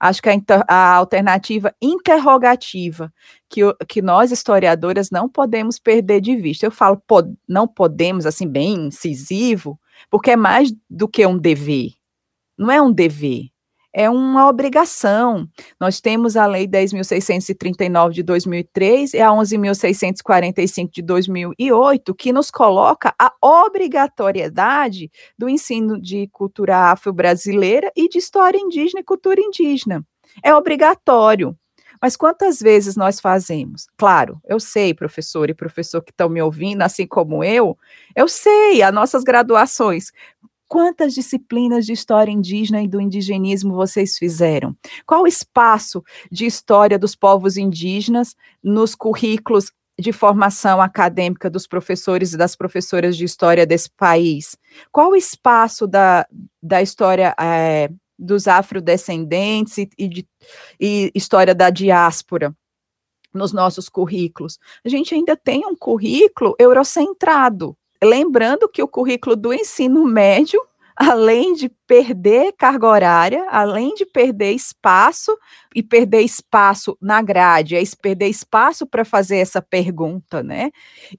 Acho 0.00 0.20
que 0.20 0.28
a, 0.28 0.34
a 0.68 0.94
alternativa 0.96 1.72
interrogativa, 1.80 3.12
que, 3.48 3.60
que 3.88 4.02
nós 4.02 4.32
historiadoras 4.32 5.10
não 5.10 5.28
podemos 5.28 5.78
perder 5.78 6.20
de 6.20 6.34
vista. 6.34 6.66
Eu 6.66 6.70
falo 6.70 7.00
não 7.48 7.68
podemos, 7.68 8.26
assim, 8.26 8.48
bem 8.48 8.86
incisivo, 8.86 9.78
porque 10.10 10.32
é 10.32 10.36
mais 10.36 10.72
do 10.88 11.08
que 11.08 11.26
um 11.26 11.38
dever. 11.38 11.92
Não 12.58 12.70
é 12.70 12.80
um 12.80 12.92
dever, 12.92 13.48
é 13.94 14.10
uma 14.10 14.48
obrigação. 14.48 15.48
Nós 15.80 16.00
temos 16.00 16.36
a 16.36 16.46
Lei 16.46 16.66
10.639 16.66 18.10
de 18.10 18.22
2003 18.24 19.14
e 19.14 19.20
a 19.20 19.28
11.645 19.28 20.90
de 20.92 21.00
2008, 21.00 22.14
que 22.14 22.32
nos 22.32 22.50
coloca 22.50 23.14
a 23.16 23.32
obrigatoriedade 23.40 25.10
do 25.38 25.48
ensino 25.48 26.00
de 26.00 26.28
cultura 26.32 26.90
afro-brasileira 26.90 27.90
e 27.96 28.08
de 28.08 28.18
história 28.18 28.58
indígena 28.58 29.00
e 29.00 29.04
cultura 29.04 29.40
indígena. 29.40 30.04
É 30.42 30.52
obrigatório. 30.52 31.56
Mas 32.04 32.18
quantas 32.18 32.60
vezes 32.60 32.96
nós 32.96 33.18
fazemos? 33.18 33.86
Claro, 33.96 34.38
eu 34.46 34.60
sei, 34.60 34.92
professor 34.92 35.48
e 35.48 35.54
professor 35.54 36.02
que 36.02 36.10
estão 36.10 36.28
me 36.28 36.42
ouvindo, 36.42 36.82
assim 36.82 37.06
como 37.06 37.42
eu, 37.42 37.78
eu 38.14 38.28
sei, 38.28 38.82
as 38.82 38.92
nossas 38.92 39.24
graduações 39.24 40.12
Quantas 40.68 41.14
disciplinas 41.14 41.86
de 41.86 41.94
história 41.94 42.30
indígena 42.30 42.82
e 42.82 42.88
do 42.88 43.00
indigenismo 43.00 43.74
vocês 43.74 44.18
fizeram? 44.18 44.76
Qual 45.06 45.22
o 45.22 45.26
espaço 45.26 46.04
de 46.30 46.44
história 46.44 46.98
dos 46.98 47.16
povos 47.16 47.56
indígenas 47.56 48.36
nos 48.62 48.94
currículos 48.94 49.72
de 49.98 50.12
formação 50.12 50.82
acadêmica 50.82 51.48
dos 51.48 51.66
professores 51.66 52.34
e 52.34 52.36
das 52.36 52.54
professoras 52.54 53.16
de 53.16 53.24
história 53.24 53.64
desse 53.64 53.88
país? 53.90 54.58
Qual 54.92 55.12
o 55.12 55.16
espaço 55.16 55.86
da, 55.86 56.26
da 56.62 56.82
história 56.82 57.34
é, 57.40 57.88
dos 58.18 58.46
afrodescendentes 58.46 59.78
e, 59.78 59.90
e, 59.98 60.08
de, 60.08 60.28
e 60.80 61.10
história 61.14 61.54
da 61.54 61.70
diáspora? 61.70 62.54
nos 63.32 63.52
nossos 63.52 63.88
currículos. 63.88 64.60
A 64.84 64.88
gente 64.88 65.12
ainda 65.12 65.36
tem 65.36 65.66
um 65.66 65.74
currículo 65.74 66.54
eurocentrado, 66.56 67.76
Lembrando 68.04 68.68
que 68.68 68.82
o 68.82 68.88
currículo 68.88 69.34
do 69.34 69.52
ensino 69.52 70.04
médio, 70.04 70.62
além 70.94 71.54
de 71.54 71.68
perder 71.86 72.52
carga 72.56 72.86
horária, 72.86 73.46
além 73.50 73.94
de 73.94 74.06
perder 74.06 74.52
espaço 74.52 75.36
e 75.74 75.82
perder 75.82 76.22
espaço 76.22 76.96
na 77.00 77.20
grade, 77.20 77.76
é 77.76 77.82
perder 78.00 78.28
espaço 78.28 78.86
para 78.86 79.04
fazer 79.04 79.38
essa 79.38 79.60
pergunta, 79.60 80.42
né? 80.42 80.70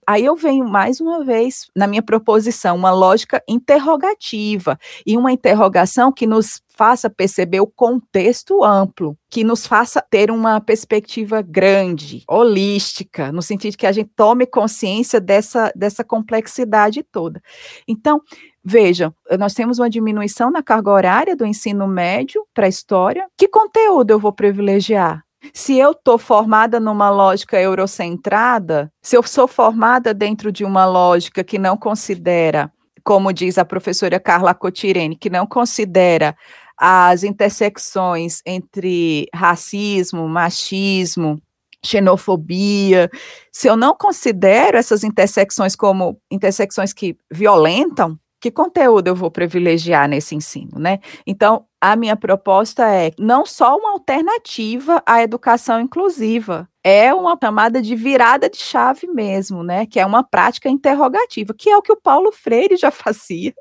Aí 0.08 0.26
eu 0.26 0.36
venho 0.36 0.66
mais 0.66 1.00
uma 1.00 1.24
vez 1.24 1.68
na 1.76 1.88
minha 1.88 2.02
proposição, 2.02 2.76
uma 2.76 2.92
lógica 2.92 3.42
interrogativa 3.48 4.80
e 5.06 5.18
uma 5.18 5.32
interrogação 5.32 6.12
que 6.12 6.26
nos 6.26 6.62
faça 6.76 7.10
perceber 7.10 7.62
o 7.62 7.68
contexto 7.68 8.62
amplo, 8.64 9.18
que 9.30 9.44
nos 9.46 9.66
faça 9.66 10.02
ter 10.02 10.30
uma 10.30 10.60
perspectiva 10.60 11.42
grande, 11.42 12.24
holística, 12.28 13.32
no 13.32 13.42
sentido 13.42 13.78
que 13.78 13.88
a 13.88 13.94
gente 13.94 14.10
tome 14.14 14.46
consciência 14.46 15.22
dessa, 15.22 15.72
dessa 15.76 16.04
complexidade 16.04 17.02
toda. 17.02 17.42
Então, 17.88 18.22
Vejam, 18.68 19.14
nós 19.38 19.54
temos 19.54 19.78
uma 19.78 19.88
diminuição 19.88 20.52
na 20.56 20.64
carga 20.64 20.90
horária 20.90 21.36
do 21.36 21.46
ensino 21.46 21.86
médio 21.86 22.46
para 22.54 22.68
história. 22.68 23.28
Que 23.38 23.48
conteúdo 23.48 24.12
eu 24.12 24.20
vou 24.20 24.32
privilegiar? 24.32 25.22
Se 25.54 25.78
eu 25.78 25.92
estou 25.92 26.18
formada 26.18 26.80
numa 26.80 27.10
lógica 27.10 27.60
eurocentrada, 27.60 28.90
se 29.04 29.18
eu 29.18 29.22
sou 29.22 29.48
formada 29.48 30.14
dentro 30.14 30.52
de 30.52 30.64
uma 30.64 30.86
lógica 30.86 31.44
que 31.44 31.60
não 31.60 31.78
considera, 31.78 32.72
como 33.04 33.34
diz 33.34 33.58
a 33.58 33.66
professora 33.66 34.20
Carla 34.20 34.56
Cotirene, 34.56 35.18
que 35.18 35.30
não 35.30 35.46
considera 35.46 36.36
as 36.78 37.24
intersecções 37.24 38.42
entre 38.46 39.28
racismo, 39.34 40.28
machismo, 40.28 41.40
xenofobia, 41.86 43.10
se 43.52 43.68
eu 43.68 43.78
não 43.78 43.96
considero 43.96 44.78
essas 44.78 45.04
intersecções 45.04 45.76
como 45.76 46.20
intersecções 46.32 46.92
que 46.92 47.16
violentam, 47.32 48.18
que 48.46 48.52
conteúdo 48.52 49.08
eu 49.08 49.16
vou 49.16 49.32
privilegiar 49.32 50.08
nesse 50.08 50.36
ensino, 50.36 50.78
né? 50.78 51.00
Então, 51.26 51.66
a 51.82 51.96
minha 51.96 52.16
proposta 52.16 52.88
é 52.88 53.12
não 53.18 53.44
só 53.44 53.76
uma 53.76 53.94
alternativa 53.94 55.02
à 55.04 55.24
educação 55.24 55.80
inclusiva, 55.80 56.70
é 56.84 57.12
uma 57.12 57.36
chamada 57.44 57.82
de 57.82 57.96
virada 57.96 58.48
de 58.48 58.58
chave 58.58 59.08
mesmo, 59.08 59.64
né? 59.64 59.88
Que 59.88 60.00
é 60.00 60.06
uma 60.06 60.24
prática 60.24 60.70
interrogativa, 60.70 61.56
que 61.58 61.72
é 61.72 61.76
o 61.76 61.82
que 61.82 61.92
o 61.92 62.00
Paulo 62.00 62.32
Freire 62.32 62.78
já 62.78 62.92
fazia, 62.92 63.52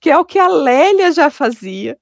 que 0.00 0.10
é 0.10 0.18
o 0.18 0.24
que 0.24 0.40
a 0.40 0.48
Lélia 0.48 1.12
já 1.12 1.30
fazia, 1.30 1.96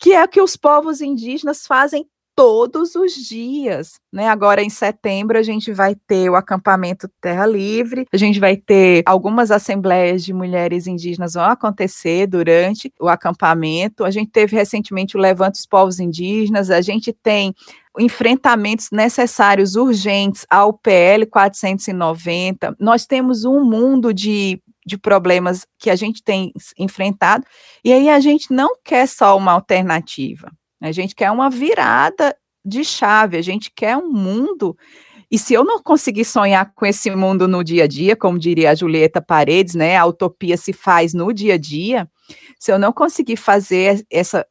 que 0.00 0.12
é 0.12 0.24
o 0.24 0.28
que 0.28 0.40
os 0.40 0.56
povos 0.56 1.00
indígenas 1.00 1.64
fazem 1.64 2.08
todos 2.34 2.94
os 2.94 3.12
dias, 3.14 4.00
né? 4.12 4.28
Agora 4.28 4.62
em 4.62 4.70
setembro 4.70 5.38
a 5.38 5.42
gente 5.42 5.72
vai 5.72 5.94
ter 5.94 6.30
o 6.30 6.36
acampamento 6.36 7.08
Terra 7.20 7.46
Livre, 7.46 8.06
a 8.12 8.16
gente 8.16 8.40
vai 8.40 8.56
ter 8.56 9.02
algumas 9.06 9.50
assembleias 9.50 10.24
de 10.24 10.32
mulheres 10.32 10.86
indígenas 10.86 11.34
vão 11.34 11.44
acontecer 11.44 12.26
durante 12.26 12.92
o 13.00 13.08
acampamento. 13.08 14.04
A 14.04 14.10
gente 14.10 14.30
teve 14.30 14.56
recentemente 14.56 15.16
o 15.16 15.20
Levante 15.20 15.52
dos 15.52 15.66
Povos 15.66 16.00
Indígenas, 16.00 16.70
a 16.70 16.80
gente 16.80 17.12
tem 17.12 17.54
enfrentamentos 17.98 18.88
necessários 18.90 19.76
urgentes 19.76 20.46
ao 20.48 20.72
PL 20.72 21.26
490. 21.26 22.74
Nós 22.80 23.06
temos 23.06 23.44
um 23.44 23.62
mundo 23.62 24.14
de 24.14 24.60
de 24.84 24.98
problemas 24.98 25.66
que 25.78 25.88
a 25.90 25.96
gente 25.96 26.22
tem 26.22 26.52
enfrentado, 26.78 27.44
e 27.84 27.92
aí 27.92 28.08
a 28.08 28.20
gente 28.20 28.52
não 28.52 28.74
quer 28.84 29.06
só 29.06 29.36
uma 29.36 29.52
alternativa, 29.52 30.50
a 30.82 30.92
gente 30.92 31.14
quer 31.14 31.30
uma 31.30 31.48
virada 31.48 32.36
de 32.64 32.84
chave, 32.84 33.36
a 33.36 33.42
gente 33.42 33.70
quer 33.74 33.96
um 33.96 34.10
mundo 34.10 34.76
E 35.30 35.38
se 35.38 35.54
eu 35.54 35.64
não 35.64 35.82
conseguir 35.82 36.26
sonhar 36.26 36.72
com 36.74 36.84
esse 36.84 37.10
mundo 37.10 37.48
no 37.48 37.64
dia 37.64 37.84
a 37.84 37.86
dia, 37.86 38.14
como 38.14 38.38
diria 38.38 38.70
a 38.70 38.74
Julieta 38.74 39.22
Paredes, 39.22 39.74
né, 39.74 39.96
a 39.96 40.04
utopia 40.04 40.58
se 40.58 40.74
faz 40.74 41.14
no 41.14 41.32
dia 41.32 41.54
a 41.54 41.58
dia, 41.58 42.06
se 42.60 42.70
eu 42.70 42.78
não 42.78 42.92
conseguir 42.92 43.36
fazer 43.36 44.04
essa 44.10 44.46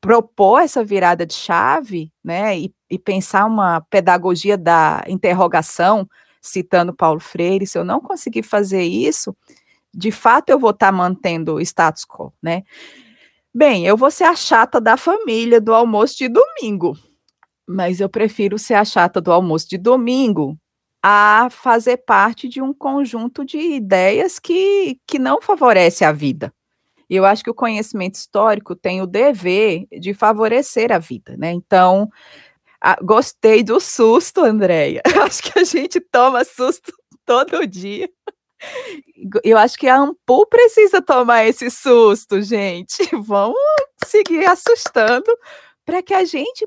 propor 0.00 0.60
essa 0.62 0.84
virada 0.84 1.24
de 1.24 1.34
chave, 1.34 2.12
né, 2.24 2.58
e, 2.58 2.74
e 2.90 2.98
pensar 2.98 3.46
uma 3.46 3.80
pedagogia 3.82 4.58
da 4.58 5.04
interrogação, 5.06 6.08
citando 6.42 6.92
Paulo 6.92 7.20
Freire, 7.20 7.66
se 7.66 7.78
eu 7.78 7.84
não 7.84 8.00
conseguir 8.00 8.42
fazer 8.42 8.82
isso, 8.82 9.36
de 9.94 10.10
fato 10.10 10.50
eu 10.50 10.58
vou 10.58 10.70
estar 10.70 10.86
tá 10.86 10.92
mantendo 10.92 11.54
o 11.54 11.60
status 11.60 12.04
quo, 12.04 12.32
né? 12.42 12.64
Bem, 13.58 13.86
eu 13.86 13.96
vou 13.96 14.10
ser 14.10 14.24
a 14.24 14.36
chata 14.36 14.78
da 14.78 14.98
família 14.98 15.58
do 15.62 15.72
almoço 15.72 16.18
de 16.18 16.28
domingo, 16.28 16.92
mas 17.66 18.00
eu 18.00 18.08
prefiro 18.10 18.58
ser 18.58 18.74
a 18.74 18.84
chata 18.84 19.18
do 19.18 19.32
almoço 19.32 19.66
de 19.66 19.78
domingo 19.78 20.58
a 21.02 21.48
fazer 21.50 21.96
parte 21.98 22.50
de 22.50 22.60
um 22.60 22.74
conjunto 22.74 23.46
de 23.46 23.56
ideias 23.56 24.38
que, 24.38 25.00
que 25.06 25.18
não 25.18 25.40
favorece 25.40 26.04
a 26.04 26.12
vida. 26.12 26.52
Eu 27.08 27.24
acho 27.24 27.42
que 27.42 27.48
o 27.48 27.54
conhecimento 27.54 28.16
histórico 28.16 28.76
tem 28.76 29.00
o 29.00 29.06
dever 29.06 29.86
de 29.90 30.12
favorecer 30.12 30.92
a 30.92 30.98
vida, 30.98 31.34
né? 31.38 31.50
Então, 31.50 32.10
a, 32.78 32.96
gostei 33.02 33.62
do 33.62 33.80
susto, 33.80 34.42
Andréia. 34.42 35.00
Acho 35.24 35.42
que 35.42 35.58
a 35.58 35.64
gente 35.64 35.98
toma 36.00 36.44
susto 36.44 36.92
todo 37.24 37.66
dia. 37.66 38.10
Eu 39.44 39.58
acho 39.58 39.78
que 39.78 39.88
a 39.88 39.98
Ampul 39.98 40.46
precisa 40.46 41.02
tomar 41.02 41.44
esse 41.44 41.70
susto, 41.70 42.40
gente. 42.42 42.96
Vamos 43.24 43.58
seguir 44.04 44.46
assustando 44.46 45.30
para 45.84 46.02
que 46.02 46.14
a 46.14 46.24
gente 46.24 46.66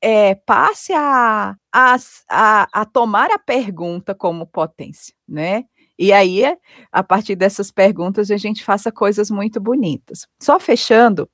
é, 0.00 0.34
passe 0.34 0.92
a, 0.92 1.54
a, 1.72 1.96
a, 2.28 2.68
a 2.72 2.84
tomar 2.84 3.30
a 3.30 3.38
pergunta 3.38 4.14
como 4.14 4.46
potência, 4.46 5.14
né? 5.28 5.64
E 5.98 6.12
aí, 6.12 6.42
a 6.90 7.02
partir 7.02 7.36
dessas 7.36 7.70
perguntas, 7.70 8.30
a 8.30 8.36
gente 8.36 8.64
faça 8.64 8.90
coisas 8.90 9.30
muito 9.30 9.60
bonitas. 9.60 10.26
Só 10.40 10.58
fechando, 10.58 11.30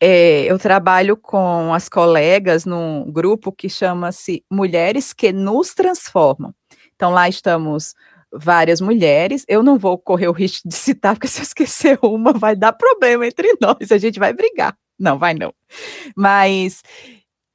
é, 0.00 0.42
eu 0.50 0.58
trabalho 0.58 1.16
com 1.16 1.72
as 1.72 1.88
colegas 1.88 2.64
num 2.64 3.08
grupo 3.12 3.52
que 3.52 3.68
chama-se 3.68 4.44
Mulheres 4.50 5.12
que 5.12 5.32
Nos 5.32 5.74
Transformam. 5.74 6.52
Então, 6.96 7.10
lá 7.10 7.28
estamos 7.28 7.94
várias 8.32 8.80
mulheres. 8.80 9.44
Eu 9.48 9.62
não 9.62 9.78
vou 9.78 9.98
correr 9.98 10.28
o 10.28 10.32
risco 10.32 10.68
de 10.68 10.74
citar, 10.74 11.14
porque 11.14 11.28
se 11.28 11.40
eu 11.40 11.44
esquecer 11.44 11.98
uma, 12.02 12.32
vai 12.32 12.56
dar 12.56 12.72
problema 12.72 13.26
entre 13.26 13.56
nós, 13.60 13.90
a 13.90 13.98
gente 13.98 14.18
vai 14.18 14.32
brigar. 14.32 14.76
Não, 14.98 15.18
vai 15.18 15.34
não. 15.34 15.52
Mas 16.16 16.82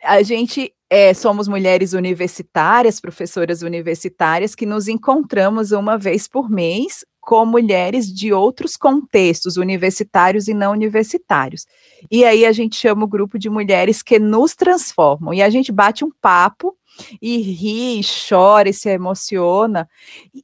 a 0.04 0.22
gente 0.22 0.74
é, 0.90 1.14
somos 1.14 1.48
mulheres 1.48 1.94
universitárias, 1.94 3.00
professoras 3.00 3.62
universitárias, 3.62 4.56
que 4.56 4.66
nos 4.66 4.88
encontramos 4.88 5.72
uma 5.72 5.98
vez 5.98 6.28
por 6.28 6.50
mês 6.50 7.06
com 7.28 7.46
mulheres 7.46 8.08
de 8.08 8.32
outros 8.32 8.78
contextos, 8.78 9.58
universitários 9.58 10.48
e 10.48 10.54
não 10.54 10.72
universitários. 10.72 11.66
E 12.10 12.24
aí 12.24 12.46
a 12.46 12.54
gente 12.54 12.78
chama 12.78 13.04
o 13.04 13.08
grupo 13.08 13.38
de 13.38 13.50
mulheres 13.50 14.02
que 14.02 14.18
nos 14.18 14.56
transformam. 14.56 15.34
E 15.34 15.42
a 15.42 15.50
gente 15.50 15.70
bate 15.70 16.06
um 16.06 16.12
papo 16.22 16.77
e 17.22 17.38
ri, 17.38 18.00
e 18.00 18.04
chora 18.04 18.70
e 18.70 18.74
se 18.74 18.90
emociona. 18.90 19.90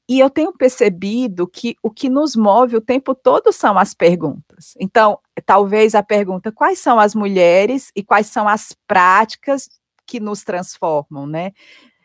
E 0.08 0.20
eu 0.20 0.30
tenho 0.30 0.54
percebido 0.54 1.48
que 1.48 1.76
o 1.82 1.90
que 1.90 2.10
nos 2.10 2.36
move 2.36 2.76
o 2.78 2.82
tempo 2.82 3.16
todo 3.16 3.52
são 3.52 3.78
as 3.78 3.94
perguntas. 3.94 4.74
Então, 4.80 5.20
talvez 5.46 5.96
a 5.96 6.04
pergunta: 6.04 6.52
quais 6.52 6.80
são 6.80 7.00
as 7.00 7.16
mulheres 7.16 7.92
e 7.96 8.04
quais 8.04 8.28
são 8.28 8.48
as 8.48 8.76
práticas 8.88 9.70
que 10.06 10.20
nos 10.20 10.44
transformam, 10.44 11.26
né? 11.26 11.52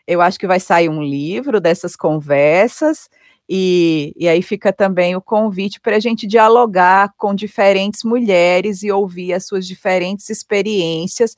Eu 0.07 0.23
acho 0.23 0.39
que 0.39 0.47
vai 0.47 0.59
sair 0.61 0.89
um 0.89 1.03
livro 1.03 1.61
dessas 1.61 1.95
conversas. 1.95 3.09
E, 3.51 4.13
e 4.17 4.29
aí 4.29 4.43
fica 4.43 4.73
também 4.73 5.17
o 5.17 5.23
convite 5.23 5.81
para 5.81 5.97
a 5.97 6.01
gente 6.01 6.27
dialogar 6.27 7.15
com 7.17 7.35
diferentes 7.35 8.05
mulheres 8.05 8.83
e 8.83 8.93
ouvir 8.93 9.33
as 9.33 9.47
suas 9.47 9.67
diferentes 9.67 10.29
experiências, 10.29 11.35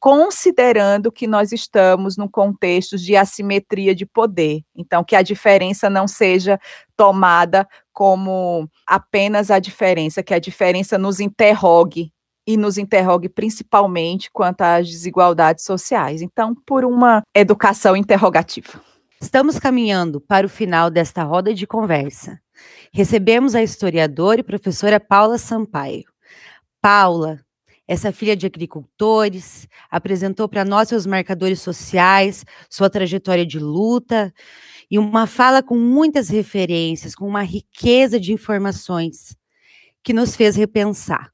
considerando 0.00 1.12
que 1.12 1.26
nós 1.26 1.52
estamos 1.52 2.16
num 2.16 2.26
contexto 2.26 2.96
de 2.96 3.14
assimetria 3.14 3.94
de 3.94 4.06
poder. 4.06 4.62
Então, 4.74 5.04
que 5.04 5.14
a 5.14 5.20
diferença 5.20 5.90
não 5.90 6.08
seja 6.08 6.58
tomada 6.96 7.68
como 7.92 8.68
apenas 8.86 9.50
a 9.50 9.58
diferença, 9.58 10.22
que 10.22 10.32
a 10.32 10.38
diferença 10.38 10.96
nos 10.96 11.20
interrogue 11.20 12.10
e 12.46 12.56
nos 12.56 12.78
interrogue 12.78 13.28
principalmente 13.28 14.30
quanto 14.32 14.62
às 14.62 14.88
desigualdades 14.88 15.64
sociais. 15.64 16.22
Então, 16.22 16.54
por 16.66 16.84
uma 16.84 17.22
educação 17.34 17.94
interrogativa. 17.94 18.80
Estamos 19.20 19.58
caminhando 19.58 20.18
para 20.18 20.46
o 20.46 20.50
final 20.50 20.90
desta 20.90 21.22
roda 21.22 21.52
de 21.52 21.66
conversa. 21.66 22.40
Recebemos 22.90 23.54
a 23.54 23.62
historiadora 23.62 24.40
e 24.40 24.42
professora 24.44 24.98
Paula 24.98 25.36
Sampaio. 25.36 26.04
Paula, 26.80 27.38
essa 27.90 28.12
filha 28.12 28.36
de 28.36 28.46
agricultores, 28.46 29.66
apresentou 29.90 30.48
para 30.48 30.64
nós 30.64 30.88
seus 30.88 31.06
marcadores 31.06 31.60
sociais, 31.60 32.44
sua 32.70 32.88
trajetória 32.88 33.44
de 33.44 33.58
luta 33.58 34.32
e 34.88 34.96
uma 34.96 35.26
fala 35.26 35.60
com 35.60 35.76
muitas 35.76 36.28
referências, 36.28 37.16
com 37.16 37.26
uma 37.26 37.42
riqueza 37.42 38.20
de 38.20 38.32
informações 38.32 39.36
que 40.04 40.12
nos 40.12 40.36
fez 40.36 40.54
repensar. 40.54 41.32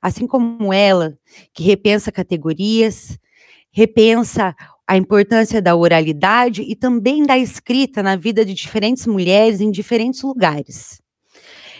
Assim 0.00 0.26
como 0.26 0.72
ela, 0.72 1.18
que 1.52 1.62
repensa 1.62 2.10
categorias, 2.10 3.18
repensa 3.70 4.56
a 4.86 4.96
importância 4.96 5.60
da 5.60 5.76
oralidade 5.76 6.62
e 6.62 6.74
também 6.74 7.24
da 7.24 7.36
escrita 7.36 8.02
na 8.02 8.16
vida 8.16 8.42
de 8.42 8.54
diferentes 8.54 9.06
mulheres 9.06 9.60
em 9.60 9.70
diferentes 9.70 10.22
lugares. 10.22 11.02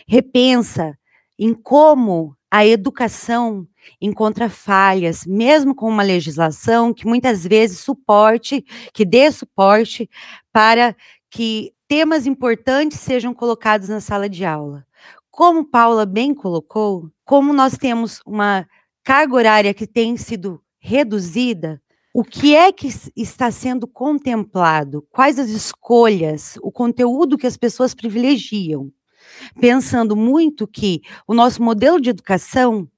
Repensa 0.06 0.94
em 1.38 1.54
como 1.54 2.36
a 2.50 2.66
educação 2.66 3.66
encontra 4.00 4.48
falhas, 4.48 5.24
mesmo 5.26 5.74
com 5.74 5.88
uma 5.88 6.02
legislação 6.02 6.92
que 6.92 7.06
muitas 7.06 7.46
vezes 7.46 7.80
suporte, 7.80 8.64
que 8.92 9.04
dê 9.04 9.30
suporte 9.30 10.08
para 10.52 10.94
que 11.30 11.72
temas 11.86 12.26
importantes 12.26 13.00
sejam 13.00 13.32
colocados 13.32 13.88
na 13.88 14.00
sala 14.00 14.28
de 14.28 14.44
aula. 14.44 14.86
Como 15.30 15.64
Paula 15.64 16.04
bem 16.04 16.34
colocou, 16.34 17.10
como 17.24 17.52
nós 17.52 17.76
temos 17.76 18.20
uma 18.26 18.66
carga 19.04 19.34
horária 19.34 19.74
que 19.74 19.86
tem 19.86 20.16
sido 20.16 20.60
reduzida, 20.78 21.80
o 22.12 22.24
que 22.24 22.56
é 22.56 22.72
que 22.72 22.88
está 23.14 23.50
sendo 23.50 23.86
contemplado? 23.86 25.06
Quais 25.10 25.38
as 25.38 25.50
escolhas, 25.50 26.58
o 26.62 26.72
conteúdo 26.72 27.38
que 27.38 27.46
as 27.46 27.56
pessoas 27.56 27.94
privilegiam? 27.94 28.90
Pensando 29.60 30.16
muito 30.16 30.66
que 30.66 31.02
o 31.26 31.34
nosso 31.34 31.62
modelo 31.62 32.00
de 32.00 32.10
educação 32.10 32.88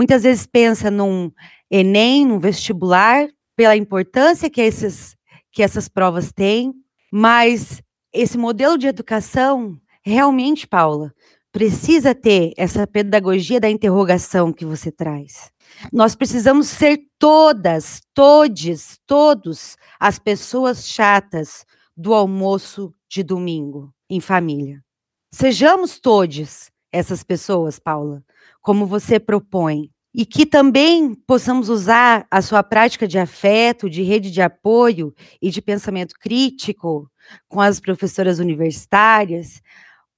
muitas 0.00 0.22
vezes 0.22 0.46
pensa 0.46 0.90
num 0.90 1.30
Enem, 1.70 2.24
num 2.24 2.38
vestibular, 2.38 3.28
pela 3.54 3.76
importância 3.76 4.48
que, 4.48 4.62
esses, 4.62 5.14
que 5.52 5.62
essas 5.62 5.88
provas 5.88 6.32
têm, 6.32 6.72
mas 7.12 7.82
esse 8.10 8.38
modelo 8.38 8.78
de 8.78 8.86
educação, 8.86 9.78
realmente, 10.02 10.66
Paula, 10.66 11.12
precisa 11.52 12.14
ter 12.14 12.54
essa 12.56 12.86
pedagogia 12.86 13.60
da 13.60 13.68
interrogação 13.68 14.54
que 14.54 14.64
você 14.64 14.90
traz. 14.90 15.52
Nós 15.92 16.14
precisamos 16.14 16.68
ser 16.68 16.98
todas, 17.18 18.00
todes, 18.14 18.98
todos 19.06 19.76
as 20.00 20.18
pessoas 20.18 20.88
chatas 20.88 21.66
do 21.94 22.14
almoço 22.14 22.94
de 23.06 23.22
domingo 23.22 23.92
em 24.08 24.18
família. 24.18 24.82
Sejamos 25.30 26.00
todos 26.00 26.70
essas 26.90 27.22
pessoas, 27.22 27.78
Paula, 27.78 28.24
como 28.60 28.86
você 28.86 29.18
propõe. 29.18 29.90
E 30.12 30.26
que 30.26 30.44
também 30.44 31.14
possamos 31.14 31.68
usar 31.68 32.26
a 32.28 32.42
sua 32.42 32.64
prática 32.64 33.06
de 33.06 33.16
afeto, 33.16 33.88
de 33.88 34.02
rede 34.02 34.30
de 34.30 34.42
apoio 34.42 35.14
e 35.40 35.50
de 35.50 35.62
pensamento 35.62 36.14
crítico 36.18 37.08
com 37.48 37.60
as 37.60 37.78
professoras 37.78 38.40
universitárias 38.40 39.62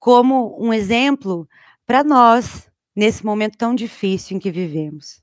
como 0.02 0.56
um 0.58 0.74
exemplo 0.74 1.48
para 1.86 2.02
nós 2.02 2.68
nesse 2.94 3.24
momento 3.24 3.56
tão 3.56 3.72
difícil 3.72 4.36
em 4.36 4.40
que 4.40 4.50
vivemos. 4.50 5.22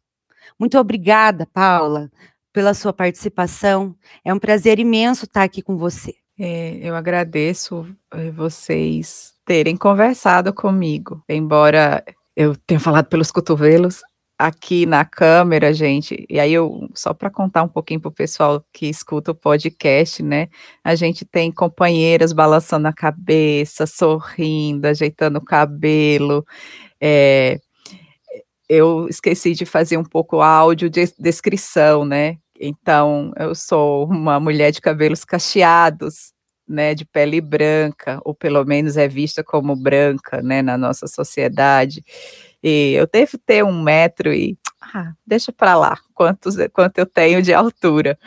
Muito 0.57 0.79
obrigada, 0.79 1.45
Paula, 1.45 2.09
pela 2.53 2.73
sua 2.73 2.93
participação. 2.93 3.93
É 4.23 4.33
um 4.33 4.39
prazer 4.39 4.79
imenso 4.79 5.25
estar 5.25 5.43
aqui 5.43 5.61
com 5.61 5.75
você. 5.75 6.15
É, 6.39 6.77
eu 6.81 6.95
agradeço 6.95 7.93
eh, 8.13 8.31
vocês 8.31 9.33
terem 9.43 9.75
conversado 9.75 10.53
comigo, 10.53 11.21
embora 11.27 12.01
eu 12.35 12.55
tenha 12.55 12.79
falado 12.79 13.07
pelos 13.07 13.31
cotovelos, 13.31 14.01
aqui 14.39 14.85
na 14.85 15.03
câmera, 15.03 15.73
gente, 15.73 16.25
e 16.29 16.39
aí 16.39 16.53
eu, 16.53 16.87
só 16.95 17.13
para 17.13 17.29
contar 17.29 17.61
um 17.63 17.67
pouquinho 17.67 17.99
para 17.99 18.07
o 18.09 18.13
pessoal 18.13 18.63
que 18.73 18.87
escuta 18.87 19.31
o 19.31 19.35
podcast, 19.35 20.23
né, 20.23 20.47
a 20.81 20.95
gente 20.95 21.25
tem 21.25 21.51
companheiras 21.51 22.31
balançando 22.31 22.87
a 22.87 22.93
cabeça, 22.93 23.85
sorrindo, 23.85 24.87
ajeitando 24.87 25.39
o 25.39 25.43
cabelo, 25.45 26.45
é, 27.01 27.59
eu 28.69 29.07
esqueci 29.09 29.53
de 29.53 29.65
fazer 29.65 29.97
um 29.97 30.03
pouco 30.05 30.41
áudio 30.41 30.89
de 30.89 31.13
descrição, 31.19 32.05
né, 32.05 32.37
Então, 32.59 33.31
eu 33.37 33.55
sou 33.55 34.05
uma 34.07 34.39
mulher 34.39 34.71
de 34.71 34.81
cabelos 34.81 35.25
cacheados, 35.25 36.33
né, 36.69 36.93
de 36.93 37.03
pele 37.03 37.41
branca, 37.41 38.21
ou 38.23 38.33
pelo 38.35 38.63
menos 38.63 38.95
é 38.95 39.07
vista 39.07 39.43
como 39.43 39.75
branca, 39.75 40.41
né, 40.41 40.61
na 40.61 40.77
nossa 40.77 41.07
sociedade. 41.07 42.03
E 42.63 42.93
eu 42.93 43.07
devo 43.11 43.37
ter 43.37 43.63
um 43.63 43.81
metro 43.81 44.31
e 44.31 44.57
ah, 44.93 45.13
deixa 45.25 45.51
para 45.51 45.75
lá 45.75 45.97
quantos, 46.13 46.55
quanto 46.71 46.99
eu 46.99 47.05
tenho 47.05 47.41
de 47.41 47.53
altura. 47.53 48.17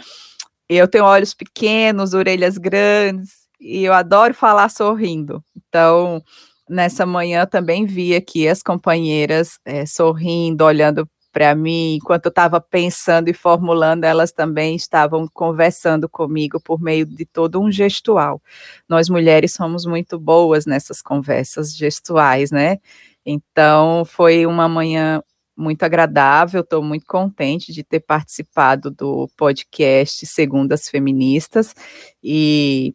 Eu 0.68 0.88
tenho 0.88 1.04
olhos 1.04 1.34
pequenos, 1.34 2.14
orelhas 2.14 2.58
grandes, 2.58 3.42
e 3.60 3.84
eu 3.84 3.92
adoro 3.92 4.34
falar 4.34 4.68
sorrindo. 4.70 5.42
Então, 5.56 6.22
nessa 6.68 7.06
manhã 7.06 7.46
também 7.46 7.86
vi 7.86 8.14
aqui 8.14 8.48
as 8.48 8.62
companheiras 8.62 9.58
é, 9.64 9.86
sorrindo, 9.86 10.64
olhando 10.64 11.08
para 11.32 11.54
mim, 11.54 11.94
enquanto 11.94 12.26
eu 12.26 12.30
estava 12.30 12.60
pensando 12.60 13.28
e 13.28 13.34
formulando, 13.34 14.04
elas 14.04 14.30
também 14.32 14.76
estavam 14.76 15.26
conversando 15.32 16.08
comigo 16.08 16.60
por 16.60 16.80
meio 16.80 17.06
de 17.06 17.24
todo 17.24 17.58
um 17.60 17.72
gestual. 17.72 18.40
Nós 18.88 19.08
mulheres 19.08 19.54
somos 19.54 19.86
muito 19.86 20.18
boas 20.18 20.66
nessas 20.66 21.00
conversas 21.00 21.74
gestuais, 21.74 22.50
né? 22.50 22.78
Então, 23.24 24.04
foi 24.04 24.44
uma 24.46 24.68
manhã 24.68 25.22
muito 25.56 25.82
agradável, 25.84 26.60
estou 26.60 26.82
muito 26.82 27.06
contente 27.06 27.72
de 27.72 27.82
ter 27.82 28.00
participado 28.00 28.90
do 28.90 29.28
podcast 29.36 30.26
Segundas 30.26 30.88
Feministas 30.88 31.74
e 32.22 32.94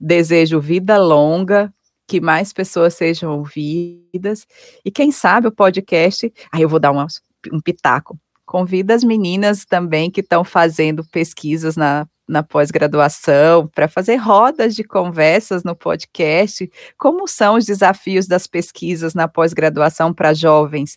desejo 0.00 0.60
vida 0.60 0.96
longa, 0.98 1.72
que 2.06 2.20
mais 2.20 2.52
pessoas 2.52 2.94
sejam 2.94 3.38
ouvidas 3.38 4.46
e 4.84 4.90
quem 4.90 5.10
sabe 5.10 5.48
o 5.48 5.52
podcast, 5.52 6.32
aí 6.52 6.62
eu 6.62 6.68
vou 6.68 6.78
dar 6.78 6.92
uma, 6.92 7.06
um 7.52 7.60
pitaco, 7.60 8.18
convida 8.46 8.94
as 8.94 9.04
meninas 9.04 9.64
também 9.64 10.10
que 10.10 10.20
estão 10.20 10.44
fazendo 10.44 11.04
pesquisas 11.10 11.76
na 11.76 12.06
na 12.26 12.42
pós-graduação, 12.42 13.66
para 13.68 13.86
fazer 13.86 14.16
rodas 14.16 14.74
de 14.74 14.82
conversas 14.82 15.62
no 15.62 15.76
podcast, 15.76 16.70
como 16.98 17.28
são 17.28 17.56
os 17.56 17.66
desafios 17.66 18.26
das 18.26 18.46
pesquisas 18.46 19.14
na 19.14 19.28
pós-graduação 19.28 20.12
para 20.12 20.32
jovens. 20.32 20.96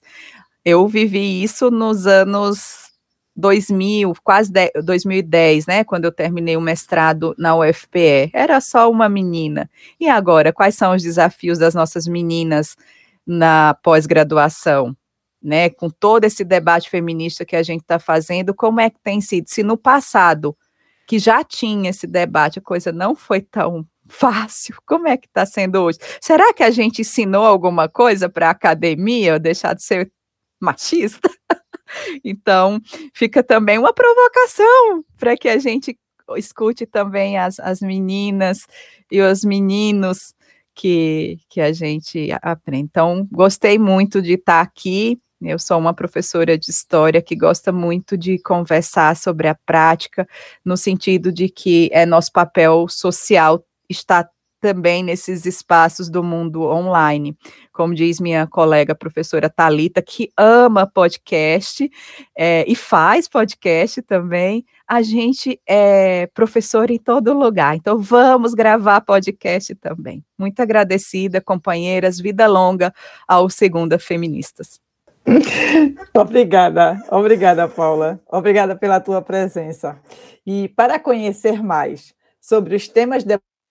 Eu 0.64 0.88
vivi 0.88 1.44
isso 1.44 1.70
nos 1.70 2.08
anos 2.08 2.88
2000, 3.36 4.16
quase 4.24 4.52
2010, 4.84 5.68
né, 5.68 5.84
quando 5.84 6.06
eu 6.06 6.12
terminei 6.12 6.58
o 6.58 6.62
mestrado 6.62 7.36
na 7.38 7.56
UFPE. 7.56 8.32
Era 8.34 8.60
só 8.60 8.90
uma 8.90 9.08
menina. 9.08 9.70
E 10.00 10.10
agora, 10.10 10.52
quais 10.52 10.76
são 10.76 10.96
os 10.96 11.04
desafios 11.04 11.60
das 11.60 11.76
nossas 11.76 12.08
meninas 12.08 12.76
na 13.26 13.76
pós-graduação? 13.84 14.96
Né, 15.40 15.70
com 15.70 15.88
todo 15.88 16.24
esse 16.24 16.44
debate 16.44 16.90
feminista 16.90 17.46
que 17.46 17.56
a 17.56 17.62
gente 17.62 17.82
está 17.82 18.00
fazendo, 18.00 18.56
como 18.56 18.80
é 18.80 18.90
que 18.90 19.00
tem 19.00 19.22
sido? 19.22 19.48
Se 19.48 19.62
no 19.62 19.78
passado 19.78 20.58
que 21.08 21.18
já 21.18 21.44
tinha 21.44 21.90
esse 21.90 22.06
debate, 22.06 22.60
a 22.60 22.62
coisa 22.62 22.92
não 22.92 23.16
foi 23.16 23.42
tão 23.42 23.88
fácil. 24.10 24.76
Como 24.86 25.08
é 25.08 25.16
que 25.16 25.26
está 25.26 25.46
sendo 25.46 25.82
hoje? 25.82 25.98
Será 26.22 26.54
que 26.54 26.62
a 26.62 26.70
gente 26.70 27.02
ensinou 27.02 27.46
alguma 27.46 27.88
coisa 27.88 28.30
para 28.30 28.50
a 28.50 28.52
academia, 28.52 29.40
deixar 29.40 29.74
de 29.74 29.84
ser 29.84 30.12
machista? 30.60 31.30
então, 32.24 32.82
fica 33.14 33.42
também 33.42 33.80
uma 33.80 33.94
provocação 33.94 35.04
para 35.18 35.38
que 35.38 35.48
a 35.48 35.58
gente 35.58 35.98
escute 36.36 36.86
também 36.86 37.38
as, 37.38 37.58
as 37.60 37.80
meninas 37.80 38.68
e 39.10 39.22
os 39.22 39.46
meninos 39.46 40.34
que, 40.76 41.40
que 41.50 41.62
a 41.62 41.72
gente 41.72 42.30
aprende. 42.42 42.84
Então, 42.84 43.26
gostei 43.32 43.80
muito 43.80 44.22
de 44.22 44.34
estar 44.34 44.60
aqui 44.60 45.20
eu 45.42 45.60
sou 45.60 45.78
uma 45.78 45.94
professora 45.94 46.58
de 46.58 46.72
história 46.72 47.22
que 47.22 47.36
gosta 47.36 47.72
muito 47.72 48.18
de 48.18 48.40
conversar 48.40 49.16
sobre 49.16 49.48
a 49.48 49.56
prática, 49.56 50.28
no 50.66 50.76
sentido 50.76 51.32
de 51.32 51.50
que 51.50 51.90
é 51.94 52.06
nosso 52.06 52.32
papel 52.32 52.88
social 52.88 53.64
estar 53.90 54.30
também 54.60 55.04
nesses 55.04 55.46
espaços 55.46 56.10
do 56.10 56.24
mundo 56.24 56.64
online. 56.64 57.38
Como 57.72 57.94
diz 57.94 58.20
minha 58.20 58.48
colega 58.48 58.96
professora 58.96 59.50
Talita, 59.50 60.02
que 60.02 60.32
ama 60.36 60.88
podcast 60.88 61.90
é, 62.36 62.66
e 62.68 62.76
faz 62.76 63.28
podcast 63.28 64.02
também, 64.02 64.66
a 64.88 65.02
gente 65.02 65.60
é 65.68 66.28
professor 66.34 66.90
em 66.90 66.98
todo 66.98 67.38
lugar. 67.38 67.76
Então 67.76 68.00
vamos 68.00 68.54
gravar 68.54 69.02
podcast 69.02 69.76
também. 69.76 70.24
Muito 70.38 70.60
agradecida, 70.60 71.40
companheiras, 71.40 72.20
vida 72.20 72.48
longa 72.48 72.92
ao 73.28 73.50
Segunda 73.50 74.00
Feministas. 74.00 74.87
Obrigada, 76.14 77.04
obrigada, 77.10 77.68
Paula. 77.68 78.22
Obrigada 78.28 78.76
pela 78.76 79.00
tua 79.00 79.20
presença. 79.22 80.00
E 80.46 80.68
para 80.70 81.00
conhecer 81.00 81.62
mais 81.62 82.16
sobre 82.40 82.76
os 82.76 82.88
temas 82.88 83.26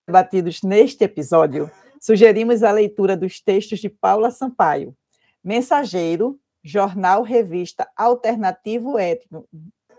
debatidos 0.06 0.62
neste 0.62 1.04
episódio, 1.04 1.70
sugerimos 2.00 2.62
a 2.62 2.70
leitura 2.70 3.16
dos 3.16 3.40
textos 3.40 3.78
de 3.78 3.88
Paula 3.88 4.30
Sampaio, 4.30 4.94
Mensageiro, 5.42 6.38
jornal 6.62 7.22
revista 7.22 7.88
alternativo 7.96 8.98
étnico 8.98 9.48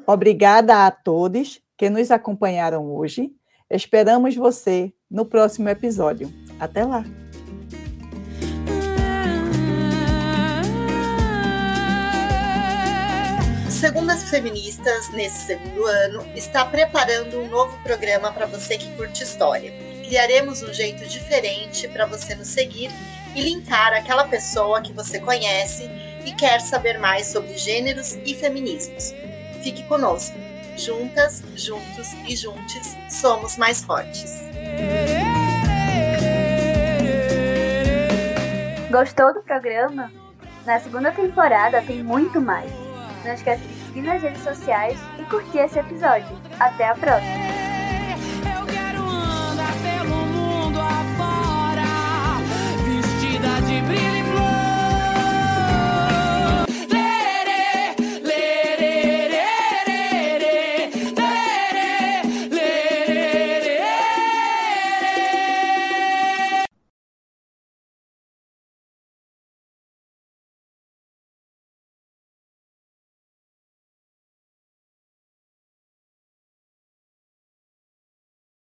Obrigada 0.05 0.85
a 0.85 0.91
todos 0.91 1.61
que 1.77 1.89
nos 1.89 2.11
acompanharam 2.11 2.91
hoje. 2.93 3.31
Esperamos 3.69 4.35
você 4.35 4.93
no 5.09 5.25
próximo 5.25 5.69
episódio. 5.69 6.31
Até 6.59 6.83
lá! 6.83 7.03
Segundas 13.79 14.29
Feministas, 14.29 15.09
nesse 15.11 15.45
segundo 15.45 15.85
ano, 15.85 16.25
está 16.35 16.65
preparando 16.65 17.39
um 17.39 17.47
novo 17.47 17.81
programa 17.81 18.29
para 18.29 18.45
você 18.45 18.77
que 18.77 18.93
curte 18.97 19.23
história. 19.23 19.71
Criaremos 20.05 20.61
um 20.61 20.73
jeito 20.73 21.07
diferente 21.07 21.87
para 21.87 22.05
você 22.05 22.35
nos 22.35 22.49
seguir 22.49 22.91
e 23.33 23.41
linkar 23.41 23.93
aquela 23.93 24.27
pessoa 24.27 24.81
que 24.81 24.91
você 24.91 25.17
conhece 25.17 25.89
e 26.25 26.33
quer 26.33 26.59
saber 26.59 26.99
mais 26.99 27.27
sobre 27.27 27.57
gêneros 27.57 28.17
e 28.25 28.35
feminismos. 28.35 29.13
Fique 29.63 29.83
conosco. 29.83 30.37
Juntas, 30.75 31.41
juntos 31.55 32.11
e 32.27 32.35
juntes, 32.35 32.97
somos 33.09 33.55
mais 33.55 33.81
fortes. 33.81 34.41
Gostou 38.91 39.33
do 39.33 39.41
programa? 39.41 40.11
Na 40.65 40.81
segunda 40.81 41.13
temporada 41.13 41.81
tem 41.81 42.03
muito 42.03 42.41
mais. 42.41 42.88
Não 43.23 43.33
esquece 43.33 43.63
de 43.63 43.85
seguir 43.85 44.01
nas 44.01 44.21
redes 44.21 44.43
sociais 44.43 44.99
e 45.19 45.23
curtir 45.25 45.59
esse 45.59 45.79
episódio. 45.79 46.37
Até 46.59 46.87
a 46.87 46.95
próxima! 46.95 47.59
brilho. 53.81 54.18